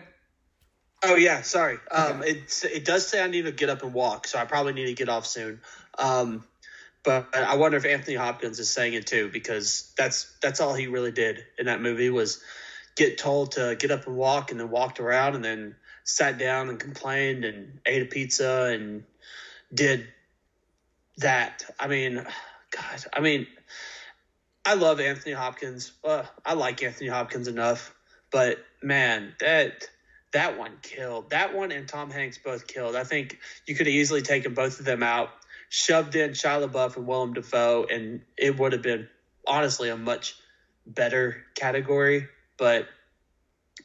Oh 1.03 1.17
yeah, 1.17 1.41
sorry. 1.41 1.79
Um, 1.91 2.23
it 2.23 2.63
it 2.65 2.85
does 2.85 3.07
say 3.07 3.23
I 3.23 3.27
need 3.27 3.47
to 3.47 3.53
get 3.53 3.71
up 3.71 3.83
and 3.83 3.95
walk, 3.95 4.27
so 4.27 4.39
I 4.39 4.45
probably 4.45 4.75
need 4.75 4.87
to 4.87 4.93
get 4.93 5.09
off 5.09 5.27
soon. 5.27 5.63
Um, 5.99 6.45
but 7.03 7.35
I 7.35 7.57
wonder 7.57 7.77
if 7.77 7.87
Anthony 7.87 8.17
Hopkins 8.17 8.59
is 8.59 8.71
saying 8.71 8.95
it 8.95 9.07
too, 9.07 9.31
because 9.33 9.93
that's 9.97 10.37
that's 10.43 10.61
all 10.61 10.75
he 10.75 10.87
really 10.87 11.13
did 11.13 11.45
in 11.59 11.67
that 11.67 11.81
movie 11.81 12.11
was 12.11 12.43
get 12.97 13.19
told 13.19 13.53
to 13.53 13.77
get 13.79 13.91
up 13.91 14.07
and 14.07 14.17
walk, 14.17 14.51
and 14.51 14.61
then 14.61 14.71
walked 14.71 15.01
around, 15.01 15.35
and 15.35 15.45
then 15.45 15.77
sat 16.05 16.39
down 16.39 16.69
and 16.69 16.79
complained 16.79 17.45
and 17.45 17.81
ate 17.87 18.03
a 18.03 18.07
pizza 18.07 18.71
and 18.73 19.05
did 19.73 20.09
that. 21.19 21.65
I 21.79 21.87
mean, 21.89 22.17
God, 22.71 23.05
I 23.13 23.21
mean, 23.21 23.47
I 24.65 24.75
love 24.75 25.01
Anthony 25.01 25.35
Hopkins. 25.35 25.93
Uh, 26.05 26.25
I 26.45 26.55
like 26.55 26.83
Anthony 26.83 27.09
Hopkins 27.09 27.49
enough, 27.49 27.95
but 28.31 28.59
man, 28.83 29.35
that 29.41 29.89
that 30.33 30.59
one 30.59 30.79
killed. 30.83 31.31
That 31.31 31.55
one 31.55 31.73
and 31.73 31.89
Tom 31.89 32.11
Hanks 32.11 32.39
both 32.39 32.67
killed. 32.67 32.95
I 32.95 33.05
think 33.05 33.39
you 33.67 33.75
could 33.75 33.89
easily 33.89 34.23
taken 34.23 34.55
both 34.55 34.79
of 34.79 34.85
them 34.85 35.03
out, 35.03 35.31
shoved 35.71 36.17
in 36.17 36.33
Shia 36.33 36.69
LaBeouf 36.69 36.97
and 36.97 37.07
Willem 37.07 37.33
Dafoe, 37.33 37.87
and 37.91 38.21
it 38.37 38.59
would 38.59 38.73
have 38.73 38.83
been 38.83 39.09
honestly 39.47 39.89
a 39.89 39.97
much 39.97 40.37
better 40.85 41.45
category. 41.55 42.29
But 42.59 42.89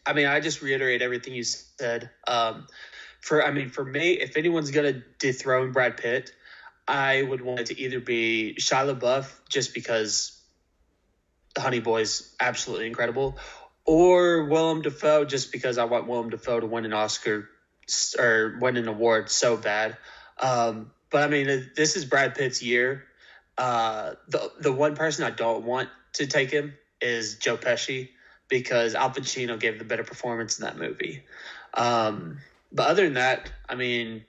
I 0.06 0.14
mean, 0.14 0.26
I 0.26 0.42
just 0.42 0.62
reiterate 0.62 1.02
everything 1.02 1.34
you 1.34 1.44
said. 1.44 2.10
Um, 2.28 2.68
for 3.22 3.46
I 3.46 3.52
mean, 3.52 3.70
for 3.70 3.86
me, 3.86 4.14
if 4.14 4.36
anyone's 4.36 4.72
gonna 4.72 5.04
dethrone 5.20 5.72
Brad 5.72 5.98
Pitt, 5.98 6.34
I 6.88 7.22
would 7.22 7.42
want 7.42 7.60
it 7.62 7.68
to 7.68 7.80
either 7.80 8.00
be 8.00 8.56
Shia 8.60 8.94
LaBeouf, 8.94 9.32
just 9.48 9.76
because 9.76 10.42
the 11.54 11.62
Honey 11.62 11.80
Boy's 11.80 12.36
absolutely 12.40 12.88
incredible, 12.88 13.38
or 13.86 14.46
Willem 14.46 14.82
Dafoe, 14.82 15.24
just 15.24 15.52
because 15.52 15.78
I 15.78 15.86
want 15.86 16.08
Willem 16.08 16.32
Dafoe 16.32 16.60
to 16.60 16.66
win 16.66 16.84
an 16.84 16.94
Oscar 16.94 17.48
or 18.18 18.58
win 18.60 18.76
an 18.76 18.88
award 18.88 19.30
so 19.30 19.56
bad. 19.56 19.98
Um, 20.40 20.92
but 21.16 21.24
I 21.24 21.28
mean, 21.30 21.72
this 21.78 21.96
is 21.96 22.04
Brad 22.04 22.36
Pitt's 22.36 22.62
year. 22.62 23.06
Uh, 23.58 24.16
the 24.28 24.52
the 24.60 24.74
one 24.74 24.98
person 24.98 25.24
I 25.24 25.30
don't 25.30 25.64
want 25.64 25.88
to 26.16 26.28
take 26.28 26.52
him 26.52 26.74
is 27.00 27.36
Joe 27.38 27.56
Pesci 27.56 28.10
because 28.50 28.96
Al 28.96 29.12
Pacino 29.12 29.58
gave 29.58 29.80
the 29.80 29.86
better 29.86 30.04
performance 30.04 30.60
in 30.60 30.66
that 30.66 30.78
movie. 30.78 31.24
Um, 31.74 32.40
but 32.70 32.88
other 32.88 33.06
than 33.06 33.14
that, 33.14 33.50
I 33.70 33.76
mean, 33.76 34.26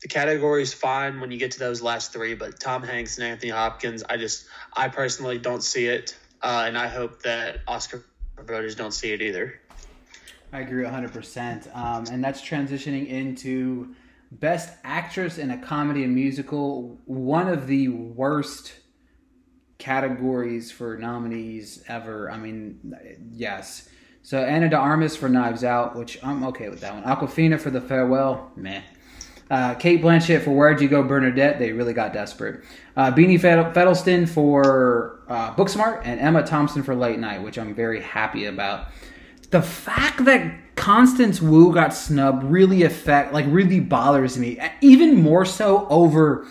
the 0.00 0.08
category 0.08 0.62
is 0.62 0.72
fine 0.72 1.20
when 1.20 1.30
you 1.30 1.36
get 1.36 1.50
to 1.50 1.58
those 1.58 1.82
last 1.82 2.14
three. 2.14 2.32
But 2.32 2.58
Tom 2.58 2.82
Hanks 2.82 3.18
and 3.18 3.26
Anthony 3.26 3.50
Hopkins, 3.50 4.02
I 4.08 4.16
just 4.16 4.46
I 4.72 4.88
personally 4.88 5.36
don't 5.36 5.62
see 5.62 5.88
it, 5.88 6.16
uh, 6.40 6.64
and 6.66 6.78
I 6.78 6.88
hope 6.88 7.20
that 7.24 7.58
Oscar 7.68 8.02
voters 8.38 8.76
don't 8.76 8.94
see 8.94 9.12
it 9.12 9.20
either. 9.20 9.60
I 10.54 10.60
agree 10.60 10.84
100%. 10.84 11.76
Um, 11.76 12.06
and 12.10 12.24
that's 12.24 12.40
transitioning 12.40 13.08
into 13.08 13.94
Best 14.40 14.74
Actress 14.82 15.38
in 15.38 15.50
a 15.50 15.58
Comedy 15.58 16.04
and 16.04 16.14
Musical, 16.14 17.00
one 17.04 17.48
of 17.48 17.66
the 17.66 17.88
worst 17.88 18.74
categories 19.78 20.72
for 20.72 20.96
nominees 20.96 21.84
ever. 21.88 22.30
I 22.30 22.38
mean, 22.38 22.94
yes. 23.32 23.88
So 24.22 24.38
Ana 24.38 24.68
de 24.68 24.76
Armas 24.76 25.16
for 25.16 25.28
Knives 25.28 25.62
Out, 25.62 25.96
which 25.96 26.18
I'm 26.24 26.42
okay 26.44 26.68
with 26.68 26.80
that 26.80 26.94
one. 26.94 27.04
Awkwafina 27.04 27.60
for 27.60 27.70
The 27.70 27.80
Farewell, 27.80 28.50
meh. 28.56 28.82
Uh, 29.50 29.74
Cate 29.74 30.00
Blanchett 30.00 30.42
for 30.42 30.52
Where'd 30.52 30.80
You 30.80 30.88
Go, 30.88 31.02
Bernadette. 31.02 31.58
They 31.58 31.72
really 31.72 31.92
got 31.92 32.14
desperate. 32.14 32.64
Uh, 32.96 33.12
Beanie 33.12 33.38
Feldstein 33.38 34.26
for 34.26 35.22
uh, 35.28 35.54
Booksmart 35.54 36.00
and 36.04 36.18
Emma 36.18 36.42
Thompson 36.42 36.82
for 36.82 36.94
Late 36.94 37.18
Night, 37.18 37.42
which 37.42 37.58
I'm 37.58 37.74
very 37.74 38.00
happy 38.00 38.46
about. 38.46 38.88
The 39.54 39.62
fact 39.62 40.24
that 40.24 40.74
Constance 40.74 41.40
Wu 41.40 41.72
got 41.72 41.94
snubbed 41.94 42.42
really 42.42 42.82
affect 42.82 43.32
like 43.32 43.44
really 43.46 43.78
bothers 43.78 44.36
me. 44.36 44.58
Even 44.80 45.14
more 45.14 45.44
so 45.44 45.86
over 45.88 46.48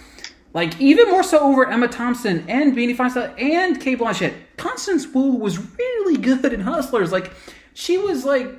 like 0.54 0.80
even 0.80 1.12
more 1.12 1.22
so 1.22 1.38
over 1.41 1.70
Emma 1.70 1.89
Thompson 1.89 2.45
and 2.47 2.74
Beanie 2.74 2.95
Feldstein 2.95 3.38
and 3.38 3.82
Cate 3.82 3.99
Blanchett. 3.99 4.34
Constance 4.56 5.06
Wu 5.08 5.32
was 5.34 5.60
really 5.78 6.16
good 6.16 6.54
in 6.54 6.62
Hustlers. 6.62 7.12
Like 7.12 7.34
she 7.74 7.97
was 7.97 8.24
like 8.24 8.56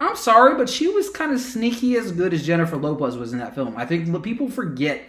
I'm 0.00 0.16
sorry, 0.16 0.56
but 0.56 0.70
she 0.70 0.88
was 0.88 1.10
kind 1.10 1.30
of 1.30 1.38
sneaky 1.38 1.94
as 1.96 2.12
good 2.12 2.32
as 2.32 2.46
Jennifer 2.46 2.78
Lopez 2.78 3.18
was 3.18 3.34
in 3.34 3.40
that 3.40 3.54
film. 3.54 3.76
I 3.76 3.84
think 3.84 4.22
people 4.22 4.48
forget 4.48 5.02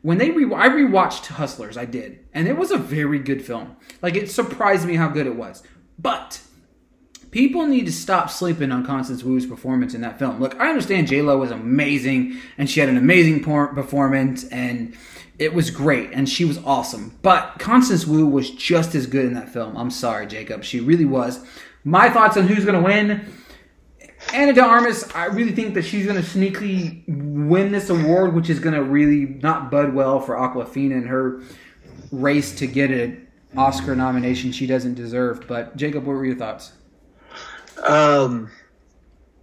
when 0.00 0.16
they 0.16 0.30
re 0.30 0.46
I 0.46 0.70
rewatched 0.70 1.26
Hustlers, 1.26 1.76
I 1.76 1.84
did, 1.84 2.20
and 2.32 2.48
it 2.48 2.56
was 2.56 2.70
a 2.70 2.78
very 2.78 3.18
good 3.18 3.44
film. 3.44 3.76
Like 4.00 4.14
it 4.16 4.30
surprised 4.30 4.86
me 4.86 4.94
how 4.94 5.08
good 5.08 5.26
it 5.26 5.36
was. 5.36 5.62
But 5.98 6.40
people 7.30 7.66
need 7.66 7.86
to 7.86 7.92
stop 7.92 8.30
sleeping 8.30 8.72
on 8.72 8.84
Constance 8.84 9.22
Wu's 9.22 9.46
performance 9.46 9.94
in 9.94 10.00
that 10.00 10.18
film. 10.18 10.40
Look, 10.40 10.58
I 10.60 10.68
understand 10.68 11.08
J 11.08 11.22
Lo 11.22 11.38
was 11.38 11.50
amazing 11.50 12.38
and 12.58 12.68
she 12.68 12.80
had 12.80 12.88
an 12.88 12.96
amazing 12.96 13.42
performance 13.42 14.44
and 14.48 14.96
it 15.38 15.54
was 15.54 15.70
great 15.70 16.10
and 16.12 16.28
she 16.28 16.44
was 16.44 16.58
awesome. 16.58 17.18
But 17.22 17.58
Constance 17.58 18.06
Wu 18.06 18.26
was 18.26 18.50
just 18.50 18.94
as 18.94 19.06
good 19.06 19.24
in 19.24 19.34
that 19.34 19.48
film. 19.48 19.76
I'm 19.76 19.90
sorry, 19.90 20.26
Jacob. 20.26 20.64
She 20.64 20.80
really 20.80 21.04
was. 21.04 21.44
My 21.84 22.10
thoughts 22.10 22.36
on 22.36 22.46
who's 22.46 22.64
going 22.64 22.76
to 22.76 22.84
win. 22.84 23.32
Ana 24.34 24.52
de 24.52 24.62
Armas, 24.62 25.10
I 25.14 25.26
really 25.26 25.52
think 25.52 25.72
that 25.74 25.82
she's 25.82 26.04
going 26.04 26.22
to 26.22 26.26
sneakily 26.26 27.04
win 27.08 27.72
this 27.72 27.88
award, 27.88 28.34
which 28.34 28.50
is 28.50 28.60
going 28.60 28.74
to 28.74 28.82
really 28.82 29.38
not 29.40 29.70
bud 29.70 29.94
well 29.94 30.20
for 30.20 30.34
Awkwafina 30.34 30.92
and 30.92 31.08
her 31.08 31.40
race 32.12 32.54
to 32.56 32.66
get 32.66 32.90
an 32.90 33.26
Oscar 33.56 33.96
nomination 33.96 34.52
she 34.52 34.66
doesn't 34.66 34.94
deserve. 34.94 35.46
But 35.48 35.74
Jacob, 35.74 36.04
what 36.04 36.12
were 36.12 36.26
your 36.26 36.36
thoughts? 36.36 36.72
Um, 37.84 38.50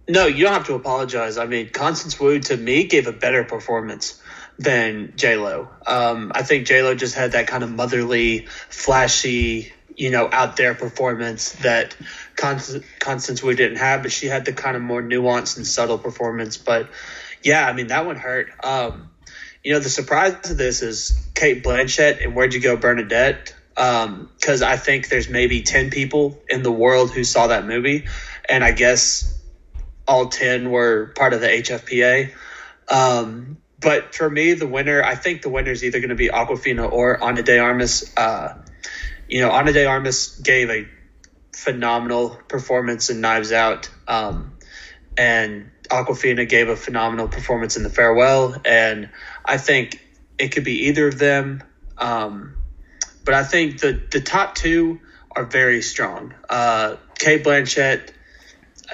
no, 0.08 0.26
you 0.26 0.44
don't 0.44 0.54
have 0.54 0.66
to 0.66 0.74
apologize. 0.74 1.36
I 1.36 1.46
mean, 1.46 1.70
Constance 1.70 2.18
Wu 2.18 2.40
to 2.40 2.56
me 2.56 2.84
gave 2.84 3.06
a 3.06 3.12
better 3.12 3.44
performance 3.44 4.20
than 4.58 5.12
J 5.16 5.36
Lo. 5.36 5.68
Um, 5.86 6.32
I 6.34 6.42
think 6.42 6.66
J 6.66 6.82
Lo 6.82 6.94
just 6.94 7.14
had 7.14 7.32
that 7.32 7.46
kind 7.46 7.62
of 7.62 7.70
motherly, 7.70 8.46
flashy, 8.70 9.72
you 9.96 10.10
know, 10.10 10.28
out 10.32 10.56
there 10.56 10.74
performance 10.74 11.52
that 11.56 11.96
Constance, 12.36 12.84
Constance 12.98 13.42
Wu 13.42 13.54
didn't 13.54 13.78
have, 13.78 14.02
but 14.02 14.12
she 14.12 14.26
had 14.26 14.44
the 14.44 14.52
kind 14.52 14.76
of 14.76 14.82
more 14.82 15.02
nuanced 15.02 15.56
and 15.58 15.66
subtle 15.66 15.98
performance. 15.98 16.56
But 16.56 16.88
yeah, 17.42 17.66
I 17.66 17.72
mean, 17.72 17.88
that 17.88 18.06
one 18.06 18.16
hurt. 18.16 18.50
Um, 18.64 19.10
you 19.62 19.74
know, 19.74 19.80
the 19.80 19.90
surprise 19.90 20.50
of 20.50 20.56
this 20.56 20.82
is 20.82 21.20
Cate 21.34 21.62
Blanchett 21.62 22.24
and 22.24 22.34
Where'd 22.34 22.54
You 22.54 22.60
Go, 22.60 22.76
Bernadette? 22.76 23.54
Because 23.74 24.62
I 24.62 24.76
think 24.76 25.08
there's 25.08 25.28
maybe 25.28 25.62
10 25.62 25.90
people 25.90 26.40
in 26.48 26.62
the 26.62 26.72
world 26.72 27.12
who 27.12 27.22
saw 27.22 27.48
that 27.48 27.66
movie. 27.66 28.06
And 28.48 28.64
I 28.64 28.72
guess 28.72 29.38
all 30.06 30.28
10 30.28 30.70
were 30.70 31.12
part 31.14 31.34
of 31.34 31.40
the 31.40 31.48
HFPA. 31.48 32.32
Um, 32.88 33.58
but 33.80 34.14
for 34.14 34.28
me, 34.28 34.54
the 34.54 34.66
winner, 34.66 35.02
I 35.02 35.14
think 35.14 35.42
the 35.42 35.50
winner 35.50 35.70
is 35.70 35.84
either 35.84 36.00
going 36.00 36.08
to 36.08 36.16
be 36.16 36.28
Awkwafina 36.28 36.90
or 36.90 37.22
Ana 37.22 37.42
de 37.42 37.58
Armas. 37.58 38.10
Uh, 38.16 38.54
you 39.28 39.40
know, 39.40 39.50
Ana 39.50 39.72
de 39.72 39.86
Armas 39.86 40.40
gave 40.40 40.70
a 40.70 40.88
phenomenal 41.54 42.30
performance 42.48 43.10
in 43.10 43.20
Knives 43.20 43.52
Out. 43.52 43.90
Um, 44.08 44.56
and 45.16 45.70
Awkwafina 45.90 46.48
gave 46.48 46.68
a 46.68 46.76
phenomenal 46.76 47.28
performance 47.28 47.76
in 47.76 47.82
The 47.82 47.90
Farewell. 47.90 48.56
And 48.64 49.10
I 49.44 49.58
think 49.58 50.02
it 50.38 50.48
could 50.48 50.64
be 50.64 50.86
either 50.86 51.08
of 51.08 51.18
them. 51.18 51.62
Um, 51.98 52.54
but 53.24 53.34
I 53.34 53.44
think 53.44 53.80
the, 53.80 54.00
the 54.10 54.20
top 54.20 54.54
two 54.54 55.00
are 55.30 55.44
very 55.44 55.82
strong. 55.82 56.34
Uh, 56.48 56.96
Cate 57.18 57.44
Blanchett, 57.44 58.10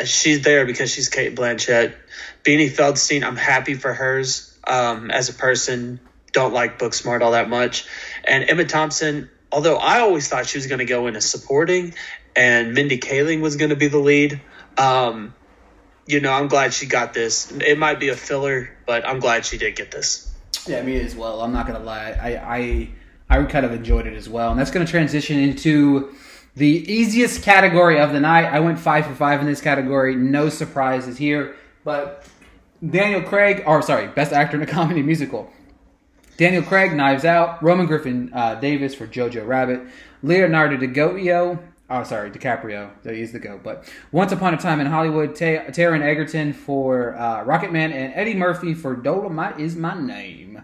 she's 0.05 0.43
there 0.43 0.67
because 0.67 0.91
she's 0.91 1.09
Cate 1.09 1.37
Blanchett. 1.37 1.95
Beanie 2.43 2.71
Feldstein, 2.71 3.25
I'm 3.25 3.37
happy 3.37 3.75
for 3.75 3.93
hers 3.93 4.57
um, 4.67 5.11
as 5.11 5.29
a 5.29 5.35
person. 5.35 6.01
Don't 6.33 6.53
like 6.53 6.79
Booksmart 6.79 7.21
all 7.21 7.33
that 7.33 7.49
much. 7.49 7.87
And 8.25 8.49
Emma 8.49 8.65
Thompson, 8.65 9.31
although 9.53 9.77
I 9.77 10.01
always 10.01 10.29
thought 10.29 10.47
she 10.47 10.59
was 10.59 10.67
going 10.67 10.81
to 10.81 10.85
go 10.85 11.07
into 11.07 11.21
supporting, 11.21 11.95
and 12.35 12.75
Mindy 12.75 12.99
Kaling 12.99 13.41
was 13.41 13.57
going 13.57 13.71
to 13.71 13.77
be 13.77 13.87
the 13.87 13.99
lead. 13.99 14.41
Um, 14.77 15.35
you 16.07 16.21
know, 16.21 16.33
I'm 16.33 16.49
glad 16.49 16.75
she 16.75 16.87
got 16.87 17.15
this. 17.15 17.51
It 17.53 17.79
might 17.79 18.01
be 18.01 18.09
a 18.09 18.17
filler, 18.17 18.77
but 18.87 19.07
I'm 19.07 19.21
glad 19.21 19.47
she 19.47 19.59
did 19.59 19.77
get 19.77 19.91
this. 19.91 20.31
Yeah, 20.67 20.83
me 20.83 21.01
as 21.01 21.15
well. 21.15 21.41
I'm 21.41 21.53
not 21.53 21.67
gonna 21.67 21.85
lie. 21.85 22.17
I 22.21 22.57
I 22.57 23.39
I 23.41 23.45
kind 23.45 23.67
of 23.67 23.73
enjoyed 23.73 24.07
it 24.07 24.15
as 24.15 24.29
well, 24.29 24.51
and 24.51 24.59
that's 24.59 24.71
gonna 24.71 24.87
transition 24.87 25.39
into 25.39 26.15
the 26.57 26.93
easiest 26.93 27.43
category 27.43 27.99
of 27.99 28.13
the 28.13 28.21
night. 28.21 28.45
I 28.45 28.61
went 28.61 28.79
five 28.79 29.07
for 29.07 29.15
five 29.15 29.41
in 29.41 29.47
this 29.47 29.61
category. 29.61 30.15
No 30.15 30.49
surprises 30.49 31.19
here, 31.19 31.57
but 31.85 32.27
Daniel 32.89 33.23
Craig, 33.23 33.65
or 33.67 33.83
sorry, 33.83 34.09
Best 34.09 34.33
Actor 34.33 34.59
in 34.59 34.63
a 34.63 34.67
Comedy 34.73 35.03
Musical. 35.03 35.51
Daniel 36.37 36.63
Craig, 36.63 36.93
Knives 36.95 37.25
Out. 37.25 37.63
Roman 37.63 37.87
Griffin 37.87 38.31
uh, 38.33 38.57
Davis 38.57 38.95
for 38.95 39.07
Jojo 39.07 39.47
Rabbit. 39.47 39.83
Leonardo 40.23 40.77
DiCaprio. 40.77 41.61
Oh, 41.91 42.03
sorry, 42.03 42.31
DiCaprio. 42.31 42.91
He's 43.05 43.33
the 43.33 43.39
goat. 43.39 43.63
But 43.63 43.85
Once 44.11 44.33
Upon 44.33 44.55
a 44.55 44.57
Time 44.57 44.81
in 44.81 44.87
Hollywood. 44.87 45.37
Ta- 45.37 45.71
Taron 45.71 46.03
Egerton 46.03 46.53
for 46.53 47.15
uh, 47.15 47.45
Rocketman, 47.45 47.93
and 47.93 48.13
Eddie 48.15 48.35
Murphy 48.35 48.75
for 48.75 48.97
Dolomite 48.97 49.61
is 49.61 49.77
my 49.77 50.01
name. 50.01 50.63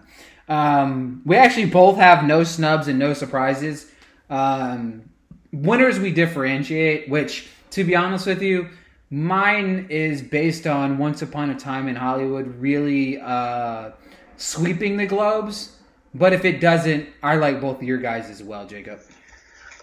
Um, 0.48 1.22
we 1.24 1.36
actually 1.36 1.66
both 1.66 1.96
have 1.98 2.24
no 2.24 2.42
snubs 2.42 2.88
and 2.88 2.98
no 2.98 3.12
surprises. 3.12 3.92
Um, 4.28 5.09
winners 5.52 5.98
we 5.98 6.12
differentiate, 6.12 7.08
which, 7.08 7.48
to 7.70 7.84
be 7.84 7.96
honest 7.96 8.26
with 8.26 8.42
you, 8.42 8.68
mine 9.10 9.86
is 9.90 10.22
based 10.22 10.66
on 10.66 10.98
Once 10.98 11.22
Upon 11.22 11.50
a 11.50 11.54
Time 11.54 11.88
in 11.88 11.96
Hollywood 11.96 12.60
really 12.60 13.20
uh, 13.20 13.90
sweeping 14.36 14.96
the 14.96 15.06
globes. 15.06 15.76
But 16.14 16.32
if 16.32 16.44
it 16.44 16.60
doesn't, 16.60 17.08
I 17.22 17.36
like 17.36 17.60
both 17.60 17.76
of 17.76 17.82
your 17.84 17.98
guys 17.98 18.30
as 18.30 18.42
well, 18.42 18.66
Jacob. 18.66 19.00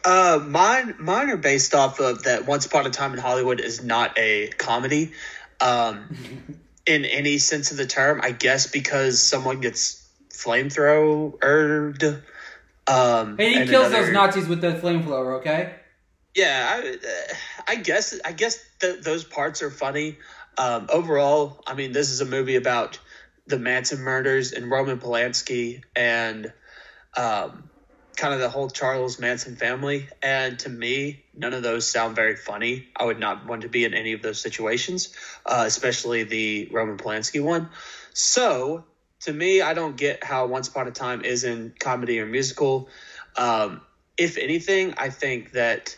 Uh, 0.03 0.39
mine, 0.45 0.95
mine 0.99 1.29
are 1.29 1.37
based 1.37 1.73
off 1.73 1.99
of 1.99 2.23
that. 2.23 2.45
Once 2.45 2.65
Upon 2.65 2.85
a 2.85 2.89
Time 2.89 3.13
in 3.13 3.19
Hollywood 3.19 3.59
is 3.59 3.83
not 3.83 4.17
a 4.17 4.47
comedy, 4.57 5.11
um, 5.59 6.15
in 6.85 7.05
any 7.05 7.37
sense 7.37 7.71
of 7.71 7.77
the 7.77 7.85
term. 7.85 8.21
I 8.23 8.31
guess 8.31 8.67
because 8.67 9.21
someone 9.21 9.59
gets 9.59 10.07
flamethrowered. 10.29 12.21
Um, 12.87 13.31
And 13.31 13.41
he 13.41 13.55
and 13.57 13.69
kills 13.69 13.87
another- 13.87 14.05
those 14.05 14.13
Nazis 14.13 14.47
with 14.47 14.61
the 14.61 14.71
flamethrower, 14.73 15.39
okay? 15.39 15.73
Yeah, 16.35 16.79
I, 16.83 16.89
uh, 16.89 17.33
I 17.67 17.75
guess 17.75 18.19
I 18.23 18.31
guess 18.31 18.59
th- 18.79 19.01
those 19.01 19.23
parts 19.23 19.61
are 19.63 19.71
funny. 19.71 20.17
Um, 20.57 20.87
overall, 20.89 21.63
I 21.67 21.73
mean, 21.73 21.91
this 21.91 22.09
is 22.11 22.21
a 22.21 22.25
movie 22.25 22.55
about 22.55 22.99
the 23.47 23.57
Manson 23.57 23.99
murders 24.01 24.51
and 24.53 24.69
Roman 24.69 24.99
Polanski 24.99 25.83
and 25.95 26.51
um, 27.15 27.69
kind 28.17 28.33
of 28.33 28.39
the 28.39 28.49
whole 28.49 28.69
Charles 28.69 29.19
Manson 29.19 29.55
family. 29.55 30.07
And 30.21 30.59
to 30.59 30.69
me, 30.69 31.23
none 31.35 31.53
of 31.53 31.63
those 31.63 31.89
sound 31.89 32.15
very 32.15 32.35
funny. 32.35 32.87
I 32.95 33.05
would 33.05 33.19
not 33.19 33.45
want 33.47 33.61
to 33.63 33.69
be 33.69 33.85
in 33.85 33.93
any 33.93 34.13
of 34.13 34.21
those 34.21 34.39
situations, 34.41 35.13
uh, 35.45 35.63
especially 35.65 36.23
the 36.23 36.69
Roman 36.71 36.97
Polanski 36.97 37.41
one. 37.43 37.69
So 38.13 38.85
to 39.21 39.33
me, 39.33 39.61
I 39.61 39.73
don't 39.73 39.97
get 39.97 40.23
how 40.23 40.47
Once 40.47 40.67
Upon 40.67 40.87
a 40.87 40.91
Time 40.91 41.23
is 41.23 41.43
in 41.43 41.73
comedy 41.79 42.19
or 42.19 42.25
musical. 42.25 42.89
Um, 43.35 43.81
if 44.17 44.37
anything, 44.37 44.93
I 44.97 45.09
think 45.09 45.51
that 45.53 45.97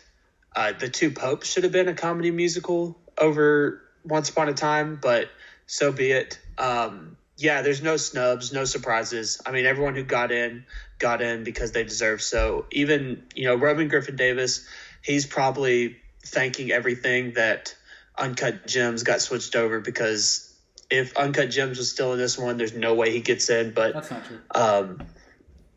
uh, 0.54 0.72
the 0.72 0.88
Two 0.88 1.10
Popes 1.10 1.50
should 1.50 1.64
have 1.64 1.72
been 1.72 1.88
a 1.88 1.94
comedy 1.94 2.30
musical 2.30 2.98
over 3.18 3.82
Once 4.04 4.30
Upon 4.30 4.48
a 4.48 4.54
Time, 4.54 4.98
but 5.00 5.28
so 5.66 5.92
be 5.92 6.10
it. 6.10 6.38
Um, 6.58 7.16
yeah, 7.36 7.62
there's 7.62 7.82
no 7.82 7.96
snubs, 7.96 8.52
no 8.52 8.64
surprises. 8.64 9.40
I 9.46 9.52
mean, 9.52 9.64
everyone 9.64 9.94
who 9.94 10.04
got 10.04 10.30
in 10.30 10.64
got 10.98 11.22
in 11.22 11.44
because 11.44 11.72
they 11.72 11.84
deserve 11.84 12.20
so. 12.20 12.66
Even 12.70 13.24
you 13.34 13.46
know, 13.46 13.54
Robin 13.54 13.88
Griffin 13.88 14.16
Davis, 14.16 14.66
he's 15.02 15.26
probably 15.26 15.96
thanking 16.22 16.70
everything 16.70 17.34
that 17.34 17.74
Uncut 18.18 18.66
Gems 18.66 19.02
got 19.02 19.22
switched 19.22 19.56
over 19.56 19.80
because 19.80 20.49
if 20.90 21.16
Uncut 21.16 21.50
Gems 21.50 21.78
was 21.78 21.90
still 21.90 22.12
in 22.12 22.18
this 22.18 22.36
one, 22.36 22.56
there's 22.56 22.74
no 22.74 22.94
way 22.94 23.10
he 23.12 23.20
gets 23.20 23.48
in. 23.48 23.72
But 23.72 23.94
That's 23.94 24.10
not 24.10 24.24
true. 24.24 24.38
um, 24.54 25.02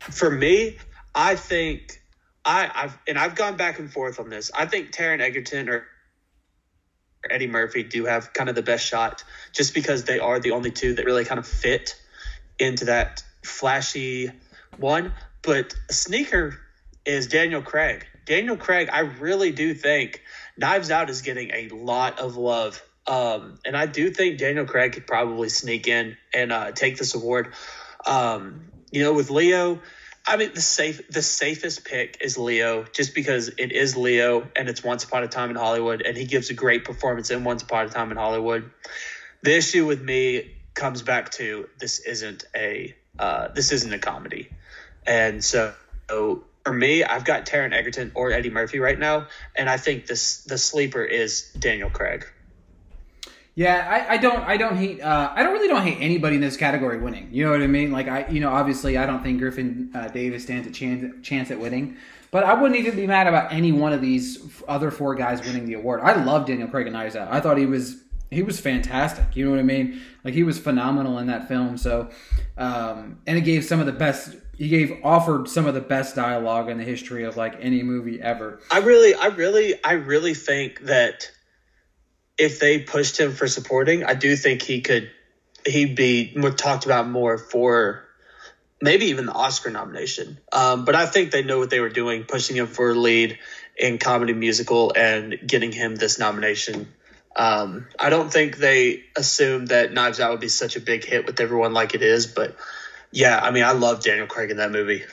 for 0.00 0.30
me, 0.30 0.78
I 1.14 1.36
think 1.36 2.02
I, 2.44 2.70
I've 2.74 2.98
and 3.06 3.18
I've 3.18 3.34
gone 3.34 3.56
back 3.56 3.78
and 3.78 3.90
forth 3.90 4.18
on 4.20 4.28
this. 4.28 4.50
I 4.56 4.66
think 4.66 4.92
Taron 4.92 5.20
Egerton 5.20 5.68
or 5.68 5.86
Eddie 7.30 7.46
Murphy 7.46 7.82
do 7.82 8.04
have 8.04 8.32
kind 8.32 8.48
of 8.48 8.54
the 8.54 8.62
best 8.62 8.86
shot, 8.86 9.24
just 9.52 9.72
because 9.72 10.04
they 10.04 10.18
are 10.18 10.40
the 10.40 10.50
only 10.50 10.70
two 10.70 10.94
that 10.94 11.06
really 11.06 11.24
kind 11.24 11.38
of 11.38 11.46
fit 11.46 11.94
into 12.58 12.86
that 12.86 13.22
flashy 13.42 14.30
one. 14.76 15.12
But 15.42 15.74
sneaker 15.90 16.58
is 17.04 17.26
Daniel 17.26 17.62
Craig. 17.62 18.06
Daniel 18.26 18.56
Craig, 18.56 18.88
I 18.90 19.00
really 19.00 19.52
do 19.52 19.74
think 19.74 20.22
Knives 20.56 20.90
Out 20.90 21.10
is 21.10 21.22
getting 21.22 21.50
a 21.52 21.68
lot 21.68 22.18
of 22.18 22.36
love. 22.36 22.82
Um, 23.06 23.58
and 23.64 23.76
I 23.76 23.86
do 23.86 24.10
think 24.10 24.38
Daniel 24.38 24.64
Craig 24.64 24.92
could 24.92 25.06
probably 25.06 25.48
sneak 25.48 25.88
in 25.88 26.16
and 26.32 26.52
uh, 26.52 26.72
take 26.72 26.96
this 26.96 27.14
award. 27.14 27.52
Um, 28.06 28.66
you 28.90 29.02
know, 29.02 29.12
with 29.12 29.30
Leo, 29.30 29.80
I 30.26 30.38
mean 30.38 30.52
the 30.54 30.60
safe 30.60 31.06
the 31.08 31.20
safest 31.20 31.84
pick 31.84 32.18
is 32.22 32.38
Leo, 32.38 32.84
just 32.84 33.14
because 33.14 33.48
it 33.58 33.72
is 33.72 33.96
Leo 33.96 34.48
and 34.56 34.68
it's 34.68 34.82
Once 34.82 35.04
Upon 35.04 35.22
a 35.22 35.28
Time 35.28 35.50
in 35.50 35.56
Hollywood, 35.56 36.00
and 36.00 36.16
he 36.16 36.24
gives 36.24 36.48
a 36.50 36.54
great 36.54 36.84
performance 36.84 37.30
in 37.30 37.44
Once 37.44 37.62
Upon 37.62 37.86
a 37.86 37.88
Time 37.90 38.10
in 38.10 38.16
Hollywood. 38.16 38.70
The 39.42 39.54
issue 39.54 39.84
with 39.84 40.00
me 40.00 40.54
comes 40.72 41.02
back 41.02 41.30
to 41.32 41.68
this 41.78 41.98
isn't 41.98 42.44
a 42.56 42.94
uh, 43.18 43.48
this 43.48 43.70
isn't 43.70 43.92
a 43.92 43.98
comedy, 43.98 44.48
and 45.06 45.44
so, 45.44 45.74
for 46.08 46.72
me, 46.72 47.04
I've 47.04 47.24
got 47.24 47.44
Taron 47.44 47.74
Egerton 47.74 48.12
or 48.14 48.32
Eddie 48.32 48.50
Murphy 48.50 48.78
right 48.78 48.98
now, 48.98 49.26
and 49.54 49.68
I 49.68 49.76
think 49.76 50.06
this 50.06 50.44
the 50.44 50.56
sleeper 50.56 51.04
is 51.04 51.52
Daniel 51.58 51.90
Craig. 51.90 52.26
Yeah, 53.56 53.86
I, 53.88 54.14
I 54.14 54.16
don't 54.16 54.40
I 54.40 54.56
don't 54.56 54.76
hate 54.76 55.00
uh, 55.00 55.32
I 55.32 55.42
don't 55.44 55.52
really 55.52 55.68
don't 55.68 55.82
hate 55.82 55.98
anybody 56.00 56.36
in 56.36 56.40
this 56.40 56.56
category 56.56 56.98
winning. 56.98 57.28
You 57.30 57.44
know 57.44 57.52
what 57.52 57.62
I 57.62 57.68
mean? 57.68 57.92
Like 57.92 58.08
I 58.08 58.26
you 58.28 58.40
know 58.40 58.50
obviously 58.50 58.98
I 58.98 59.06
don't 59.06 59.22
think 59.22 59.38
Griffin 59.38 59.90
uh, 59.94 60.08
Davis 60.08 60.42
stands 60.42 60.66
a 60.66 60.72
chance 60.72 61.14
chance 61.22 61.52
at 61.52 61.60
winning, 61.60 61.96
but 62.32 62.42
I 62.42 62.54
wouldn't 62.54 62.78
even 62.80 62.96
be 62.96 63.06
mad 63.06 63.28
about 63.28 63.52
any 63.52 63.70
one 63.70 63.92
of 63.92 64.00
these 64.00 64.44
other 64.66 64.90
four 64.90 65.14
guys 65.14 65.40
winning 65.46 65.66
the 65.66 65.74
award. 65.74 66.00
I 66.00 66.24
love 66.24 66.46
Daniel 66.46 66.66
Craig 66.66 66.88
and 66.88 66.96
Out. 66.96 67.16
I 67.16 67.40
thought 67.40 67.56
he 67.56 67.66
was 67.66 68.02
he 68.32 68.42
was 68.42 68.58
fantastic. 68.58 69.36
You 69.36 69.44
know 69.44 69.52
what 69.52 69.60
I 69.60 69.64
mean? 69.64 70.00
Like 70.24 70.34
he 70.34 70.42
was 70.42 70.58
phenomenal 70.58 71.18
in 71.20 71.28
that 71.28 71.46
film. 71.46 71.76
So 71.78 72.10
um, 72.58 73.20
and 73.26 73.38
it 73.38 73.42
gave 73.42 73.64
some 73.64 73.78
of 73.78 73.86
the 73.86 73.92
best. 73.92 74.36
He 74.56 74.68
gave 74.68 74.98
offered 75.04 75.48
some 75.48 75.66
of 75.66 75.74
the 75.74 75.80
best 75.80 76.16
dialogue 76.16 76.68
in 76.68 76.78
the 76.78 76.84
history 76.84 77.22
of 77.22 77.36
like 77.36 77.56
any 77.60 77.84
movie 77.84 78.20
ever. 78.20 78.60
I 78.70 78.78
really, 78.78 79.14
I 79.14 79.26
really, 79.26 79.82
I 79.84 79.92
really 79.92 80.34
think 80.34 80.80
that 80.82 81.30
if 82.38 82.58
they 82.58 82.78
pushed 82.78 83.18
him 83.18 83.32
for 83.32 83.46
supporting, 83.46 84.04
I 84.04 84.14
do 84.14 84.36
think 84.36 84.62
he 84.62 84.80
could, 84.80 85.10
he'd 85.66 85.94
be 85.94 86.32
more 86.36 86.50
talked 86.50 86.84
about 86.84 87.08
more 87.08 87.38
for 87.38 88.04
maybe 88.80 89.06
even 89.06 89.26
the 89.26 89.32
Oscar 89.32 89.70
nomination. 89.70 90.38
Um, 90.52 90.84
but 90.84 90.94
I 90.94 91.06
think 91.06 91.30
they 91.30 91.42
know 91.42 91.58
what 91.58 91.70
they 91.70 91.80
were 91.80 91.88
doing, 91.88 92.24
pushing 92.24 92.56
him 92.56 92.66
for 92.66 92.90
a 92.90 92.94
lead 92.94 93.38
in 93.76 93.98
comedy 93.98 94.32
musical 94.32 94.92
and 94.94 95.38
getting 95.46 95.72
him 95.72 95.96
this 95.96 96.18
nomination. 96.18 96.92
Um, 97.36 97.88
I 97.98 98.10
don't 98.10 98.32
think 98.32 98.58
they 98.58 99.04
assumed 99.16 99.68
that 99.68 99.92
Knives 99.92 100.20
Out 100.20 100.30
would 100.30 100.40
be 100.40 100.48
such 100.48 100.76
a 100.76 100.80
big 100.80 101.04
hit 101.04 101.26
with 101.26 101.40
everyone 101.40 101.72
like 101.72 101.94
it 101.94 102.02
is, 102.02 102.26
but 102.26 102.56
yeah, 103.10 103.40
I 103.40 103.50
mean, 103.50 103.64
I 103.64 103.72
love 103.72 104.02
Daniel 104.02 104.26
Craig 104.26 104.50
in 104.50 104.58
that 104.58 104.70
movie. 104.70 105.04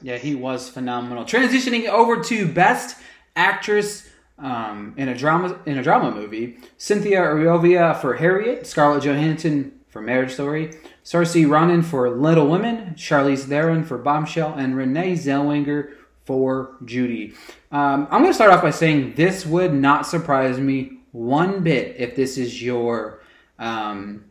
Yeah, 0.00 0.18
he 0.18 0.34
was 0.34 0.68
phenomenal. 0.68 1.24
Transitioning 1.24 1.88
over 1.88 2.22
to 2.24 2.48
best 2.48 2.96
actress 3.36 4.08
um, 4.38 4.94
in 4.96 5.08
a 5.08 5.16
drama 5.16 5.58
in 5.66 5.78
a 5.78 5.82
drama 5.82 6.10
movie, 6.10 6.58
Cynthia 6.78 7.20
Erivo 7.20 8.00
for 8.00 8.14
Harriet, 8.14 8.66
Scarlett 8.66 9.04
Johansson 9.04 9.72
for 9.88 10.00
Marriage 10.00 10.32
Story, 10.32 10.72
Saoirse 11.04 11.48
Ronan 11.48 11.82
for 11.82 12.10
Little 12.10 12.48
Women, 12.48 12.94
Charlize 12.94 13.44
Theron 13.44 13.84
for 13.84 13.98
Bombshell, 13.98 14.54
and 14.54 14.76
Renee 14.76 15.12
Zellweger 15.12 15.92
for 16.24 16.76
Judy. 16.84 17.34
Um, 17.70 18.08
I'm 18.10 18.20
going 18.22 18.30
to 18.30 18.34
start 18.34 18.52
off 18.52 18.62
by 18.62 18.70
saying 18.70 19.14
this 19.14 19.44
would 19.44 19.74
not 19.74 20.06
surprise 20.06 20.58
me 20.58 20.98
one 21.12 21.62
bit 21.62 21.96
if 21.98 22.16
this 22.16 22.38
is 22.38 22.62
your 22.62 23.22
um, 23.58 24.24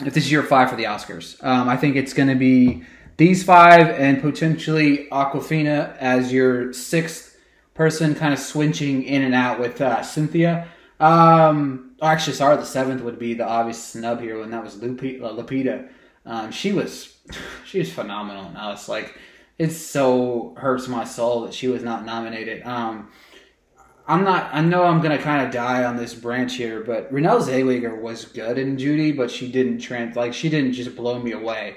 if 0.00 0.14
this 0.14 0.24
is 0.24 0.32
your 0.32 0.42
five 0.42 0.70
for 0.70 0.76
the 0.76 0.84
Oscars. 0.84 1.42
Um, 1.42 1.68
I 1.68 1.76
think 1.76 1.96
it's 1.96 2.12
going 2.12 2.28
to 2.28 2.36
be 2.36 2.84
these 3.16 3.42
five 3.42 3.88
and 3.88 4.20
potentially 4.20 5.08
Awkwafina 5.10 5.96
as 5.98 6.32
your 6.32 6.72
sixth 6.72 7.27
person, 7.78 8.12
kind 8.16 8.34
of 8.34 8.40
switching 8.40 9.04
in 9.04 9.22
and 9.22 9.34
out 9.34 9.60
with 9.60 9.80
uh, 9.80 10.02
Cynthia. 10.02 10.66
Um, 10.98 11.92
oh, 12.02 12.08
actually, 12.08 12.34
sorry, 12.34 12.56
the 12.56 12.64
seventh 12.64 13.02
would 13.02 13.20
be 13.20 13.34
the 13.34 13.46
obvious 13.46 13.82
snub 13.82 14.20
here, 14.20 14.42
and 14.42 14.52
that 14.52 14.64
was 14.64 14.74
Lupi- 14.74 15.22
uh, 15.22 15.30
Lupita. 15.30 15.88
Um, 16.26 16.50
she 16.50 16.72
was 16.72 17.16
she 17.64 17.78
was 17.78 17.90
phenomenal, 17.90 18.46
and 18.46 18.58
I 18.58 18.68
was 18.68 18.88
like, 18.88 19.16
it 19.58 19.70
so 19.70 20.54
hurts 20.58 20.88
my 20.88 21.04
soul 21.04 21.42
that 21.42 21.54
she 21.54 21.68
was 21.68 21.84
not 21.84 22.04
nominated. 22.04 22.64
Um, 22.64 23.12
I'm 24.08 24.24
not. 24.24 24.50
I 24.52 24.60
know 24.60 24.82
I'm 24.82 25.00
gonna 25.00 25.22
kind 25.22 25.46
of 25.46 25.52
die 25.52 25.84
on 25.84 25.96
this 25.96 26.14
branch 26.14 26.56
here, 26.56 26.82
but 26.82 27.12
Renelle 27.12 27.40
Zellweger 27.40 28.00
was 28.00 28.24
good 28.24 28.58
in 28.58 28.76
Judy, 28.76 29.12
but 29.12 29.30
she 29.30 29.52
didn't 29.52 29.78
trans 29.78 30.16
like 30.16 30.34
she 30.34 30.48
didn't 30.48 30.72
just 30.72 30.96
blow 30.96 31.20
me 31.20 31.30
away. 31.30 31.76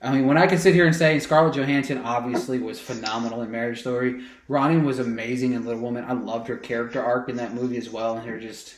I 0.00 0.12
mean, 0.12 0.26
when 0.26 0.38
I 0.38 0.46
can 0.46 0.58
sit 0.58 0.74
here 0.74 0.86
and 0.86 0.94
say 0.94 1.18
Scarlett 1.18 1.56
Johansson 1.56 1.98
obviously 1.98 2.58
was 2.58 2.78
phenomenal 2.78 3.42
in 3.42 3.50
Marriage 3.50 3.80
Story, 3.80 4.22
Ronnie 4.46 4.80
was 4.80 5.00
amazing 5.00 5.52
in 5.52 5.64
Little 5.64 5.80
Woman. 5.80 6.04
I 6.04 6.12
loved 6.12 6.46
her 6.48 6.56
character 6.56 7.02
arc 7.02 7.28
in 7.28 7.36
that 7.36 7.54
movie 7.54 7.76
as 7.78 7.90
well, 7.90 8.16
and 8.16 8.28
her 8.28 8.38
just, 8.38 8.76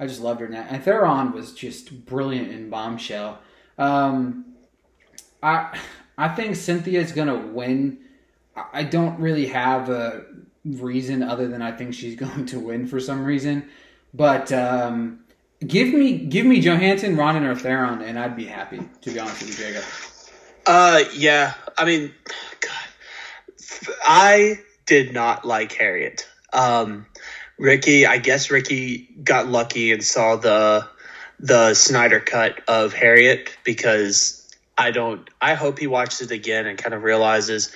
I 0.00 0.06
just 0.06 0.20
loved 0.20 0.40
her 0.40 0.46
in 0.46 0.52
that. 0.52 0.68
And 0.70 0.82
Theron 0.82 1.32
was 1.32 1.52
just 1.52 2.06
brilliant 2.06 2.50
in 2.50 2.70
Bombshell. 2.70 3.38
Um, 3.76 4.46
I, 5.42 5.78
I 6.16 6.28
think 6.28 6.56
Cynthia 6.56 7.00
is 7.00 7.12
gonna 7.12 7.36
win. 7.36 7.98
I 8.72 8.84
don't 8.84 9.18
really 9.18 9.46
have 9.48 9.90
a 9.90 10.24
reason 10.64 11.22
other 11.22 11.48
than 11.48 11.60
I 11.60 11.72
think 11.72 11.94
she's 11.94 12.16
going 12.16 12.46
to 12.46 12.58
win 12.58 12.86
for 12.86 13.00
some 13.00 13.24
reason. 13.24 13.68
But 14.14 14.52
um, 14.52 15.20
give 15.66 15.92
me 15.92 16.16
give 16.18 16.46
me 16.46 16.60
Johansson, 16.60 17.16
Ronan, 17.16 17.44
or 17.44 17.54
Theron, 17.54 18.02
and 18.02 18.18
I'd 18.18 18.36
be 18.36 18.46
happy. 18.46 18.80
To 19.02 19.10
be 19.10 19.18
honest 19.18 19.42
with 19.42 19.58
you, 19.58 19.66
Jacob. 19.66 19.84
Uh, 20.66 21.04
yeah. 21.14 21.54
I 21.76 21.84
mean, 21.84 22.12
God, 22.60 22.88
I 24.04 24.60
did 24.86 25.12
not 25.12 25.44
like 25.44 25.72
Harriet. 25.72 26.28
Um, 26.52 27.06
Ricky, 27.58 28.06
I 28.06 28.18
guess 28.18 28.50
Ricky 28.50 29.08
got 29.22 29.46
lucky 29.46 29.92
and 29.92 30.02
saw 30.02 30.36
the 30.36 30.88
the 31.38 31.74
Snyder 31.74 32.20
cut 32.20 32.60
of 32.68 32.92
Harriet 32.92 33.56
because 33.64 34.48
I 34.78 34.90
don't. 34.90 35.28
I 35.40 35.54
hope 35.54 35.78
he 35.78 35.86
watches 35.86 36.20
it 36.20 36.30
again 36.30 36.66
and 36.66 36.78
kind 36.78 36.94
of 36.94 37.02
realizes 37.02 37.72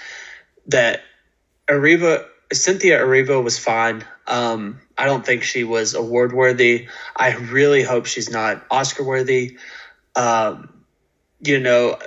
that 0.68 1.03
Erivo 1.68 2.24
Cynthia 2.53 3.01
Erivo 3.01 3.43
was 3.43 3.59
fine. 3.59 4.05
Um, 4.26 4.80
I 4.97 5.07
don't 5.07 5.24
think 5.24 5.43
she 5.43 5.64
was 5.64 5.95
award 5.95 6.32
worthy. 6.32 6.89
I 7.16 7.34
really 7.34 7.82
hope 7.82 8.07
she's 8.07 8.30
not 8.30 8.64
Oscar 8.70 9.05
worthy. 9.05 9.59
Um, 10.14 10.72
you 11.41 11.61
know, 11.61 11.99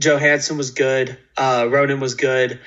Johansson 0.00 0.56
was 0.56 0.70
good. 0.70 1.18
Uh, 1.36 1.68
Ronan 1.70 2.00
was 2.00 2.14
good. 2.14 2.60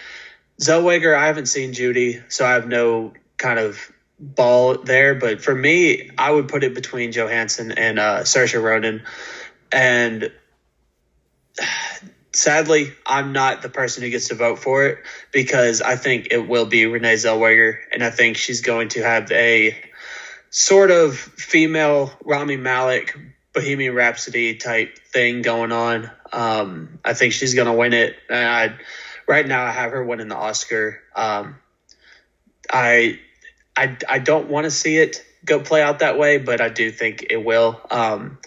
Zellweger, 0.60 1.16
I 1.16 1.28
haven't 1.28 1.48
seen 1.48 1.74
Judy, 1.74 2.22
so 2.30 2.46
I 2.46 2.54
have 2.54 2.68
no 2.68 3.14
kind 3.38 3.60
of 3.60 3.92
ball 4.20 4.78
there. 4.78 5.14
But 5.16 5.42
for 5.42 5.54
me, 5.54 6.10
I 6.18 6.32
would 6.32 6.48
put 6.48 6.64
it 6.64 6.74
between 6.74 7.12
Johansson 7.12 7.72
and 7.72 8.00
uh, 8.00 8.22
Saoirse 8.22 8.62
Ronan. 8.62 9.04
And 9.72 10.32
sadly, 12.34 12.94
I'm 13.06 13.34
not 13.34 13.62
the 13.62 13.70
person 13.70 14.04
who 14.04 14.10
gets 14.10 14.30
to 14.30 14.36
vote 14.36 14.60
for 14.60 14.86
it 14.86 15.00
because 15.32 15.82
I 15.82 15.96
think 15.96 16.30
it 16.32 16.48
will 16.48 16.66
be 16.66 16.86
Renee 16.86 17.16
Zellweger, 17.16 17.78
and 17.92 18.04
I 18.04 18.10
think 18.10 18.38
she's 18.38 18.62
going 18.62 18.90
to 18.90 19.04
have 19.04 19.32
a 19.32 19.76
sort 20.50 20.92
of 20.92 21.18
female 21.18 22.12
Rami 22.24 22.58
Malek 22.58 23.18
Bohemian 23.58 23.96
Rhapsody 23.96 24.56
type 24.56 25.00
thing 25.00 25.42
going 25.42 25.72
on. 25.72 26.12
Um, 26.32 27.00
I 27.04 27.16
think 27.16 27.34
she's 27.34 27.56
to 27.56 27.74
win 27.74 27.94
it. 27.94 28.16
I, 28.30 28.76
right 29.28 29.48
now, 29.48 29.66
I 29.66 29.72
have 29.72 29.94
her 29.94 30.04
winning 30.04 30.28
the 30.28 30.36
Oscar. 30.36 31.02
Um, 31.16 31.56
I, 32.72 33.20
I, 33.76 33.98
I 34.08 34.20
don't 34.20 34.50
want 34.50 34.66
to 34.66 34.72
see 34.72 34.98
it 34.98 35.26
go 35.44 35.60
play 35.60 35.82
out 35.82 36.00
that 36.00 36.20
way, 36.20 36.38
but 36.38 36.62
I 36.62 36.70
do 36.70 36.92
think 36.92 37.26
it 37.32 37.44
will. 37.44 37.82
Um, 37.90 38.38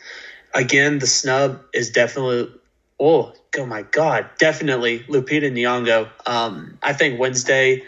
again, 0.55 1.01
the 1.01 1.09
snub 1.09 1.61
is 1.75 1.91
definitely 1.91 2.55
oh, 3.01 3.33
oh 3.59 3.67
my 3.67 3.83
god, 3.83 4.31
definitely 4.39 5.01
Lupita 5.01 5.51
Nyong'o. 5.51 6.09
Um, 6.25 6.79
I 6.81 6.93
think 6.93 7.19
Wednesday 7.19 7.83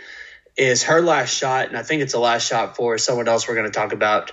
is 0.57 0.83
her 0.85 1.01
last 1.01 1.33
shot, 1.33 1.69
and 1.69 1.77
I 1.77 1.85
think 1.85 2.03
it's 2.03 2.15
the 2.15 2.19
last 2.19 2.49
shot 2.49 2.75
for 2.75 2.99
someone 2.99 3.29
else 3.29 3.47
we're 3.47 3.55
going 3.55 3.71
to 3.71 3.79
talk 3.79 3.93
about. 3.93 4.33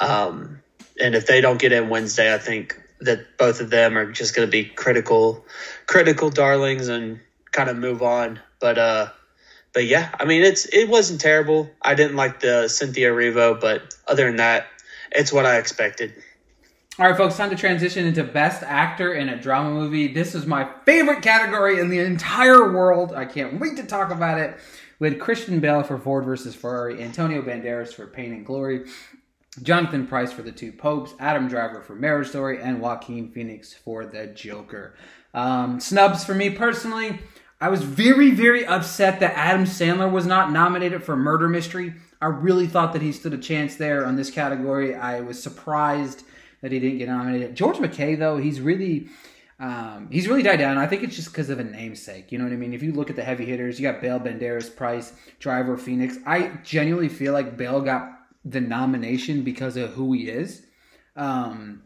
Um, 0.00 0.61
and 1.02 1.16
if 1.16 1.26
they 1.26 1.40
don't 1.40 1.58
get 1.58 1.72
in 1.72 1.88
Wednesday, 1.88 2.32
I 2.32 2.38
think 2.38 2.80
that 3.00 3.36
both 3.36 3.60
of 3.60 3.70
them 3.70 3.98
are 3.98 4.10
just 4.10 4.34
going 4.36 4.46
to 4.46 4.50
be 4.50 4.64
critical, 4.64 5.44
critical 5.86 6.30
darlings, 6.30 6.86
and 6.88 7.18
kind 7.50 7.68
of 7.68 7.76
move 7.76 8.02
on. 8.02 8.38
But 8.60 8.78
uh, 8.78 9.10
but 9.74 9.84
yeah, 9.86 10.14
I 10.18 10.24
mean, 10.24 10.42
it's 10.42 10.66
it 10.66 10.88
wasn't 10.88 11.20
terrible. 11.20 11.68
I 11.82 11.94
didn't 11.94 12.16
like 12.16 12.40
the 12.40 12.68
Cynthia 12.68 13.10
Erivo, 13.10 13.60
but 13.60 13.94
other 14.06 14.26
than 14.26 14.36
that, 14.36 14.66
it's 15.10 15.32
what 15.32 15.44
I 15.44 15.58
expected. 15.58 16.14
All 16.98 17.08
right, 17.08 17.16
folks, 17.16 17.36
time 17.36 17.50
to 17.50 17.56
transition 17.56 18.06
into 18.06 18.22
Best 18.22 18.62
Actor 18.62 19.14
in 19.14 19.28
a 19.30 19.40
Drama 19.40 19.70
Movie. 19.70 20.12
This 20.12 20.34
is 20.34 20.46
my 20.46 20.68
favorite 20.84 21.22
category 21.22 21.80
in 21.80 21.88
the 21.88 21.98
entire 21.98 22.70
world. 22.70 23.12
I 23.14 23.24
can't 23.24 23.58
wait 23.58 23.76
to 23.78 23.84
talk 23.84 24.12
about 24.12 24.38
it. 24.38 24.56
With 24.98 25.18
Christian 25.18 25.58
Bale 25.58 25.82
for 25.82 25.98
Ford 25.98 26.24
versus 26.24 26.54
Ferrari, 26.54 27.02
Antonio 27.02 27.42
Banderas 27.42 27.92
for 27.92 28.06
Pain 28.06 28.32
and 28.32 28.46
Glory, 28.46 28.84
Jonathan 29.60 30.06
Pryce 30.06 30.32
for 30.32 30.42
The 30.42 30.52
Two 30.52 30.72
Popes, 30.72 31.14
Adam 31.20 31.48
Driver 31.48 31.82
for 31.82 31.94
Marriage 31.94 32.28
Story, 32.28 32.60
and 32.62 32.80
Joaquin 32.80 33.30
Phoenix 33.30 33.74
for 33.74 34.06
The 34.06 34.28
Joker. 34.28 34.94
Um, 35.34 35.78
snubs 35.78 36.24
for 36.24 36.34
me 36.34 36.50
personally. 36.50 37.18
I 37.60 37.68
was 37.68 37.82
very, 37.82 38.30
very 38.30 38.66
upset 38.66 39.20
that 39.20 39.36
Adam 39.36 39.64
Sandler 39.64 40.10
was 40.10 40.26
not 40.26 40.50
nominated 40.50 41.04
for 41.04 41.16
Murder 41.16 41.48
Mystery. 41.48 41.94
I 42.20 42.26
really 42.26 42.66
thought 42.66 42.92
that 42.94 43.02
he 43.02 43.12
stood 43.12 43.34
a 43.34 43.38
chance 43.38 43.76
there 43.76 44.04
on 44.06 44.16
this 44.16 44.30
category. 44.30 44.94
I 44.94 45.20
was 45.20 45.42
surprised 45.42 46.24
that 46.60 46.72
he 46.72 46.80
didn't 46.80 46.98
get 46.98 47.08
nominated. 47.08 47.54
George 47.54 47.78
MacKay, 47.78 48.14
though, 48.14 48.38
he's 48.38 48.60
really 48.60 49.08
um, 49.60 50.08
he's 50.10 50.26
really 50.26 50.42
died 50.42 50.58
down. 50.58 50.76
I 50.76 50.88
think 50.88 51.04
it's 51.04 51.14
just 51.14 51.30
because 51.30 51.50
of 51.50 51.60
a 51.60 51.64
namesake. 51.64 52.32
You 52.32 52.38
know 52.38 52.44
what 52.44 52.52
I 52.52 52.56
mean? 52.56 52.72
If 52.72 52.82
you 52.82 52.92
look 52.92 53.10
at 53.10 53.16
the 53.16 53.22
heavy 53.22 53.44
hitters, 53.44 53.78
you 53.78 53.88
got 53.88 54.00
Bale, 54.00 54.18
Banderas, 54.18 54.74
Price, 54.74 55.12
Driver, 55.38 55.76
Phoenix. 55.76 56.18
I 56.26 56.58
genuinely 56.64 57.08
feel 57.08 57.32
like 57.32 57.56
Bale 57.56 57.80
got 57.80 58.21
the 58.44 58.60
nomination 58.60 59.42
because 59.42 59.76
of 59.76 59.90
who 59.92 60.12
he 60.12 60.28
is. 60.28 60.62
Um, 61.16 61.82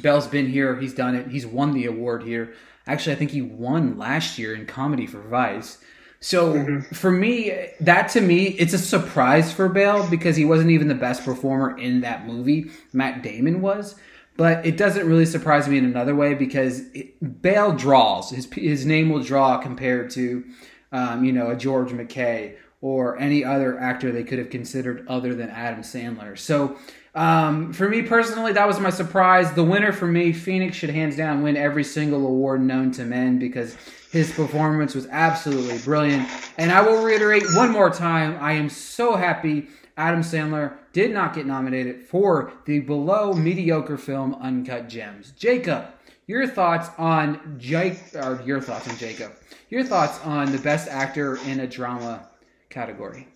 Bale's 0.00 0.26
been 0.26 0.48
here. 0.48 0.76
He's 0.76 0.94
done 0.94 1.14
it. 1.14 1.28
He's 1.28 1.46
won 1.46 1.72
the 1.72 1.86
award 1.86 2.22
here. 2.22 2.54
Actually, 2.86 3.14
I 3.14 3.18
think 3.18 3.30
he 3.30 3.42
won 3.42 3.98
last 3.98 4.38
year 4.38 4.54
in 4.54 4.66
comedy 4.66 5.06
for 5.06 5.20
Vice. 5.20 5.78
So 6.20 6.54
mm-hmm. 6.54 6.94
for 6.94 7.10
me, 7.10 7.68
that 7.80 8.08
to 8.10 8.20
me, 8.20 8.46
it's 8.46 8.72
a 8.72 8.78
surprise 8.78 9.52
for 9.52 9.68
Bell 9.68 10.08
because 10.08 10.36
he 10.36 10.44
wasn't 10.44 10.70
even 10.70 10.88
the 10.88 10.94
best 10.94 11.24
performer 11.24 11.76
in 11.76 12.00
that 12.02 12.26
movie. 12.26 12.70
Matt 12.92 13.22
Damon 13.22 13.60
was. 13.60 13.96
But 14.36 14.64
it 14.64 14.78
doesn't 14.78 15.06
really 15.06 15.26
surprise 15.26 15.68
me 15.68 15.76
in 15.76 15.84
another 15.84 16.14
way 16.14 16.34
because 16.34 16.80
it, 16.94 17.42
Bale 17.42 17.72
draws. 17.72 18.30
His, 18.30 18.50
his 18.52 18.86
name 18.86 19.10
will 19.10 19.22
draw 19.22 19.58
compared 19.58 20.10
to, 20.12 20.44
um, 20.90 21.24
you 21.24 21.32
know, 21.32 21.50
a 21.50 21.56
George 21.56 21.92
MacKay 21.92 22.56
or 22.82 23.16
any 23.18 23.44
other 23.44 23.78
actor 23.78 24.12
they 24.12 24.24
could 24.24 24.38
have 24.38 24.50
considered 24.50 25.06
other 25.08 25.34
than 25.34 25.48
Adam 25.48 25.80
Sandler. 25.80 26.36
So 26.36 26.76
um, 27.14 27.72
for 27.72 27.88
me 27.88 28.02
personally, 28.02 28.52
that 28.52 28.66
was 28.66 28.80
my 28.80 28.90
surprise. 28.90 29.52
The 29.52 29.64
winner 29.64 29.92
for 29.92 30.06
me, 30.06 30.32
Phoenix 30.32 30.76
should 30.76 30.90
hands 30.90 31.16
down 31.16 31.42
win 31.42 31.56
every 31.56 31.84
single 31.84 32.26
award 32.26 32.60
known 32.60 32.90
to 32.92 33.04
men 33.04 33.38
because 33.38 33.76
his 34.10 34.32
performance 34.32 34.94
was 34.94 35.06
absolutely 35.06 35.78
brilliant. 35.78 36.28
And 36.58 36.72
I 36.72 36.82
will 36.82 37.02
reiterate 37.02 37.44
one 37.54 37.70
more 37.70 37.88
time 37.88 38.36
I 38.40 38.52
am 38.52 38.68
so 38.68 39.14
happy 39.14 39.68
Adam 39.96 40.22
Sandler 40.22 40.74
did 40.92 41.12
not 41.12 41.34
get 41.34 41.46
nominated 41.46 42.02
for 42.06 42.52
the 42.64 42.80
below 42.80 43.32
mediocre 43.32 43.98
film 43.98 44.34
Uncut 44.34 44.88
Gems. 44.88 45.32
Jacob, 45.32 45.86
your 46.26 46.46
thoughts 46.46 46.88
on 46.98 47.56
Jake 47.58 47.98
or 48.14 48.42
your 48.44 48.60
thoughts 48.60 48.88
on 48.88 48.96
Jacob. 48.96 49.32
Your 49.68 49.84
thoughts 49.84 50.18
on 50.24 50.50
the 50.50 50.58
best 50.58 50.88
actor 50.88 51.36
in 51.46 51.60
a 51.60 51.66
drama 51.66 52.28
category. 52.72 53.28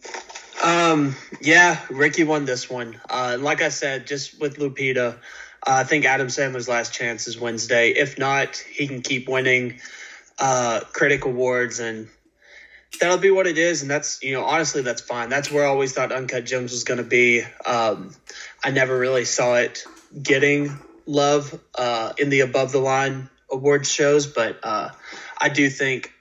Um, 0.63 1.15
yeah, 1.41 1.81
Ricky 1.91 2.25
won 2.25 2.45
this 2.45 2.69
one. 2.69 3.01
Uh, 3.09 3.37
like 3.39 3.63
I 3.63 3.69
said, 3.69 4.07
just 4.07 4.41
with 4.41 4.59
Lupita, 4.59 5.15
uh, 5.15 5.17
I 5.67 5.85
think 5.85 6.05
Adam 6.05 6.29
Sandler's 6.29 6.69
last 6.69 6.93
chance 6.93 7.29
is 7.29 7.39
Wednesday. 7.39 7.91
If 7.91 8.19
not, 8.19 8.57
he 8.57 8.89
can 8.89 9.03
keep 9.03 9.29
winning 9.29 9.81
uh, 10.39 10.81
critic 10.93 11.25
awards 11.25 11.79
and 11.79 12.09
that'll 13.01 13.19
be 13.19 13.31
what 13.31 13.47
it 13.47 13.59
is, 13.59 13.83
and 13.83 13.91
that's 13.91 14.23
you 14.23 14.33
know 14.33 14.45
honestly 14.45 14.83
that's 14.83 15.01
fine. 15.01 15.29
That's 15.29 15.51
where 15.51 15.65
I 15.65 15.69
always 15.69 15.93
thought 15.93 16.13
Uncut 16.13 16.45
Gems 16.45 16.73
was 16.73 16.85
going 16.85 16.99
to 16.99 17.05
be. 17.05 17.43
Um, 17.65 18.15
I 18.65 18.71
never 18.71 18.99
really 18.99 19.25
saw 19.25 19.57
it 19.57 19.85
getting 20.21 20.79
love 21.07 21.59
uh, 21.75 22.13
in 22.19 22.31
the 22.31 22.41
above 22.41 22.73
the 22.73 22.79
line 22.79 23.29
awards 23.51 23.91
shows, 23.91 24.27
but 24.27 24.59
uh, 24.63 24.91
I 25.39 25.49
do 25.49 25.69
think 25.69 26.13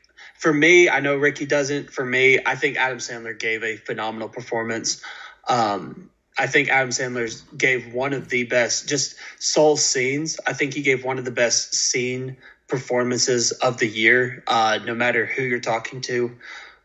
for 0.46 0.54
me, 0.54 0.88
I 0.90 1.00
know 1.00 1.16
Ricky 1.16 1.48
doesn't. 1.48 1.92
For 1.92 2.06
me, 2.06 2.38
I 2.46 2.56
think 2.56 2.78
Adam 2.78 3.00
Sandler 3.00 3.38
gave 3.38 3.64
a 3.64 3.78
phenomenal 3.78 4.30
performance. 4.30 5.02
Um, 5.48 6.12
I 6.38 6.46
think 6.46 6.70
Adam 6.70 6.92
Sandler 6.92 7.58
gave 7.58 7.92
one 7.92 8.14
of 8.14 8.30
the 8.30 8.44
best 8.44 8.88
just 8.88 9.16
soul 9.40 9.76
scenes. 9.76 10.40
I 10.46 10.54
think 10.54 10.76
he 10.76 10.84
gave 10.84 11.04
one 11.04 11.18
of 11.18 11.26
the 11.26 11.32
best 11.32 11.74
scene 11.74 12.38
performances 12.68 13.54
of 13.54 13.80
the 13.80 13.88
year, 13.88 14.44
uh, 14.46 14.78
no 14.86 14.94
matter 14.94 15.26
who 15.26 15.42
you're 15.42 15.60
talking 15.60 16.02
to. 16.02 16.36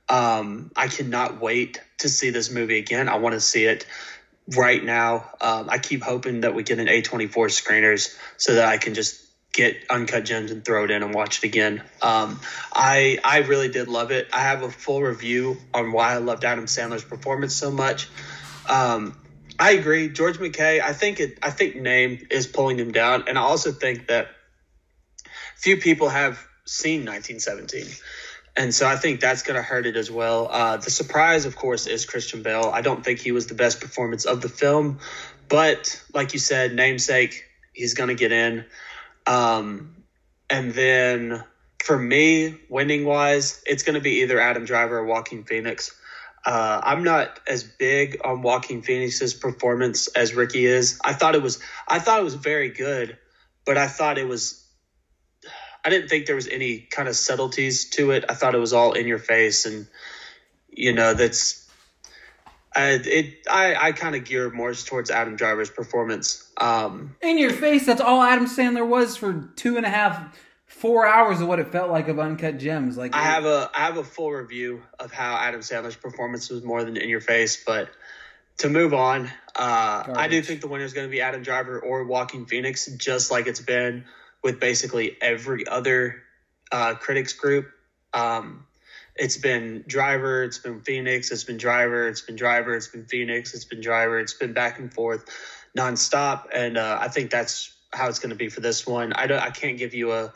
Um, 0.09 0.73
I 0.75 0.89
cannot 0.89 1.39
wait 1.43 1.83
to 1.99 2.09
see 2.09 2.31
this 2.31 2.51
movie 2.51 2.79
again. 2.79 3.11
I 3.11 3.17
want 3.17 3.35
to 3.35 3.41
see 3.41 3.67
it 3.67 3.85
right 4.57 4.83
now. 4.83 5.33
Um, 5.39 5.69
I 5.69 5.77
keep 5.77 6.03
hoping 6.03 6.41
that 6.41 6.55
we 6.55 6.63
get 6.63 6.79
an 6.79 6.87
A24 6.87 7.29
screeners 7.29 8.17
so 8.39 8.55
that 8.55 8.65
I 8.65 8.79
can 8.79 8.95
just 8.95 9.23
get 9.53 9.77
Uncut 9.91 10.25
Gems 10.25 10.51
and 10.51 10.65
throw 10.65 10.85
it 10.85 10.91
in 10.91 11.03
and 11.03 11.15
watch 11.15 11.39
it 11.39 11.45
again. 11.45 11.83
Um, 12.01 12.41
I 12.73 13.19
I 13.25 13.39
really 13.39 13.69
did 13.69 13.89
love 13.89 14.11
it. 14.11 14.29
I 14.33 14.41
have 14.41 14.63
a 14.63 14.71
full 14.71 15.03
review 15.03 15.57
on 15.75 15.93
why 15.93 16.13
I 16.13 16.19
loved 16.19 16.45
Adam 16.45 16.67
Sandler's 16.67 17.05
performance 17.05 17.55
so 17.55 17.71
much. 17.71 18.09
Um, 18.69 19.17
I 19.59 19.73
agree, 19.73 20.09
George 20.09 20.39
MacKay. 20.39 20.81
I 20.81 20.93
think 20.93 21.21
it. 21.21 21.39
I 21.43 21.51
think 21.51 21.77
name 21.77 22.27
is 22.31 22.47
pulling 22.47 22.79
him 22.79 22.93
down, 22.93 23.25
and 23.29 23.37
I 23.37 23.43
also 23.43 23.73
think 23.73 24.09
that 24.09 24.29
few 25.57 25.77
people 25.77 26.09
have 26.09 26.39
seen 26.65 27.05
1917. 27.05 27.85
And 28.57 28.75
so 28.75 28.87
I 28.87 28.97
think 28.97 29.21
that's 29.21 29.43
going 29.43 29.57
to 29.57 29.63
hurt 29.63 29.87
it 29.87 29.97
as 29.97 30.11
well. 30.11 30.49
Uh, 30.51 30.77
the 30.79 30.91
surprise, 30.91 31.45
of 31.45 31.55
course, 31.55 31.87
is 31.87 32.05
Christian 32.05 32.43
Bale. 32.43 32.71
I 32.73 32.81
don't 32.81 33.05
think 33.05 33.21
he 33.21 33.33
was 33.33 33.47
the 33.47 33.55
best 33.55 33.81
performance 33.81 34.25
of 34.25 34.41
the 34.41 34.49
film, 34.49 34.99
but 35.49 36.03
like 36.13 36.33
you 36.33 36.39
said, 36.39 36.75
namesake, 36.75 37.45
he's 37.73 37.95
going 37.95 38.09
to 38.09 38.15
get 38.15 38.33
in. 38.33 38.65
Um, 39.27 40.05
and 40.49 40.73
then 40.73 41.45
for 41.83 41.99
me, 41.99 42.57
winning 42.69 43.05
wise, 43.05 43.63
it's 43.67 43.83
going 43.83 43.95
to 43.95 44.01
be 44.01 44.23
either 44.23 44.39
Adam 44.41 44.65
Driver 44.65 44.99
or 44.99 45.05
Joaquin 45.05 45.45
Phoenix. 45.45 45.97
Uh, 46.45 46.81
I'm 46.83 47.05
not 47.05 47.39
as 47.47 47.65
big 47.65 48.21
on 48.25 48.43
Joaquin 48.43 48.83
Phoenix's 48.83 49.35
performance 49.35 50.09
as 50.09 50.35
Ricky 50.35 50.65
is. 50.65 50.99
I 51.05 51.13
thought 51.13 51.35
it 51.35 51.43
was, 51.43 51.61
I 51.87 51.99
thought 51.99 52.21
it 52.21 52.25
was 52.25 52.35
very 52.35 52.71
good, 52.71 53.19
but 53.67 53.77
I 53.77 53.87
thought 53.89 54.19
it 54.19 54.27
was 54.27 54.61
I 55.85 55.91
didn't 55.91 56.09
think 56.09 56.27
there 56.27 56.37
was 56.37 56.49
any 56.49 56.79
kind 56.79 57.09
of 57.09 57.17
subtleties 57.17 57.91
to 57.91 58.11
it. 58.11 58.25
I 58.29 58.35
thought 58.35 58.55
it 58.55 58.59
was 58.59 58.73
all 58.73 58.93
in 58.93 59.07
your 59.07 59.19
face, 59.19 59.67
and 59.67 59.87
you 60.69 60.93
know 60.93 61.15
that's 61.15 61.69
I 62.75 63.01
it 63.05 63.47
I 63.51 63.75
I 63.75 63.93
kind 63.93 64.15
of 64.15 64.25
gear 64.25 64.51
more 64.51 64.73
towards 64.75 65.11
Adam 65.11 65.37
Driver's 65.37 65.71
performance. 65.71 66.51
Um, 66.57 67.17
In 67.21 67.39
your 67.39 67.51
face. 67.51 67.87
That's 67.87 68.01
all 68.01 68.23
Adam 68.23 68.47
Sandler 68.47 68.87
was 68.87 69.17
for 69.17 69.51
two 69.57 69.77
and 69.77 69.85
a 69.85 69.89
half, 69.89 70.39
four 70.67 71.07
hours 71.07 71.41
of 71.41 71.49
what 71.49 71.59
it 71.59 71.73
felt 71.73 71.91
like 71.91 72.09
of 72.09 72.19
Uncut 72.19 72.59
Gems. 72.59 72.97
Like 72.97 73.15
I 73.15 73.23
have 73.23 73.45
a 73.45 73.71
I 73.75 73.81
have 73.81 73.97
a 73.97 74.05
full 74.05 74.31
review 74.31 74.83
of 74.99 75.13
how 75.13 75.37
Adam 75.37 75.61
Sandler's 75.61 75.97
performance 75.97 76.49
was 76.49 76.63
more 76.63 76.85
than 76.85 76.97
in 76.97 77.09
your 77.09 77.21
face, 77.21 77.63
but 77.65 77.91
to 78.59 78.69
move 78.69 78.93
on, 78.93 79.31
uh, 79.57 80.05
I 80.15 80.29
do 80.29 80.43
think 80.43 80.61
the 80.61 80.69
winner 80.69 80.85
is 80.85 80.93
going 80.93 81.07
to 81.07 81.11
be 81.11 81.23
Adam 81.23 81.43
Driver 81.43 81.81
or 81.81 82.05
Joaquin 82.05 82.45
Phoenix, 82.45 82.87
just 82.87 83.31
like 83.31 83.47
it's 83.47 83.61
been 83.61 84.05
with 84.43 84.61
basically 84.61 85.17
every 85.21 85.67
other 85.67 86.23
uh, 86.71 86.95
critics 86.95 87.33
group. 87.33 87.71
Um, 88.13 88.67
it's 89.21 89.37
been 89.37 89.85
Driver, 89.87 90.43
it's 90.43 90.59
been 90.59 90.81
Phoenix, 90.81 91.31
it's 91.31 91.45
been 91.45 91.59
Driver, 91.59 92.09
it's 92.09 92.23
been 92.23 92.37
Driver, 92.37 92.75
it's 92.75 92.89
been 92.89 93.05
Phoenix, 93.05 93.53
it's 93.53 93.67
been 93.67 93.83
Driver, 93.83 94.19
it's 94.19 94.33
been 94.33 94.55
back 94.55 94.79
and 94.79 94.93
forth 94.93 95.27
nonstop, 95.77 96.47
and 96.55 96.79
uh, 96.79 96.99
I 96.99 97.09
think 97.09 97.31
that's 97.31 97.77
how 97.93 98.09
it's 98.09 98.19
going 98.19 98.31
to 98.31 98.37
be 98.37 98.49
for 98.49 98.61
this 98.61 98.87
one. 98.87 99.13
I 99.13 99.27
don't, 99.27 99.43
I 99.43 99.51
can't 99.51 99.77
give 99.77 99.93
you 99.93 100.13
a 100.13 100.33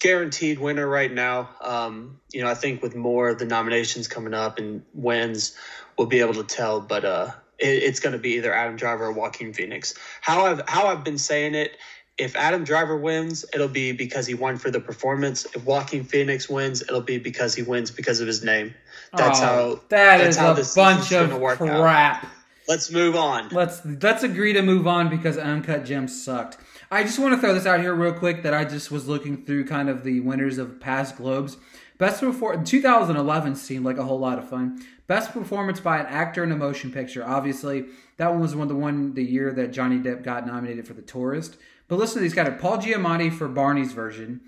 guaranteed 0.00 0.58
winner 0.58 0.86
right 0.86 1.12
now. 1.12 1.48
Um, 1.62 2.20
you 2.30 2.42
know, 2.42 2.48
I 2.48 2.54
think 2.54 2.82
with 2.82 2.94
more 2.94 3.30
of 3.30 3.38
the 3.38 3.46
nominations 3.46 4.06
coming 4.06 4.34
up 4.34 4.58
and 4.58 4.82
wins, 4.92 5.56
we'll 5.96 6.08
be 6.08 6.20
able 6.20 6.34
to 6.34 6.44
tell. 6.44 6.82
But 6.82 7.06
uh, 7.06 7.30
it, 7.58 7.82
it's 7.84 8.00
going 8.00 8.12
to 8.12 8.18
be 8.18 8.34
either 8.34 8.52
Adam 8.52 8.76
Driver 8.76 9.06
or 9.06 9.12
Joaquin 9.12 9.54
Phoenix. 9.54 9.94
How 10.20 10.44
I've 10.44 10.68
how 10.68 10.88
I've 10.88 11.04
been 11.04 11.18
saying 11.18 11.54
it. 11.54 11.76
If 12.18 12.34
Adam 12.36 12.64
Driver 12.64 12.96
wins, 12.96 13.44
it'll 13.54 13.68
be 13.68 13.92
because 13.92 14.26
he 14.26 14.34
won 14.34 14.56
for 14.58 14.70
the 14.70 14.80
performance. 14.80 15.46
If 15.54 15.64
Joaquin 15.64 16.02
Phoenix 16.04 16.48
wins, 16.48 16.82
it'll 16.82 17.00
be 17.00 17.18
because 17.18 17.54
he 17.54 17.62
wins 17.62 17.90
because 17.92 18.20
of 18.20 18.26
his 18.26 18.42
name. 18.42 18.74
That's 19.16 19.38
Oh, 19.40 19.42
how. 19.44 19.74
that 19.90 20.18
that's 20.18 20.30
is 20.30 20.36
how 20.36 20.52
a 20.52 20.54
this 20.56 20.74
bunch 20.74 21.12
of 21.12 21.30
gonna 21.30 21.44
out. 21.46 21.56
crap. 21.58 22.26
Let's 22.66 22.90
move 22.90 23.16
on. 23.16 23.48
Let's 23.50 23.80
let's 23.84 24.24
agree 24.24 24.52
to 24.52 24.62
move 24.62 24.86
on 24.86 25.08
because 25.08 25.38
Uncut 25.38 25.84
Gems 25.84 26.22
sucked. 26.22 26.58
I 26.90 27.02
just 27.02 27.18
want 27.18 27.34
to 27.34 27.40
throw 27.40 27.54
this 27.54 27.66
out 27.66 27.80
here 27.80 27.94
real 27.94 28.12
quick 28.12 28.42
that 28.42 28.52
I 28.52 28.64
just 28.64 28.90
was 28.90 29.06
looking 29.06 29.44
through 29.44 29.66
kind 29.66 29.88
of 29.88 30.04
the 30.04 30.20
winners 30.20 30.58
of 30.58 30.80
past 30.80 31.16
Globes. 31.16 31.56
Best 31.98 32.20
before 32.20 32.56
2011 32.62 33.56
seemed 33.56 33.84
like 33.84 33.98
a 33.98 34.04
whole 34.04 34.18
lot 34.18 34.38
of 34.38 34.48
fun. 34.48 34.84
Best 35.06 35.32
performance 35.32 35.80
by 35.80 35.98
an 35.98 36.06
actor 36.06 36.44
in 36.44 36.52
a 36.52 36.56
motion 36.56 36.92
picture. 36.92 37.26
Obviously, 37.26 37.86
that 38.18 38.30
one 38.30 38.40
was 38.40 38.54
one 38.54 38.68
the 38.68 38.74
one 38.74 39.14
the 39.14 39.24
year 39.24 39.52
that 39.52 39.72
Johnny 39.72 39.98
Depp 39.98 40.22
got 40.22 40.46
nominated 40.46 40.86
for 40.86 40.92
The 40.94 41.02
Tourist. 41.02 41.56
But 41.88 41.98
listen 41.98 42.16
to 42.16 42.20
these 42.20 42.34
guys: 42.34 42.56
Paul 42.60 42.78
Giamatti 42.78 43.32
for 43.32 43.48
Barney's 43.48 43.92
version, 43.92 44.40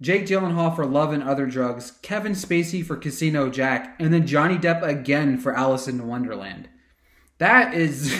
Jake 0.00 0.26
Gyllenhaal 0.26 0.74
for 0.74 0.86
Love 0.86 1.12
and 1.12 1.22
Other 1.22 1.46
Drugs, 1.46 1.92
Kevin 2.02 2.32
Spacey 2.32 2.84
for 2.84 2.96
Casino 2.96 3.48
Jack, 3.50 3.96
and 4.00 4.12
then 4.12 4.26
Johnny 4.26 4.56
Depp 4.56 4.82
again 4.82 5.38
for 5.38 5.54
Alice 5.54 5.86
in 5.88 6.06
Wonderland. 6.08 6.68
That 7.38 7.74
is 7.74 8.10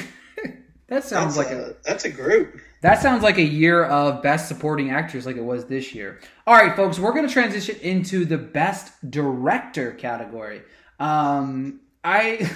that 0.88 1.04
sounds 1.04 1.36
That's 1.36 1.36
like 1.36 1.50
a 1.50 1.70
a, 1.70 1.74
that's 1.84 2.04
a 2.04 2.10
group. 2.10 2.60
that 2.82 3.00
sounds 3.00 3.22
like 3.22 3.38
a 3.38 3.42
year 3.42 3.84
of 3.84 4.22
best 4.22 4.48
supporting 4.48 4.90
actors 4.90 5.24
like 5.26 5.36
it 5.36 5.44
was 5.44 5.64
this 5.66 5.94
year. 5.94 6.20
All 6.46 6.54
right, 6.54 6.74
folks, 6.76 6.98
we're 6.98 7.12
going 7.12 7.26
to 7.26 7.32
transition 7.32 7.76
into 7.80 8.24
the 8.24 8.38
best 8.38 8.92
director 9.10 9.92
category. 9.92 10.62
Um 11.00 11.80
I 12.04 12.50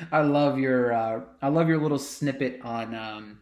I 0.12 0.22
love 0.22 0.58
your 0.58 0.92
uh 0.92 1.20
I 1.42 1.48
love 1.48 1.68
your 1.68 1.78
little 1.78 1.98
snippet 1.98 2.60
on 2.62 2.94
um 2.94 3.38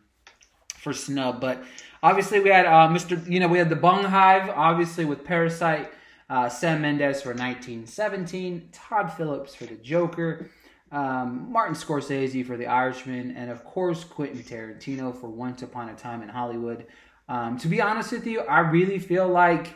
for 0.87 0.93
snub, 0.93 1.41
but 1.41 1.64
obviously 2.01 2.39
we 2.39 2.49
had 2.49 2.64
uh 2.64 2.87
Mr. 2.89 3.12
you 3.28 3.41
know, 3.41 3.49
we 3.49 3.59
had 3.59 3.68
the 3.68 3.74
Bung 3.74 4.05
Hive 4.05 4.49
obviously 4.51 5.05
with 5.05 5.24
Parasite, 5.24 5.91
uh 6.30 6.49
Sam 6.49 6.80
Mendes 6.80 7.22
for 7.22 7.30
1917, 7.30 8.68
Todd 8.70 9.12
Phillips 9.12 9.53
for 9.53 9.66
The 9.66 9.74
Joker, 9.74 10.49
um, 10.93 11.51
Martin 11.51 11.74
Scorsese 11.74 12.47
for 12.47 12.57
The 12.57 12.68
Irishman, 12.68 13.37
and 13.37 13.51
of 13.51 13.64
course 13.64 14.05
Quentin 14.05 14.45
Tarantino 14.45 15.12
for 15.20 15.26
Once 15.26 15.62
Upon 15.62 15.89
a 15.89 15.95
Time 15.97 16.22
in 16.22 16.28
Hollywood. 16.28 16.87
Um, 17.28 17.59
to 17.59 17.66
be 17.66 17.80
honest 17.80 18.12
with 18.12 18.24
you, 18.24 18.43
I 18.43 18.61
really 18.61 19.01
feel 19.01 19.26
like 19.26 19.74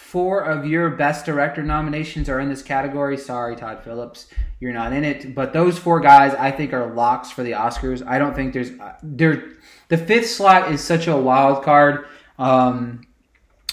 four 0.00 0.40
of 0.40 0.66
your 0.66 0.90
best 0.90 1.24
director 1.24 1.62
nominations 1.62 2.28
are 2.28 2.40
in 2.40 2.48
this 2.48 2.62
category. 2.62 3.16
Sorry, 3.16 3.54
Todd 3.54 3.84
Phillips, 3.84 4.26
you're 4.58 4.72
not 4.72 4.92
in 4.92 5.04
it. 5.04 5.36
But 5.36 5.52
those 5.52 5.78
four 5.78 6.00
guys, 6.00 6.34
I 6.34 6.50
think, 6.50 6.72
are 6.72 6.92
locks 6.92 7.30
for 7.30 7.44
the 7.44 7.52
Oscars. 7.52 8.04
I 8.04 8.18
don't 8.18 8.34
think 8.34 8.52
there's 8.52 8.72
there. 9.02 9.50
The 9.88 9.98
fifth 9.98 10.30
slot 10.30 10.72
is 10.72 10.82
such 10.82 11.06
a 11.06 11.16
wild 11.16 11.62
card. 11.62 12.06
Um, 12.38 13.02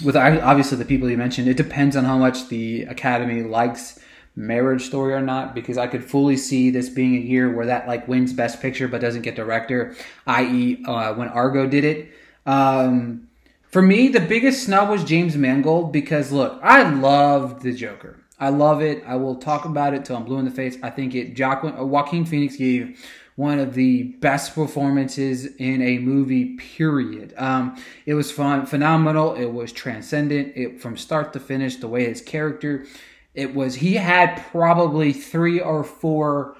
with 0.03 0.15
obviously 0.15 0.77
the 0.77 0.85
people 0.85 1.09
you 1.09 1.17
mentioned, 1.17 1.47
it 1.47 1.57
depends 1.57 1.95
on 1.95 2.03
how 2.03 2.19
much 2.19 2.49
the 2.49 2.83
Academy 2.83 3.41
likes 3.41 3.97
Marriage 4.35 4.83
Story 4.83 5.13
or 5.13 5.21
not. 5.21 5.55
Because 5.55 5.79
I 5.79 5.87
could 5.87 6.03
fully 6.03 6.37
see 6.37 6.69
this 6.69 6.89
being 6.89 7.15
a 7.15 7.19
year 7.19 7.51
where 7.51 7.65
that 7.65 7.87
like 7.87 8.07
wins 8.07 8.31
Best 8.31 8.61
Picture 8.61 8.87
but 8.87 9.01
doesn't 9.01 9.23
get 9.23 9.35
director, 9.35 9.95
i.e., 10.27 10.83
uh, 10.85 11.15
when 11.15 11.29
Argo 11.29 11.65
did 11.65 11.83
it. 11.83 12.11
Um, 12.45 13.26
for 13.69 13.81
me, 13.81 14.07
the 14.07 14.19
biggest 14.19 14.63
snub 14.63 14.89
was 14.89 15.03
James 15.03 15.35
Mangold 15.35 15.91
because 15.91 16.31
look, 16.31 16.59
I 16.63 16.89
loved 16.89 17.63
the 17.63 17.73
Joker. 17.73 18.17
I 18.39 18.49
love 18.49 18.81
it. 18.81 19.03
I 19.05 19.15
will 19.15 19.35
talk 19.35 19.65
about 19.65 19.93
it 19.93 20.05
till 20.05 20.15
I'm 20.15 20.23
blue 20.23 20.37
in 20.37 20.45
the 20.45 20.51
face. 20.51 20.77
I 20.83 20.89
think 20.89 21.15
it. 21.15 21.37
Joaquin, 21.37 21.75
Joaquin 21.89 22.25
Phoenix 22.25 22.55
gave 22.55 23.03
one 23.35 23.59
of 23.59 23.73
the 23.73 24.03
best 24.03 24.55
performances 24.55 25.45
in 25.57 25.81
a 25.81 25.97
movie. 25.97 26.55
Period. 26.55 27.33
Um, 27.37 27.81
it 28.05 28.13
was 28.13 28.31
fun, 28.31 28.65
phenomenal. 28.65 29.33
It 29.33 29.51
was 29.51 29.71
transcendent. 29.71 30.53
It 30.55 30.79
from 30.79 30.97
start 30.97 31.33
to 31.33 31.39
finish. 31.39 31.77
The 31.77 31.87
way 31.87 32.05
his 32.05 32.21
character, 32.21 32.85
it 33.33 33.53
was. 33.53 33.75
He 33.75 33.95
had 33.95 34.43
probably 34.51 35.13
three 35.13 35.59
or 35.59 35.83
four 35.83 36.55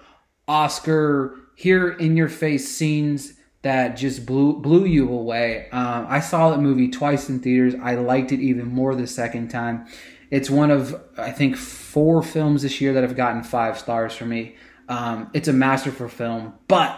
Oscar 0.47 1.35
here 1.55 1.89
in 1.89 2.17
your 2.17 2.29
face 2.29 2.75
scenes 2.75 3.33
that 3.61 3.97
just 3.97 4.25
blew 4.25 4.59
blew 4.59 4.85
you 4.85 5.09
away. 5.09 5.69
Um, 5.71 6.05
I 6.07 6.19
saw 6.19 6.51
that 6.51 6.59
movie 6.59 6.89
twice 6.89 7.29
in 7.29 7.39
theaters. 7.39 7.75
I 7.81 7.95
liked 7.95 8.31
it 8.31 8.39
even 8.39 8.67
more 8.67 8.95
the 8.95 9.07
second 9.07 9.49
time. 9.49 9.87
It's 10.29 10.49
one 10.49 10.71
of 10.71 11.01
I 11.17 11.31
think 11.31 11.57
four 11.57 12.21
films 12.21 12.61
this 12.61 12.81
year 12.81 12.93
that 12.93 13.03
have 13.03 13.15
gotten 13.15 13.43
five 13.43 13.77
stars 13.77 14.15
for 14.15 14.25
me. 14.25 14.55
Um, 14.89 15.29
it's 15.33 15.47
a 15.47 15.53
masterful 15.53 16.07
film, 16.07 16.53
but 16.67 16.97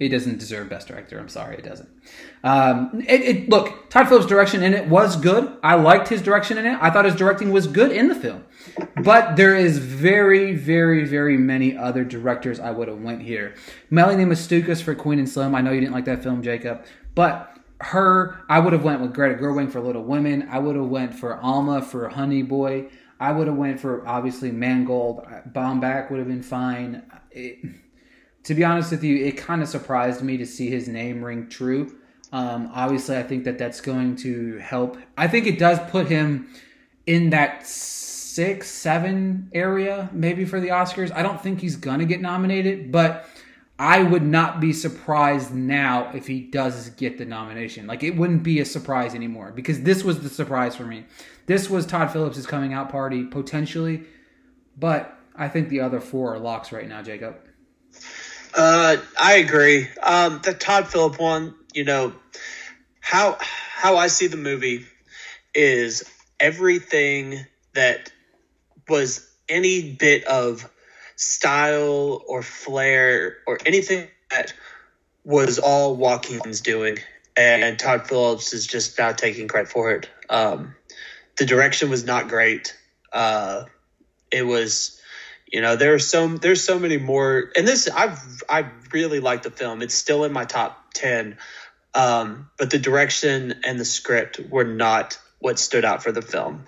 it 0.00 0.08
doesn't 0.08 0.38
deserve 0.38 0.68
Best 0.68 0.88
Director. 0.88 1.18
I'm 1.18 1.28
sorry, 1.28 1.56
it 1.56 1.64
doesn't. 1.64 1.88
Um, 2.42 3.02
it, 3.06 3.20
it 3.20 3.48
look 3.48 3.90
Todd 3.90 4.08
Phillips' 4.08 4.26
direction 4.26 4.62
in 4.62 4.74
it 4.74 4.88
was 4.88 5.16
good. 5.16 5.56
I 5.62 5.76
liked 5.76 6.08
his 6.08 6.20
direction 6.20 6.58
in 6.58 6.66
it. 6.66 6.78
I 6.80 6.90
thought 6.90 7.04
his 7.04 7.14
directing 7.14 7.52
was 7.52 7.66
good 7.66 7.92
in 7.92 8.08
the 8.08 8.14
film, 8.14 8.44
but 9.02 9.36
there 9.36 9.56
is 9.56 9.78
very, 9.78 10.54
very, 10.54 11.04
very 11.04 11.36
many 11.36 11.76
other 11.76 12.04
directors 12.04 12.58
I 12.58 12.72
would 12.72 12.88
have 12.88 13.00
went 13.00 13.22
here. 13.22 13.54
Melanie 13.88 14.24
Matsoukas 14.24 14.82
for 14.82 14.94
Queen 14.94 15.18
and 15.18 15.28
Slim. 15.28 15.54
I 15.54 15.60
know 15.60 15.70
you 15.70 15.80
didn't 15.80 15.94
like 15.94 16.06
that 16.06 16.22
film, 16.22 16.42
Jacob, 16.42 16.84
but 17.14 17.56
her 17.80 18.40
I 18.48 18.58
would 18.58 18.72
have 18.72 18.84
went 18.84 19.00
with 19.00 19.14
Greta 19.14 19.36
Gerwig 19.36 19.70
for 19.70 19.80
Little 19.80 20.04
Women. 20.04 20.48
I 20.50 20.58
would 20.58 20.74
have 20.74 20.86
went 20.86 21.14
for 21.14 21.36
Alma 21.40 21.82
for 21.82 22.08
Honey 22.08 22.42
Boy. 22.42 22.88
I 23.20 23.30
would 23.30 23.46
have 23.46 23.56
went 23.56 23.78
for 23.78 24.06
obviously 24.06 24.50
Mangold. 24.50 25.24
Baumbach 25.52 26.10
would 26.10 26.18
have 26.18 26.28
been 26.28 26.42
fine. 26.42 27.02
It, 27.30 27.58
to 28.44 28.54
be 28.54 28.62
honest 28.62 28.90
with 28.90 29.02
you, 29.02 29.24
it 29.24 29.36
kind 29.36 29.62
of 29.62 29.68
surprised 29.68 30.22
me 30.22 30.36
to 30.36 30.46
see 30.46 30.70
his 30.70 30.88
name 30.88 31.24
ring 31.24 31.48
true. 31.48 31.96
Um, 32.32 32.70
obviously, 32.74 33.16
I 33.16 33.22
think 33.22 33.44
that 33.44 33.58
that's 33.58 33.80
going 33.80 34.16
to 34.16 34.58
help. 34.58 34.98
I 35.16 35.28
think 35.28 35.46
it 35.46 35.58
does 35.58 35.78
put 35.90 36.08
him 36.08 36.48
in 37.06 37.30
that 37.30 37.66
six, 37.66 38.68
seven 38.70 39.48
area 39.54 40.10
maybe 40.12 40.44
for 40.44 40.60
the 40.60 40.68
Oscars. 40.68 41.12
I 41.14 41.22
don't 41.22 41.40
think 41.40 41.60
he's 41.60 41.76
gonna 41.76 42.04
get 42.04 42.20
nominated, 42.20 42.90
but 42.90 43.26
I 43.78 44.02
would 44.02 44.22
not 44.22 44.60
be 44.60 44.72
surprised 44.72 45.54
now 45.54 46.10
if 46.14 46.26
he 46.26 46.40
does 46.40 46.90
get 46.90 47.18
the 47.18 47.24
nomination. 47.24 47.86
Like 47.86 48.02
it 48.02 48.16
wouldn't 48.16 48.42
be 48.42 48.60
a 48.60 48.64
surprise 48.64 49.14
anymore 49.14 49.52
because 49.54 49.82
this 49.82 50.04
was 50.04 50.20
the 50.20 50.28
surprise 50.28 50.76
for 50.76 50.84
me. 50.84 51.06
This 51.46 51.70
was 51.70 51.86
Todd 51.86 52.12
Phillips' 52.12 52.46
coming 52.46 52.72
out 52.72 52.90
party 52.90 53.24
potentially, 53.24 54.04
but 54.76 55.18
I 55.36 55.48
think 55.48 55.68
the 55.68 55.80
other 55.80 56.00
four 56.00 56.34
are 56.34 56.38
locks 56.38 56.72
right 56.72 56.88
now, 56.88 57.02
Jacob. 57.02 57.36
Uh, 58.54 58.96
I 59.20 59.34
agree. 59.34 59.88
Um, 60.02 60.40
the 60.44 60.54
Todd 60.54 60.86
Phillip 60.88 61.18
one, 61.18 61.54
you 61.72 61.84
know, 61.84 62.12
how 63.00 63.36
how 63.40 63.96
I 63.96 64.06
see 64.06 64.28
the 64.28 64.36
movie 64.36 64.84
is 65.54 66.04
everything 66.38 67.44
that 67.74 68.12
was 68.88 69.28
any 69.48 69.92
bit 69.92 70.24
of 70.24 70.70
style 71.16 72.22
or 72.26 72.42
flair 72.42 73.36
or 73.46 73.58
anything 73.66 74.08
that 74.30 74.52
was 75.24 75.58
all 75.58 75.96
Joaquin's 75.96 76.60
doing, 76.60 76.98
and 77.36 77.78
Todd 77.78 78.06
Phillips 78.06 78.52
is 78.52 78.66
just 78.66 78.98
now 78.98 79.12
taking 79.12 79.48
credit 79.48 79.70
for 79.70 79.92
it. 79.92 80.08
Um, 80.28 80.74
the 81.36 81.46
direction 81.46 81.90
was 81.90 82.04
not 82.04 82.28
great. 82.28 82.76
Uh, 83.12 83.64
it 84.30 84.42
was, 84.42 85.00
you 85.54 85.60
know, 85.60 85.76
there's 85.76 86.08
so 86.08 86.26
there's 86.26 86.64
so 86.64 86.80
many 86.80 86.96
more, 86.96 87.52
and 87.56 87.66
this 87.66 87.88
I've 87.88 88.42
I 88.48 88.66
really 88.92 89.20
like 89.20 89.44
the 89.44 89.52
film. 89.52 89.82
It's 89.82 89.94
still 89.94 90.24
in 90.24 90.32
my 90.32 90.46
top 90.46 90.92
ten, 90.92 91.38
um, 91.94 92.50
but 92.58 92.70
the 92.70 92.80
direction 92.80 93.60
and 93.62 93.78
the 93.78 93.84
script 93.84 94.40
were 94.50 94.64
not 94.64 95.16
what 95.38 95.60
stood 95.60 95.84
out 95.84 96.02
for 96.02 96.10
the 96.10 96.22
film. 96.22 96.64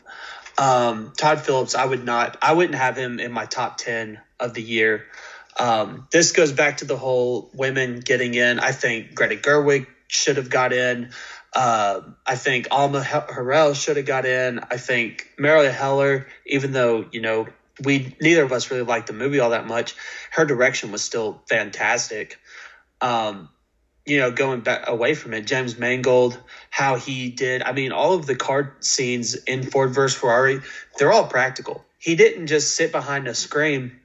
Um, 0.56 1.12
Todd 1.16 1.40
Phillips, 1.40 1.74
I 1.74 1.84
would 1.84 2.04
not, 2.04 2.38
I 2.40 2.52
wouldn't 2.52 2.76
have 2.76 2.96
him 2.96 3.18
in 3.18 3.32
my 3.32 3.46
top 3.46 3.76
ten 3.76 4.20
of 4.38 4.54
the 4.54 4.62
year. 4.62 5.06
Um, 5.58 6.06
this 6.12 6.30
goes 6.30 6.52
back 6.52 6.76
to 6.76 6.84
the 6.84 6.96
whole 6.96 7.50
women 7.54 7.98
getting 7.98 8.34
in. 8.34 8.60
I 8.60 8.70
think 8.70 9.16
Greta 9.16 9.34
Gerwig 9.34 9.88
should 10.06 10.36
have 10.36 10.48
got 10.48 10.72
in. 10.72 11.10
Uh, 11.52 12.02
I 12.24 12.36
think 12.36 12.68
Alma 12.70 13.00
Har'el 13.00 13.74
should 13.74 13.96
have 13.96 14.06
got 14.06 14.26
in. 14.26 14.60
I 14.60 14.76
think 14.76 15.28
Marilyn 15.36 15.72
Heller, 15.72 16.28
even 16.46 16.70
though 16.70 17.06
you 17.10 17.20
know 17.20 17.48
we 17.82 18.16
neither 18.20 18.42
of 18.42 18.52
us 18.52 18.70
really 18.70 18.84
liked 18.84 19.06
the 19.06 19.12
movie 19.12 19.40
all 19.40 19.50
that 19.50 19.66
much, 19.66 19.94
her 20.30 20.44
direction 20.44 20.92
was 20.92 21.02
still 21.02 21.42
fantastic. 21.48 22.38
Um, 23.00 23.48
you 24.06 24.18
know, 24.18 24.30
going 24.30 24.60
back 24.60 24.88
away 24.88 25.14
from 25.14 25.34
it, 25.34 25.46
James 25.46 25.78
Mangold, 25.78 26.38
how 26.70 26.96
he 26.96 27.28
did. 27.28 27.62
I 27.62 27.72
mean, 27.72 27.92
all 27.92 28.14
of 28.14 28.26
the 28.26 28.36
car 28.36 28.76
scenes 28.80 29.34
in 29.34 29.64
Ford 29.64 29.92
versus 29.92 30.18
Ferrari, 30.18 30.60
they're 30.96 31.12
all 31.12 31.26
practical. 31.26 31.84
He 31.98 32.14
didn't 32.14 32.46
just 32.46 32.76
sit 32.76 32.92
behind 32.92 33.26
a 33.26 33.34
screen 33.34 33.98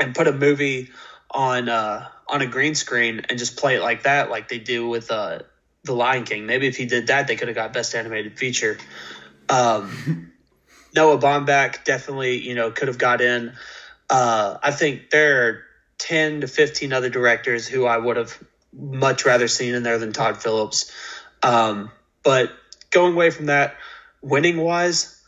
and 0.00 0.14
put 0.14 0.28
a 0.28 0.32
movie 0.32 0.88
on 1.30 1.68
uh, 1.68 2.08
on 2.26 2.40
a 2.40 2.46
green 2.46 2.74
screen 2.74 3.22
and 3.28 3.38
just 3.38 3.56
play 3.56 3.76
it 3.76 3.82
like 3.82 4.04
that, 4.04 4.30
like 4.30 4.48
they 4.48 4.58
do 4.58 4.88
with 4.88 5.10
uh, 5.10 5.40
the 5.84 5.92
Lion 5.92 6.24
King. 6.24 6.46
Maybe 6.46 6.66
if 6.66 6.76
he 6.76 6.86
did 6.86 7.08
that, 7.08 7.28
they 7.28 7.36
could 7.36 7.48
have 7.48 7.54
got 7.54 7.72
Best 7.72 7.94
Animated 7.94 8.38
Feature. 8.38 8.78
Um, 9.50 10.27
Noah 10.98 11.18
Baumbach 11.18 11.84
definitely, 11.84 12.40
you 12.40 12.56
know, 12.56 12.72
could 12.72 12.88
have 12.88 12.98
got 12.98 13.20
in. 13.20 13.52
Uh, 14.10 14.58
I 14.60 14.72
think 14.72 15.10
there 15.10 15.46
are 15.46 15.62
ten 15.96 16.40
to 16.40 16.48
fifteen 16.48 16.92
other 16.92 17.08
directors 17.08 17.68
who 17.68 17.86
I 17.86 17.96
would 17.96 18.16
have 18.16 18.36
much 18.72 19.24
rather 19.24 19.46
seen 19.46 19.76
in 19.76 19.84
there 19.84 19.98
than 19.98 20.12
Todd 20.12 20.42
Phillips. 20.42 20.90
Um, 21.40 21.92
but 22.24 22.50
going 22.90 23.12
away 23.12 23.30
from 23.30 23.46
that, 23.46 23.76
winning 24.22 24.56
wise, 24.56 25.22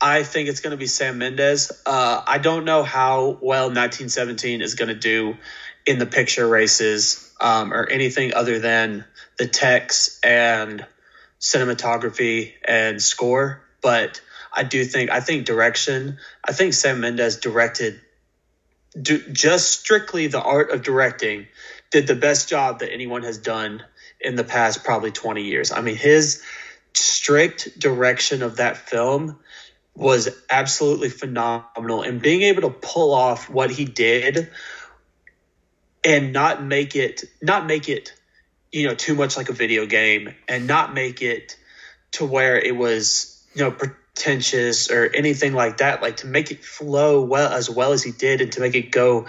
I 0.00 0.22
think 0.22 0.48
it's 0.48 0.60
going 0.60 0.70
to 0.70 0.76
be 0.76 0.86
Sam 0.86 1.18
Mendes. 1.18 1.72
Uh, 1.84 2.22
I 2.24 2.38
don't 2.38 2.64
know 2.64 2.84
how 2.84 3.38
well 3.42 3.70
1917 3.70 4.62
is 4.62 4.76
going 4.76 4.88
to 4.88 4.94
do 4.94 5.36
in 5.84 5.98
the 5.98 6.06
picture 6.06 6.46
races 6.46 7.34
um, 7.40 7.74
or 7.74 7.88
anything 7.88 8.34
other 8.34 8.60
than 8.60 9.04
the 9.36 9.48
text 9.48 10.24
and 10.24 10.86
cinematography 11.40 12.52
and 12.64 13.02
score. 13.02 13.64
But 13.80 14.20
I 14.52 14.62
do 14.64 14.84
think 14.84 15.10
I 15.10 15.20
think 15.20 15.46
direction. 15.46 16.18
I 16.44 16.52
think 16.52 16.74
Sam 16.74 17.00
Mendes 17.00 17.36
directed 17.36 18.00
do, 19.00 19.18
just 19.32 19.70
strictly 19.70 20.26
the 20.26 20.42
art 20.42 20.70
of 20.70 20.82
directing 20.82 21.46
did 21.90 22.06
the 22.06 22.14
best 22.14 22.48
job 22.48 22.80
that 22.80 22.92
anyone 22.92 23.22
has 23.22 23.38
done 23.38 23.82
in 24.20 24.34
the 24.36 24.44
past 24.44 24.84
probably 24.84 25.10
20 25.10 25.42
years. 25.42 25.72
I 25.72 25.80
mean 25.80 25.96
his 25.96 26.42
strict 26.94 27.78
direction 27.78 28.42
of 28.42 28.56
that 28.56 28.76
film 28.76 29.38
was 29.94 30.28
absolutely 30.48 31.08
phenomenal 31.08 32.02
and 32.02 32.22
being 32.22 32.42
able 32.42 32.62
to 32.62 32.70
pull 32.70 33.12
off 33.12 33.50
what 33.50 33.70
he 33.70 33.84
did 33.84 34.48
and 36.04 36.32
not 36.32 36.62
make 36.62 36.94
it 36.94 37.24
not 37.42 37.66
make 37.66 37.88
it 37.88 38.14
you 38.70 38.86
know 38.86 38.94
too 38.94 39.14
much 39.14 39.36
like 39.36 39.48
a 39.48 39.52
video 39.52 39.86
game 39.86 40.34
and 40.46 40.66
not 40.66 40.94
make 40.94 41.20
it 41.20 41.56
to 42.12 42.24
where 42.24 42.56
it 42.56 42.76
was 42.76 43.44
you 43.54 43.62
know 43.62 43.76
pretentious 44.18 44.90
or 44.90 45.10
anything 45.14 45.52
like 45.52 45.76
that 45.76 46.02
like 46.02 46.16
to 46.16 46.26
make 46.26 46.50
it 46.50 46.64
flow 46.64 47.22
well 47.22 47.52
as 47.52 47.70
well 47.70 47.92
as 47.92 48.02
he 48.02 48.10
did 48.10 48.40
and 48.40 48.50
to 48.50 48.60
make 48.60 48.74
it 48.74 48.90
go 48.90 49.26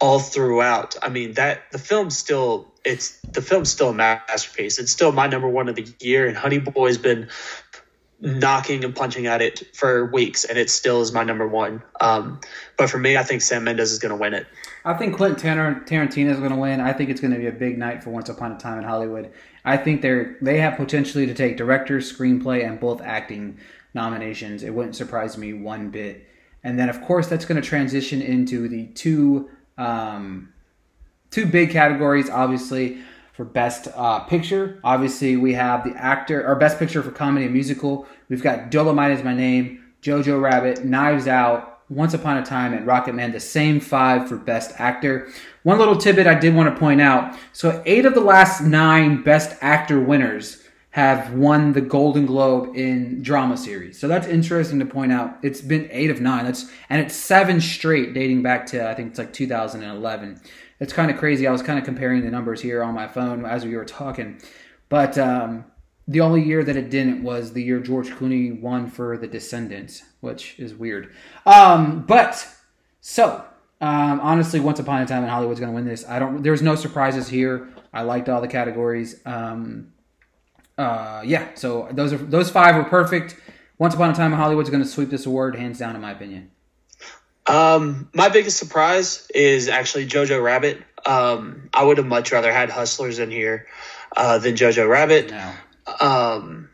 all 0.00 0.18
throughout 0.18 0.96
i 1.00 1.08
mean 1.08 1.32
that 1.34 1.60
the 1.70 1.78
film 1.78 2.10
still 2.10 2.66
it's 2.84 3.20
the 3.20 3.40
film's 3.40 3.70
still 3.70 3.90
a 3.90 3.94
masterpiece 3.94 4.80
it's 4.80 4.90
still 4.90 5.12
my 5.12 5.28
number 5.28 5.48
one 5.48 5.68
of 5.68 5.76
the 5.76 5.86
year 6.00 6.26
and 6.26 6.36
honey 6.36 6.58
boy 6.58 6.88
has 6.88 6.98
been 6.98 7.28
knocking 8.20 8.84
and 8.84 8.94
punching 8.96 9.26
at 9.26 9.42
it 9.42 9.74
for 9.74 10.06
weeks, 10.06 10.44
and 10.44 10.58
it 10.58 10.70
still 10.70 11.00
is 11.00 11.12
my 11.12 11.24
number 11.24 11.46
one. 11.46 11.82
Um, 12.00 12.40
but 12.76 12.88
for 12.88 12.98
me, 12.98 13.16
I 13.16 13.22
think 13.22 13.42
Sam 13.42 13.64
Mendes 13.64 13.92
is 13.92 13.98
going 13.98 14.10
to 14.10 14.16
win 14.16 14.34
it. 14.34 14.46
I 14.84 14.94
think 14.94 15.16
Quentin 15.16 15.36
Tarantino 15.36 16.30
is 16.30 16.38
going 16.38 16.50
to 16.50 16.56
win. 16.56 16.80
I 16.80 16.92
think 16.92 17.10
it's 17.10 17.20
going 17.20 17.32
to 17.32 17.38
be 17.38 17.46
a 17.46 17.52
big 17.52 17.76
night 17.76 18.02
for 18.02 18.10
Once 18.10 18.28
Upon 18.28 18.52
a 18.52 18.58
Time 18.58 18.78
in 18.78 18.84
Hollywood. 18.84 19.30
I 19.64 19.76
think 19.76 20.00
they're 20.00 20.36
they 20.40 20.58
have 20.58 20.76
potentially 20.76 21.26
to 21.26 21.34
take 21.34 21.56
director, 21.56 21.98
screenplay, 21.98 22.66
and 22.66 22.80
both 22.80 23.02
acting 23.02 23.58
nominations. 23.96 24.62
It 24.62 24.70
wouldn't 24.70 24.94
surprise 24.94 25.36
me 25.36 25.52
one 25.52 25.90
bit. 25.90 26.28
And 26.62 26.78
then, 26.78 26.88
of 26.88 27.02
course, 27.02 27.26
that's 27.26 27.44
going 27.44 27.60
to 27.60 27.68
transition 27.68 28.22
into 28.22 28.68
the 28.68 28.86
two 28.88 29.50
um, 29.76 30.52
two 31.30 31.46
big 31.46 31.70
categories. 31.70 32.30
Obviously, 32.30 32.98
for 33.36 33.44
Best 33.44 33.88
uh, 33.94 34.20
Picture. 34.20 34.80
Obviously, 34.82 35.36
we 35.36 35.52
have 35.52 35.84
the 35.84 35.94
actor, 35.96 36.46
or 36.46 36.54
Best 36.54 36.78
Picture 36.78 37.02
for 37.02 37.10
Comedy 37.10 37.44
and 37.44 37.52
Musical. 37.52 38.06
We've 38.30 38.42
got 38.42 38.70
Dolomite 38.70 39.10
is 39.10 39.22
My 39.22 39.34
Name, 39.34 39.84
Jojo 40.00 40.40
Rabbit, 40.40 40.86
Knives 40.86 41.28
Out, 41.28 41.80
Once 41.90 42.14
Upon 42.14 42.38
a 42.38 42.44
Time, 42.44 42.72
and 42.72 42.86
Rocketman, 42.86 43.32
the 43.32 43.40
same 43.40 43.78
five 43.78 44.26
for 44.26 44.38
Best 44.38 44.72
Actor. 44.80 45.28
One 45.64 45.78
little 45.78 45.96
tidbit 45.98 46.26
I 46.26 46.34
did 46.34 46.54
want 46.54 46.74
to 46.74 46.80
point 46.80 47.02
out. 47.02 47.36
So, 47.52 47.82
eight 47.84 48.06
of 48.06 48.14
the 48.14 48.20
last 48.20 48.62
nine 48.62 49.22
Best 49.22 49.54
Actor 49.60 50.00
winners 50.00 50.65
have 50.96 51.34
won 51.34 51.74
the 51.74 51.82
Golden 51.82 52.24
Globe 52.24 52.74
in 52.74 53.20
drama 53.20 53.58
series. 53.58 54.00
So 54.00 54.08
that's 54.08 54.26
interesting 54.26 54.78
to 54.78 54.86
point 54.86 55.12
out. 55.12 55.36
It's 55.42 55.60
been 55.60 55.88
eight 55.92 56.08
of 56.08 56.22
nine. 56.22 56.46
That's 56.46 56.70
and 56.88 57.02
it's 57.02 57.14
seven 57.14 57.60
straight 57.60 58.14
dating 58.14 58.42
back 58.42 58.64
to 58.68 58.88
I 58.88 58.94
think 58.94 59.10
it's 59.10 59.18
like 59.18 59.34
2011 59.34 60.40
it's 60.80 60.92
kind 60.94 61.10
of 61.10 61.18
crazy. 61.18 61.46
I 61.46 61.52
was 61.52 61.62
kind 61.62 61.78
of 61.78 61.84
comparing 61.84 62.22
the 62.22 62.30
numbers 62.30 62.62
here 62.62 62.82
on 62.82 62.94
my 62.94 63.08
phone 63.08 63.44
as 63.44 63.64
we 63.64 63.76
were 63.76 63.84
talking, 63.84 64.40
but 64.88 65.16
um, 65.18 65.66
the 66.08 66.20
only 66.20 66.42
year 66.42 66.64
that 66.64 66.76
it 66.76 66.88
didn't 66.88 67.22
was 67.22 67.52
the 67.52 67.62
year 67.62 67.80
George 67.80 68.08
Clooney 68.08 68.58
won 68.58 68.86
for 68.86 69.16
The 69.16 69.26
Descendants, 69.26 70.02
which 70.20 70.58
is 70.58 70.74
weird. 70.74 71.14
Um, 71.44 72.04
but 72.06 72.46
so 73.00 73.44
um, 73.80 74.20
honestly, 74.20 74.60
Once 74.60 74.78
Upon 74.78 75.02
a 75.02 75.06
Time 75.06 75.22
in 75.22 75.28
Hollywood's 75.28 75.60
going 75.60 75.72
to 75.72 75.74
win 75.74 75.86
this. 75.86 76.06
I 76.08 76.18
don't. 76.18 76.42
There's 76.42 76.62
no 76.62 76.74
surprises 76.74 77.28
here. 77.28 77.68
I 77.92 78.02
liked 78.02 78.28
all 78.28 78.40
the 78.40 78.48
categories. 78.48 79.20
Um, 79.24 79.92
uh, 80.78 81.22
yeah, 81.24 81.48
so 81.54 81.88
those 81.90 82.12
are 82.12 82.18
those 82.18 82.50
five 82.50 82.76
were 82.76 82.84
perfect. 82.84 83.36
Once 83.78 83.94
Upon 83.94 84.10
a 84.10 84.14
Time 84.14 84.32
in 84.32 84.38
Hollywood's 84.38 84.70
going 84.70 84.82
to 84.82 84.88
sweep 84.88 85.10
this 85.10 85.26
award 85.26 85.54
hands 85.54 85.78
down, 85.78 85.94
in 85.94 86.00
my 86.00 86.12
opinion. 86.12 86.50
Um, 87.46 88.08
my 88.14 88.28
biggest 88.28 88.58
surprise 88.58 89.28
is 89.34 89.68
actually 89.68 90.06
Jojo 90.06 90.42
Rabbit. 90.42 90.82
Um, 91.04 91.68
I 91.72 91.84
would 91.84 91.98
have 91.98 92.06
much 92.06 92.32
rather 92.32 92.52
had 92.52 92.70
Hustlers 92.70 93.18
in 93.18 93.30
here 93.30 93.66
uh, 94.16 94.38
than 94.38 94.56
Jojo 94.56 94.88
Rabbit. 94.88 95.30
No. 95.30 95.52
Um, 96.00 96.70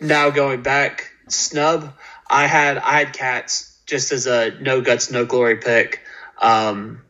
now 0.00 0.30
going 0.30 0.62
back, 0.62 1.12
snub. 1.28 1.94
I 2.28 2.46
had 2.46 2.78
I 2.78 2.98
had 2.98 3.12
Cats 3.12 3.80
just 3.86 4.12
as 4.12 4.26
a 4.26 4.50
no 4.60 4.80
guts 4.80 5.10
no 5.10 5.24
glory 5.24 5.56
pick. 5.56 6.00
Um, 6.38 7.02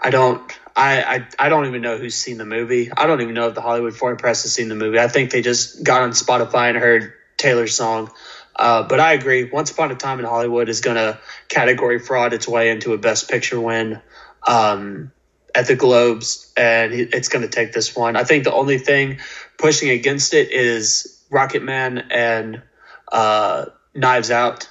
I 0.00 0.10
don't. 0.10 0.59
I, 0.76 1.02
I, 1.02 1.26
I 1.38 1.48
don't 1.48 1.66
even 1.66 1.82
know 1.82 1.98
who's 1.98 2.14
seen 2.14 2.38
the 2.38 2.44
movie. 2.44 2.90
I 2.92 3.06
don't 3.06 3.20
even 3.20 3.34
know 3.34 3.48
if 3.48 3.54
the 3.54 3.60
Hollywood 3.60 3.96
Foreign 3.96 4.16
Press 4.16 4.42
has 4.42 4.52
seen 4.52 4.68
the 4.68 4.74
movie. 4.74 4.98
I 4.98 5.08
think 5.08 5.30
they 5.30 5.42
just 5.42 5.82
got 5.82 6.02
on 6.02 6.10
Spotify 6.10 6.68
and 6.68 6.78
heard 6.78 7.12
Taylor's 7.36 7.74
song. 7.74 8.10
Uh, 8.56 8.82
but 8.82 9.00
I 9.00 9.14
agree. 9.14 9.44
Once 9.44 9.70
Upon 9.70 9.90
a 9.90 9.94
Time 9.94 10.18
in 10.18 10.26
Hollywood 10.26 10.68
is 10.68 10.80
going 10.80 10.96
to 10.96 11.18
category 11.48 11.98
fraud 11.98 12.32
its 12.32 12.46
way 12.46 12.70
into 12.70 12.92
a 12.92 12.98
Best 12.98 13.30
Picture 13.30 13.60
win 13.60 14.00
um, 14.46 15.12
at 15.54 15.66
the 15.66 15.76
Globes, 15.76 16.52
and 16.56 16.92
it's 16.92 17.28
going 17.28 17.42
to 17.42 17.48
take 17.48 17.72
this 17.72 17.96
one. 17.96 18.16
I 18.16 18.24
think 18.24 18.44
the 18.44 18.52
only 18.52 18.78
thing 18.78 19.18
pushing 19.56 19.90
against 19.90 20.34
it 20.34 20.50
is 20.50 21.24
Rocketman 21.30 22.04
and 22.10 22.62
uh, 23.10 23.66
Knives 23.94 24.30
Out, 24.30 24.68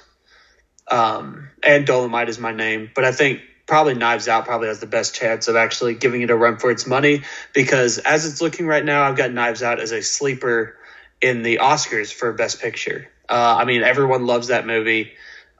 um, 0.88 1.50
and 1.62 1.86
Dolomite 1.86 2.28
is 2.28 2.38
my 2.38 2.52
name. 2.52 2.90
But 2.94 3.04
I 3.04 3.12
think 3.12 3.40
probably 3.70 3.94
Knives 3.94 4.26
Out 4.26 4.46
probably 4.46 4.66
has 4.66 4.80
the 4.80 4.88
best 4.88 5.14
chance 5.14 5.46
of 5.46 5.54
actually 5.54 5.94
giving 5.94 6.22
it 6.22 6.30
a 6.30 6.36
run 6.36 6.56
for 6.56 6.72
its 6.72 6.88
money 6.88 7.22
because 7.54 7.98
as 7.98 8.26
it's 8.26 8.40
looking 8.40 8.66
right 8.66 8.84
now, 8.84 9.04
I've 9.04 9.16
got 9.16 9.30
Knives 9.30 9.62
Out 9.62 9.78
as 9.78 9.92
a 9.92 10.02
sleeper 10.02 10.76
in 11.20 11.44
the 11.44 11.60
Oscars 11.62 12.12
for 12.12 12.32
Best 12.32 12.60
Picture. 12.60 13.08
Uh, 13.28 13.58
I 13.60 13.64
mean, 13.66 13.84
everyone 13.84 14.26
loves 14.26 14.48
that 14.48 14.66
movie. 14.66 15.12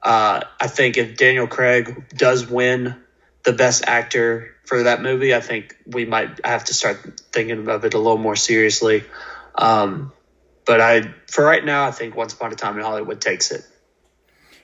Uh, 0.03 0.41
I 0.59 0.67
think 0.67 0.97
if 0.97 1.15
Daniel 1.15 1.47
Craig 1.47 2.03
does 2.09 2.45
win 2.49 2.97
the 3.43 3.53
Best 3.53 3.85
Actor 3.87 4.55
for 4.65 4.83
that 4.83 5.01
movie, 5.01 5.33
I 5.33 5.39
think 5.39 5.77
we 5.87 6.03
might 6.03 6.45
have 6.45 6.65
to 6.65 6.73
start 6.73 7.21
thinking 7.31 7.69
of 7.69 7.85
it 7.85 7.93
a 7.93 7.97
little 7.97 8.17
more 8.17 8.35
seriously. 8.35 9.05
Um, 9.55 10.11
but 10.65 10.81
I, 10.81 11.13
for 11.27 11.45
right 11.45 11.63
now, 11.63 11.85
I 11.85 11.91
think 11.91 12.17
Once 12.17 12.33
Upon 12.33 12.51
a 12.51 12.55
Time 12.55 12.77
in 12.77 12.83
Hollywood 12.83 13.21
takes 13.21 13.51
it. 13.51 13.65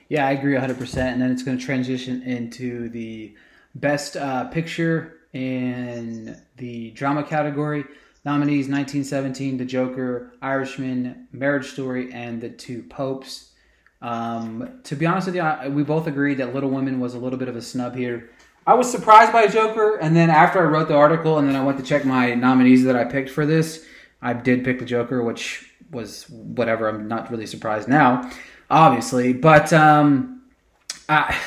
Yeah, 0.08 0.26
I 0.26 0.32
agree 0.32 0.54
100%. 0.54 0.96
And 0.96 1.20
then 1.20 1.30
it's 1.30 1.42
going 1.42 1.58
to 1.58 1.64
transition 1.64 2.22
into 2.22 2.88
the 2.88 3.34
best 3.74 4.16
uh, 4.16 4.44
picture 4.44 5.18
in 5.32 6.40
the 6.56 6.90
drama 6.92 7.22
category. 7.22 7.84
Nominees 8.24 8.68
1917, 8.68 9.58
The 9.58 9.64
Joker, 9.64 10.32
Irishman, 10.42 11.28
Marriage 11.32 11.68
Story, 11.68 12.12
and 12.12 12.40
The 12.40 12.50
Two 12.50 12.82
Popes. 12.82 13.52
Um, 14.00 14.80
to 14.84 14.96
be 14.96 15.06
honest 15.06 15.26
with 15.26 15.36
you, 15.36 15.42
I, 15.42 15.68
we 15.68 15.82
both 15.82 16.06
agreed 16.06 16.38
that 16.38 16.54
Little 16.54 16.70
Women 16.70 17.00
was 17.00 17.14
a 17.14 17.18
little 17.18 17.38
bit 17.38 17.48
of 17.48 17.56
a 17.56 17.62
snub 17.62 17.94
here. 17.94 18.30
I 18.66 18.74
was 18.74 18.90
surprised 18.90 19.32
by 19.32 19.46
Joker, 19.46 19.96
and 19.96 20.14
then 20.14 20.30
after 20.30 20.58
I 20.58 20.64
wrote 20.64 20.88
the 20.88 20.96
article 20.96 21.38
and 21.38 21.48
then 21.48 21.56
I 21.56 21.64
went 21.64 21.78
to 21.78 21.84
check 21.84 22.04
my 22.04 22.34
nominees 22.34 22.84
that 22.84 22.96
I 22.96 23.04
picked 23.04 23.30
for 23.30 23.46
this, 23.46 23.86
I 24.20 24.34
did 24.34 24.64
pick 24.64 24.78
the 24.78 24.84
Joker, 24.84 25.22
which 25.22 25.67
was 25.90 26.28
whatever. 26.30 26.88
I'm 26.88 27.08
not 27.08 27.30
really 27.30 27.46
surprised 27.46 27.88
now, 27.88 28.30
obviously, 28.70 29.32
but 29.32 29.72
um, 29.72 30.42
I, 31.08 31.38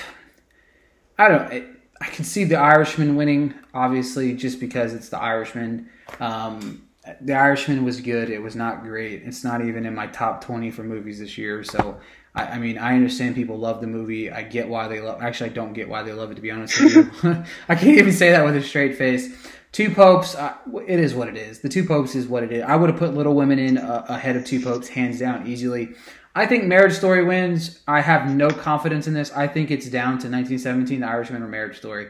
I 1.18 1.28
don't. 1.28 1.54
It, 1.54 1.68
I 2.02 2.08
can 2.08 2.26
see 2.26 2.46
the 2.46 2.58
Irishman 2.58 3.16
winning, 3.16 3.54
obviously, 3.74 4.34
just 4.34 4.60
because 4.60 4.94
it's 4.94 5.10
the 5.10 5.20
Irishman. 5.20 5.90
Um, 6.20 6.88
the 7.22 7.34
Irishman 7.34 7.84
was 7.84 8.02
good. 8.02 8.30
It 8.30 8.40
was 8.40 8.56
not 8.56 8.84
great. 8.84 9.24
It's 9.24 9.44
not 9.44 9.64
even 9.64 9.86
in 9.86 9.94
my 9.94 10.08
top 10.08 10.44
twenty 10.44 10.72
for 10.72 10.84
movies 10.84 11.20
this 11.20 11.38
year. 11.38 11.64
So, 11.64 12.00
I, 12.34 12.44
I 12.44 12.58
mean, 12.58 12.78
I 12.78 12.96
understand 12.96 13.36
people 13.36 13.58
love 13.58 13.82
the 13.82 13.88
movie. 13.88 14.32
I 14.32 14.42
get 14.44 14.68
why 14.68 14.88
they 14.88 15.00
love. 15.00 15.22
Actually, 15.22 15.52
I 15.52 15.54
don't 15.54 15.74
get 15.74 15.90
why 15.90 16.02
they 16.02 16.14
love 16.14 16.32
it. 16.32 16.36
To 16.36 16.42
be 16.42 16.52
honest 16.52 16.82
with 16.82 16.96
you, 16.96 17.12
I 17.70 17.76
can't 17.76 17.98
even 17.98 18.14
say 18.14 18.32
that 18.32 18.44
with 18.44 18.56
a 18.56 18.64
straight 18.64 18.98
face. 18.98 19.36
Two 19.72 19.90
Popes, 19.90 20.36
uh, 20.36 20.56
it 20.86 21.00
is 21.00 21.16
what 21.16 21.30
it 21.30 21.38
is. 21.38 21.60
The 21.60 21.70
Two 21.70 21.86
Popes 21.86 22.14
is 22.16 22.28
what 22.28 22.44
it 22.44 22.52
is. 22.52 22.64
I 22.64 22.76
would 22.76 22.90
have 22.90 23.00
put 23.00 23.14
Little 23.14 23.34
Women 23.34 23.58
in 23.58 23.78
uh, 23.78 24.06
ahead 24.10 24.36
of 24.36 24.46
Two 24.46 24.60
Popes, 24.60 24.90
hands 24.90 25.20
down, 25.20 25.48
easily. 25.48 25.96
I 26.36 26.46
think 26.46 26.66
Marriage 26.66 26.94
Story 26.94 27.24
wins. 27.24 27.80
I 27.88 28.02
have 28.02 28.30
no 28.30 28.50
confidence 28.50 29.08
in 29.08 29.14
this. 29.14 29.32
I 29.32 29.48
think 29.48 29.72
it's 29.72 29.90
down 29.90 30.20
to 30.20 30.30
1917, 30.30 31.00
The 31.00 31.08
Irishman, 31.08 31.42
or 31.42 31.48
Marriage 31.48 31.78
Story. 31.78 32.08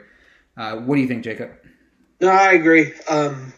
Uh, 0.57 0.77
what 0.77 0.95
do 0.95 1.01
you 1.01 1.07
think, 1.07 1.23
Jacob? 1.23 1.51
No, 2.19 2.29
I 2.29 2.53
agree. 2.53 2.93
Um, 3.09 3.53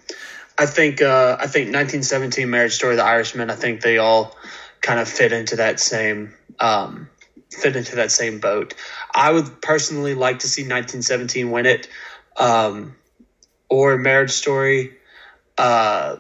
I 0.58 0.66
think 0.66 1.02
uh, 1.02 1.38
I 1.40 1.48
think 1.48 1.74
1917, 1.74 2.50
Marriage 2.50 2.74
Story, 2.74 2.96
The 2.96 3.04
Irishman. 3.04 3.50
I 3.50 3.56
think 3.56 3.82
they 3.82 3.98
all 3.98 4.36
kind 4.82 5.00
of 5.00 5.08
fit 5.08 5.32
into 5.32 5.56
that 5.58 5.80
same 5.80 6.34
um, 6.60 7.10
fit 7.50 7.76
into 7.76 7.96
that 7.96 8.12
same 8.12 8.40
boat. 8.40 8.74
I 9.14 9.32
would 9.32 9.62
personally 9.62 10.14
like 10.14 10.40
to 10.40 10.48
see 10.48 10.64
1917 10.64 11.52
win 11.52 11.66
it. 11.66 11.88
Um, 12.38 12.96
or 13.74 13.98
Marriage 13.98 14.30
Story, 14.30 14.94
uh, 15.58 16.18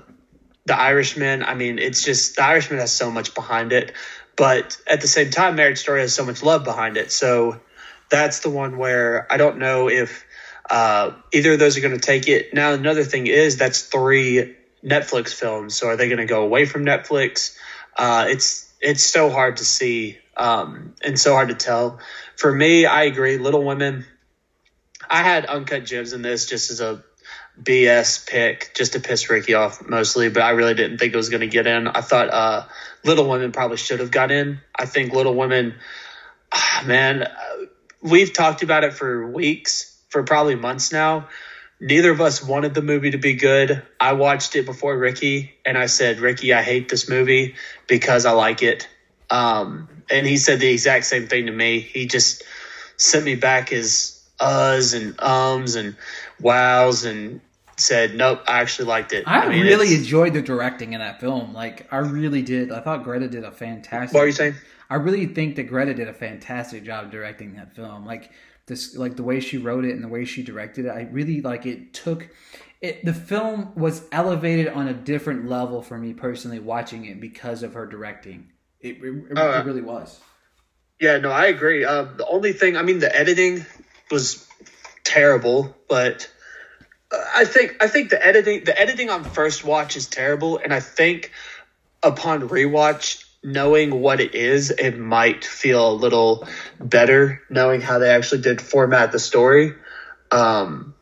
The 0.65 0.75
Irishman. 0.75 1.43
I 1.43 1.53
mean, 1.53 1.77
it's 1.77 2.03
just 2.03 2.35
The 2.37 2.43
Irishman 2.43 2.79
has 2.79 2.91
so 2.91 3.11
much 3.11 3.35
behind 3.35 3.71
it, 3.71 3.91
but 4.35 4.75
at 4.87 5.01
the 5.01 5.07
same 5.07 5.29
time, 5.29 5.55
Marriage 5.55 5.77
Story 5.77 6.01
has 6.01 6.15
so 6.15 6.25
much 6.25 6.41
love 6.41 6.63
behind 6.63 6.97
it. 6.97 7.11
So 7.11 7.59
that's 8.09 8.39
the 8.39 8.49
one 8.49 8.79
where 8.79 9.31
I 9.31 9.37
don't 9.37 9.59
know 9.59 9.87
if 9.87 10.25
uh, 10.67 11.11
either 11.31 11.53
of 11.53 11.59
those 11.59 11.77
are 11.77 11.81
going 11.81 11.93
to 11.93 11.99
take 11.99 12.27
it. 12.27 12.55
Now, 12.55 12.73
another 12.73 13.03
thing 13.03 13.27
is 13.27 13.57
that's 13.57 13.83
three 13.83 14.55
Netflix 14.83 15.31
films. 15.31 15.75
So 15.75 15.89
are 15.89 15.95
they 15.95 16.07
going 16.07 16.17
to 16.17 16.25
go 16.25 16.41
away 16.41 16.65
from 16.65 16.85
Netflix? 16.85 17.55
Uh, 17.95 18.25
it's 18.29 18.73
it's 18.81 19.03
so 19.03 19.29
hard 19.29 19.57
to 19.57 19.65
see 19.65 20.17
um, 20.35 20.95
and 21.03 21.19
so 21.19 21.33
hard 21.33 21.49
to 21.49 21.55
tell. 21.55 21.99
For 22.35 22.51
me, 22.51 22.87
I 22.87 23.03
agree. 23.03 23.37
Little 23.37 23.63
Women. 23.63 24.05
I 25.07 25.21
had 25.21 25.45
uncut 25.45 25.85
gems 25.85 26.13
in 26.13 26.23
this 26.23 26.47
just 26.47 26.71
as 26.71 26.81
a 26.81 27.03
BS 27.61 28.27
pick 28.27 28.73
just 28.75 28.93
to 28.93 28.99
piss 28.99 29.29
Ricky 29.29 29.53
off 29.53 29.87
mostly, 29.87 30.29
but 30.29 30.41
I 30.41 30.51
really 30.51 30.73
didn't 30.73 30.97
think 30.97 31.13
it 31.13 31.17
was 31.17 31.29
going 31.29 31.41
to 31.41 31.47
get 31.47 31.67
in. 31.67 31.87
I 31.87 32.01
thought 32.01 32.29
uh, 32.29 32.65
Little 33.03 33.29
Women 33.29 33.51
probably 33.51 33.77
should 33.77 33.99
have 33.99 34.11
got 34.11 34.31
in. 34.31 34.59
I 34.75 34.85
think 34.85 35.13
Little 35.13 35.35
Women, 35.35 35.75
ah, 36.51 36.83
man, 36.85 37.23
uh, 37.23 37.29
we've 38.01 38.33
talked 38.33 38.63
about 38.63 38.83
it 38.83 38.93
for 38.93 39.27
weeks, 39.27 39.95
for 40.09 40.23
probably 40.23 40.55
months 40.55 40.91
now. 40.91 41.27
Neither 41.79 42.11
of 42.11 42.21
us 42.21 42.41
wanted 42.41 42.73
the 42.73 42.81
movie 42.81 43.11
to 43.11 43.17
be 43.17 43.33
good. 43.33 43.83
I 43.99 44.13
watched 44.13 44.55
it 44.55 44.65
before 44.65 44.97
Ricky, 44.97 45.53
and 45.65 45.77
I 45.77 45.87
said, 45.87 46.19
Ricky, 46.19 46.53
I 46.53 46.63
hate 46.63 46.89
this 46.89 47.09
movie 47.09 47.55
because 47.87 48.25
I 48.25 48.31
like 48.31 48.63
it. 48.63 48.87
Um, 49.29 49.89
and 50.09 50.25
he 50.25 50.37
said 50.37 50.59
the 50.59 50.71
exact 50.71 51.05
same 51.05 51.27
thing 51.27 51.47
to 51.47 51.51
me. 51.51 51.79
He 51.79 52.07
just 52.07 52.43
sent 52.97 53.25
me 53.25 53.35
back 53.35 53.69
his 53.69 54.21
uhs 54.39 54.95
and 54.95 55.19
ums 55.19 55.75
and 55.75 55.95
wows 56.43 57.05
and 57.05 57.41
said, 57.77 58.15
"Nope, 58.15 58.41
I 58.47 58.61
actually 58.61 58.87
liked 58.87 59.13
it." 59.13 59.23
I, 59.27 59.49
mean, 59.49 59.63
really 59.63 59.95
enjoyed 59.95 60.33
the 60.33 60.41
directing 60.41 60.93
in 60.93 60.99
that 60.99 61.19
film. 61.19 61.53
Like, 61.53 61.91
I 61.91 61.97
really 61.97 62.41
did. 62.41 62.71
I 62.71 62.81
thought 62.81 63.03
Greta 63.03 63.27
did 63.27 63.43
a 63.43 63.51
fantastic. 63.51 64.13
What 64.13 64.23
are 64.23 64.27
you 64.27 64.33
saying? 64.33 64.55
I 64.89 64.95
really 64.95 65.25
think 65.25 65.55
that 65.55 65.63
Greta 65.63 65.93
did 65.93 66.07
a 66.07 66.13
fantastic 66.13 66.83
job 66.83 67.11
directing 67.11 67.55
that 67.55 67.75
film. 67.75 68.05
Like 68.05 68.31
this, 68.67 68.95
like 68.95 69.15
the 69.15 69.23
way 69.23 69.39
she 69.39 69.57
wrote 69.57 69.85
it 69.85 69.91
and 69.91 70.03
the 70.03 70.07
way 70.07 70.25
she 70.25 70.43
directed 70.43 70.85
it. 70.85 70.89
I 70.89 71.07
really 71.11 71.41
like 71.41 71.65
it. 71.65 71.93
Took 71.93 72.29
it. 72.81 73.03
The 73.03 73.13
film 73.13 73.73
was 73.75 74.03
elevated 74.11 74.67
on 74.67 74.87
a 74.87 74.93
different 74.93 75.49
level 75.49 75.81
for 75.81 75.97
me 75.97 76.13
personally 76.13 76.59
watching 76.59 77.05
it 77.05 77.19
because 77.19 77.63
of 77.63 77.73
her 77.73 77.85
directing. 77.85 78.51
It, 78.81 78.97
it, 79.01 79.37
Oh, 79.37 79.59
it 79.59 79.65
really 79.65 79.81
was. 79.81 80.19
Yeah, 80.99 81.17
no, 81.17 81.31
I 81.31 81.47
agree. 81.47 81.83
Uh, 81.83 82.03
the 82.03 82.25
only 82.27 82.53
thing, 82.53 82.77
I 82.77 82.81
mean, 82.81 82.99
the 82.99 83.13
editing 83.13 83.65
was 84.11 84.47
terrible, 85.03 85.75
but 85.89 86.23
uh, 86.23 86.32
I 87.14 87.45
think 87.45 87.78
I 87.80 87.88
think 87.88 88.09
the 88.09 88.26
editing 88.26 88.64
the 88.64 88.80
editing 88.80 89.09
on 89.09 89.24
first 89.24 89.64
watch 89.64 89.95
is 89.95 90.07
terrible, 90.07 90.57
and 90.57 90.74
I 90.74 90.80
think 90.80 91.32
upon 92.01 92.49
rewatch, 92.49 93.24
knowing 93.43 94.01
what 94.01 94.20
it 94.20 94.36
is, 94.36 94.72
it 94.72 94.97
might 94.97 95.45
feel 95.45 95.91
a 95.91 95.93
little 95.93 96.47
better 96.80 97.41
knowing 97.49 97.82
how 97.82 97.99
they 97.99 98.09
actually 98.09 98.41
did 98.41 98.61
format 98.61 99.11
the 99.11 99.20
story. 99.20 99.74
Um, 100.32 100.95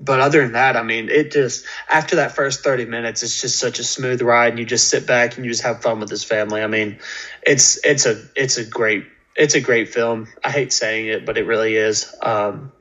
but 0.00 0.20
other 0.20 0.42
than 0.42 0.52
that, 0.52 0.76
I 0.76 0.82
mean, 0.82 1.08
it 1.08 1.30
just 1.30 1.66
after 1.88 2.16
that 2.16 2.32
first 2.32 2.64
thirty 2.64 2.84
minutes, 2.84 3.22
it's 3.22 3.40
just 3.40 3.58
such 3.58 3.78
a 3.78 3.84
smooth 3.84 4.22
ride, 4.22 4.50
and 4.50 4.58
you 4.58 4.64
just 4.64 4.88
sit 4.88 5.06
back 5.06 5.36
and 5.36 5.44
you 5.44 5.50
just 5.50 5.62
have 5.62 5.82
fun 5.82 6.00
with 6.00 6.08
this 6.08 6.24
family. 6.24 6.62
I 6.62 6.66
mean, 6.66 6.98
it's 7.42 7.84
it's 7.84 8.06
a 8.06 8.22
it's 8.34 8.56
a 8.56 8.64
great 8.64 9.04
it's 9.36 9.54
a 9.54 9.60
great 9.60 9.88
film. 9.88 10.28
I 10.42 10.50
hate 10.50 10.72
saying 10.72 11.06
it, 11.06 11.26
but 11.26 11.38
it 11.38 11.46
really 11.46 11.74
is. 11.76 12.14
Um, 12.22 12.72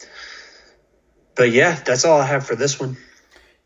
but 1.35 1.51
yeah, 1.51 1.79
that's 1.85 2.05
all 2.05 2.19
I 2.19 2.25
have 2.25 2.45
for 2.45 2.55
this 2.55 2.79
one. 2.79 2.97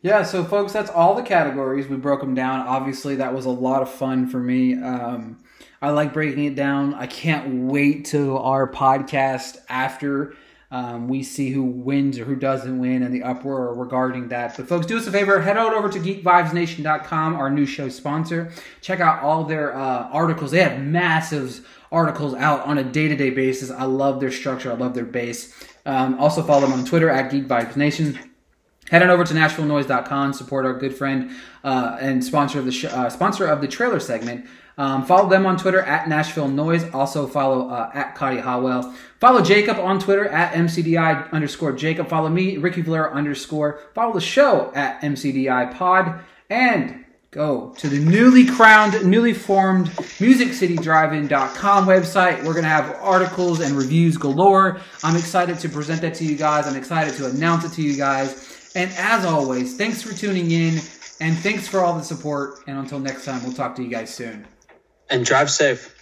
Yeah, 0.02 0.24
so 0.24 0.44
folks, 0.44 0.74
that's 0.74 0.92
all 0.92 1.16
the 1.16 1.24
categories. 1.24 1.88
We 1.88 1.98
broke 1.98 2.22
them 2.22 2.36
down. 2.36 2.68
Obviously, 2.68 3.16
that 3.16 3.34
was 3.34 3.46
a 3.46 3.50
lot 3.50 3.82
of 3.82 3.92
fun 3.92 4.28
for 4.28 4.40
me. 4.40 4.76
Um, 4.76 5.40
I 5.82 5.90
like 5.90 6.14
breaking 6.14 6.46
it 6.46 6.56
down. 6.56 6.94
I 6.94 7.08
can't 7.08 7.66
wait 7.66 8.06
to 8.06 8.38
our 8.38 8.72
podcast 8.72 9.58
after 9.70 10.36
um, 10.70 11.08
we 11.08 11.24
see 11.24 11.50
who 11.50 11.64
wins 11.64 12.20
or 12.20 12.26
who 12.26 12.36
doesn't 12.36 12.80
win 12.80 13.02
and 13.02 13.14
the 13.14 13.24
uproar 13.24 13.74
regarding 13.74 14.30
that. 14.30 14.58
But 14.58 14.68
folks, 14.68 14.86
do 14.86 14.98
us 14.98 15.08
a 15.08 15.12
favor, 15.12 15.40
head 15.40 15.58
on 15.58 15.74
over 15.74 15.88
to 15.90 16.00
geekvibesnation.com, 16.00 17.36
our 17.36 17.50
new 17.50 17.66
show 17.66 17.88
sponsor. 17.90 18.52
Check 18.82 19.00
out 19.00 19.24
all 19.24 19.46
their 19.46 19.76
uh, 19.76 20.10
articles. 20.10 20.52
They 20.52 20.62
have 20.62 20.82
massive 20.82 21.66
articles 21.92 22.34
out 22.34 22.66
on 22.66 22.78
a 22.78 22.84
day-to-day 22.84 23.30
basis. 23.30 23.72
I 23.72 23.86
love 23.86 24.20
their 24.20 24.32
structure. 24.32 24.72
I 24.72 24.76
love 24.76 24.94
their 24.94 25.06
base. 25.06 25.54
Um, 25.88 26.20
also 26.20 26.44
follow 26.44 26.68
them 26.68 26.74
on 26.74 26.86
Twitter 26.86 27.10
at 27.10 27.32
geekvibesnation. 27.32 28.20
Head 28.90 29.02
on 29.04 29.10
over 29.10 29.24
to 29.24 29.34
NashvilleNoise.com, 29.34 30.34
support 30.34 30.66
our 30.66 30.74
good 30.74 30.96
friend 30.96 31.32
uh, 31.64 31.98
and 32.00 32.24
sponsor 32.24 32.60
of 32.60 32.66
the 32.66 32.72
sh- 32.72 32.86
uh, 32.86 33.10
sponsor 33.10 33.46
of 33.48 33.62
the 33.62 33.68
trailer 33.68 34.00
segment. 34.00 34.46
Um, 34.78 35.06
follow 35.06 35.28
them 35.28 35.46
on 35.46 35.58
Twitter 35.58 35.82
at 35.82 36.08
Nashville 36.08 36.48
Noise. 36.48 36.94
Also 36.94 37.26
follow 37.26 37.70
uh, 37.70 37.90
at 37.94 38.16
Cody 38.16 38.38
Howell. 38.38 38.94
Follow 39.20 39.42
Jacob 39.42 39.80
on 39.80 40.00
Twitter 40.00 40.28
at 40.28 40.54
MCDI 40.54 41.32
underscore 41.32 41.72
Jacob. 41.74 42.08
Follow 42.10 42.30
me, 42.30 42.58
Ricky 42.58 42.82
Valera 42.82 43.12
underscore. 43.12 43.80
Follow 43.96 44.14
the 44.14 44.22
show 44.22 44.72
at 44.76 45.02
MCDI 45.02 45.74
Pod. 45.74 46.20
And 46.50 47.06
go 47.38 47.72
to 47.78 47.88
the 47.88 48.00
newly 48.00 48.48
crowned, 48.48 49.06
newly 49.06 49.34
formed 49.34 49.90
MusicCityDriveIn.com 50.20 51.86
website. 51.86 52.38
We're 52.44 52.54
going 52.54 52.64
to 52.64 52.70
have 52.70 52.98
articles 53.00 53.60
and 53.60 53.76
reviews 53.76 54.18
galore. 54.18 54.82
I'm 55.04 55.16
excited 55.16 55.60
to 55.60 55.70
present 55.70 56.02
that 56.02 56.16
to 56.16 56.26
you 56.26 56.36
guys. 56.36 56.66
I'm 56.66 56.76
excited 56.76 57.14
to 57.18 57.28
announce 57.28 57.64
it 57.64 57.74
to 57.74 57.84
you 57.84 57.96
guys. 57.96 58.72
And 58.76 58.92
as 58.98 59.24
always, 59.24 59.78
thanks 59.78 60.02
for 60.02 60.14
tuning 60.16 60.50
in 60.50 60.80
and 61.20 61.38
thanks 61.38 61.68
for 61.68 61.82
all 61.82 61.96
the 61.96 62.04
support. 62.04 62.64
And 62.66 62.80
until 62.80 63.00
next 63.00 63.24
time, 63.24 63.44
we'll 63.44 63.54
talk 63.54 63.76
to 63.76 63.84
you 63.84 63.90
guys 63.90 64.12
soon. 64.12 64.48
And 65.10 65.24
drive 65.24 65.52
safe. 65.52 65.97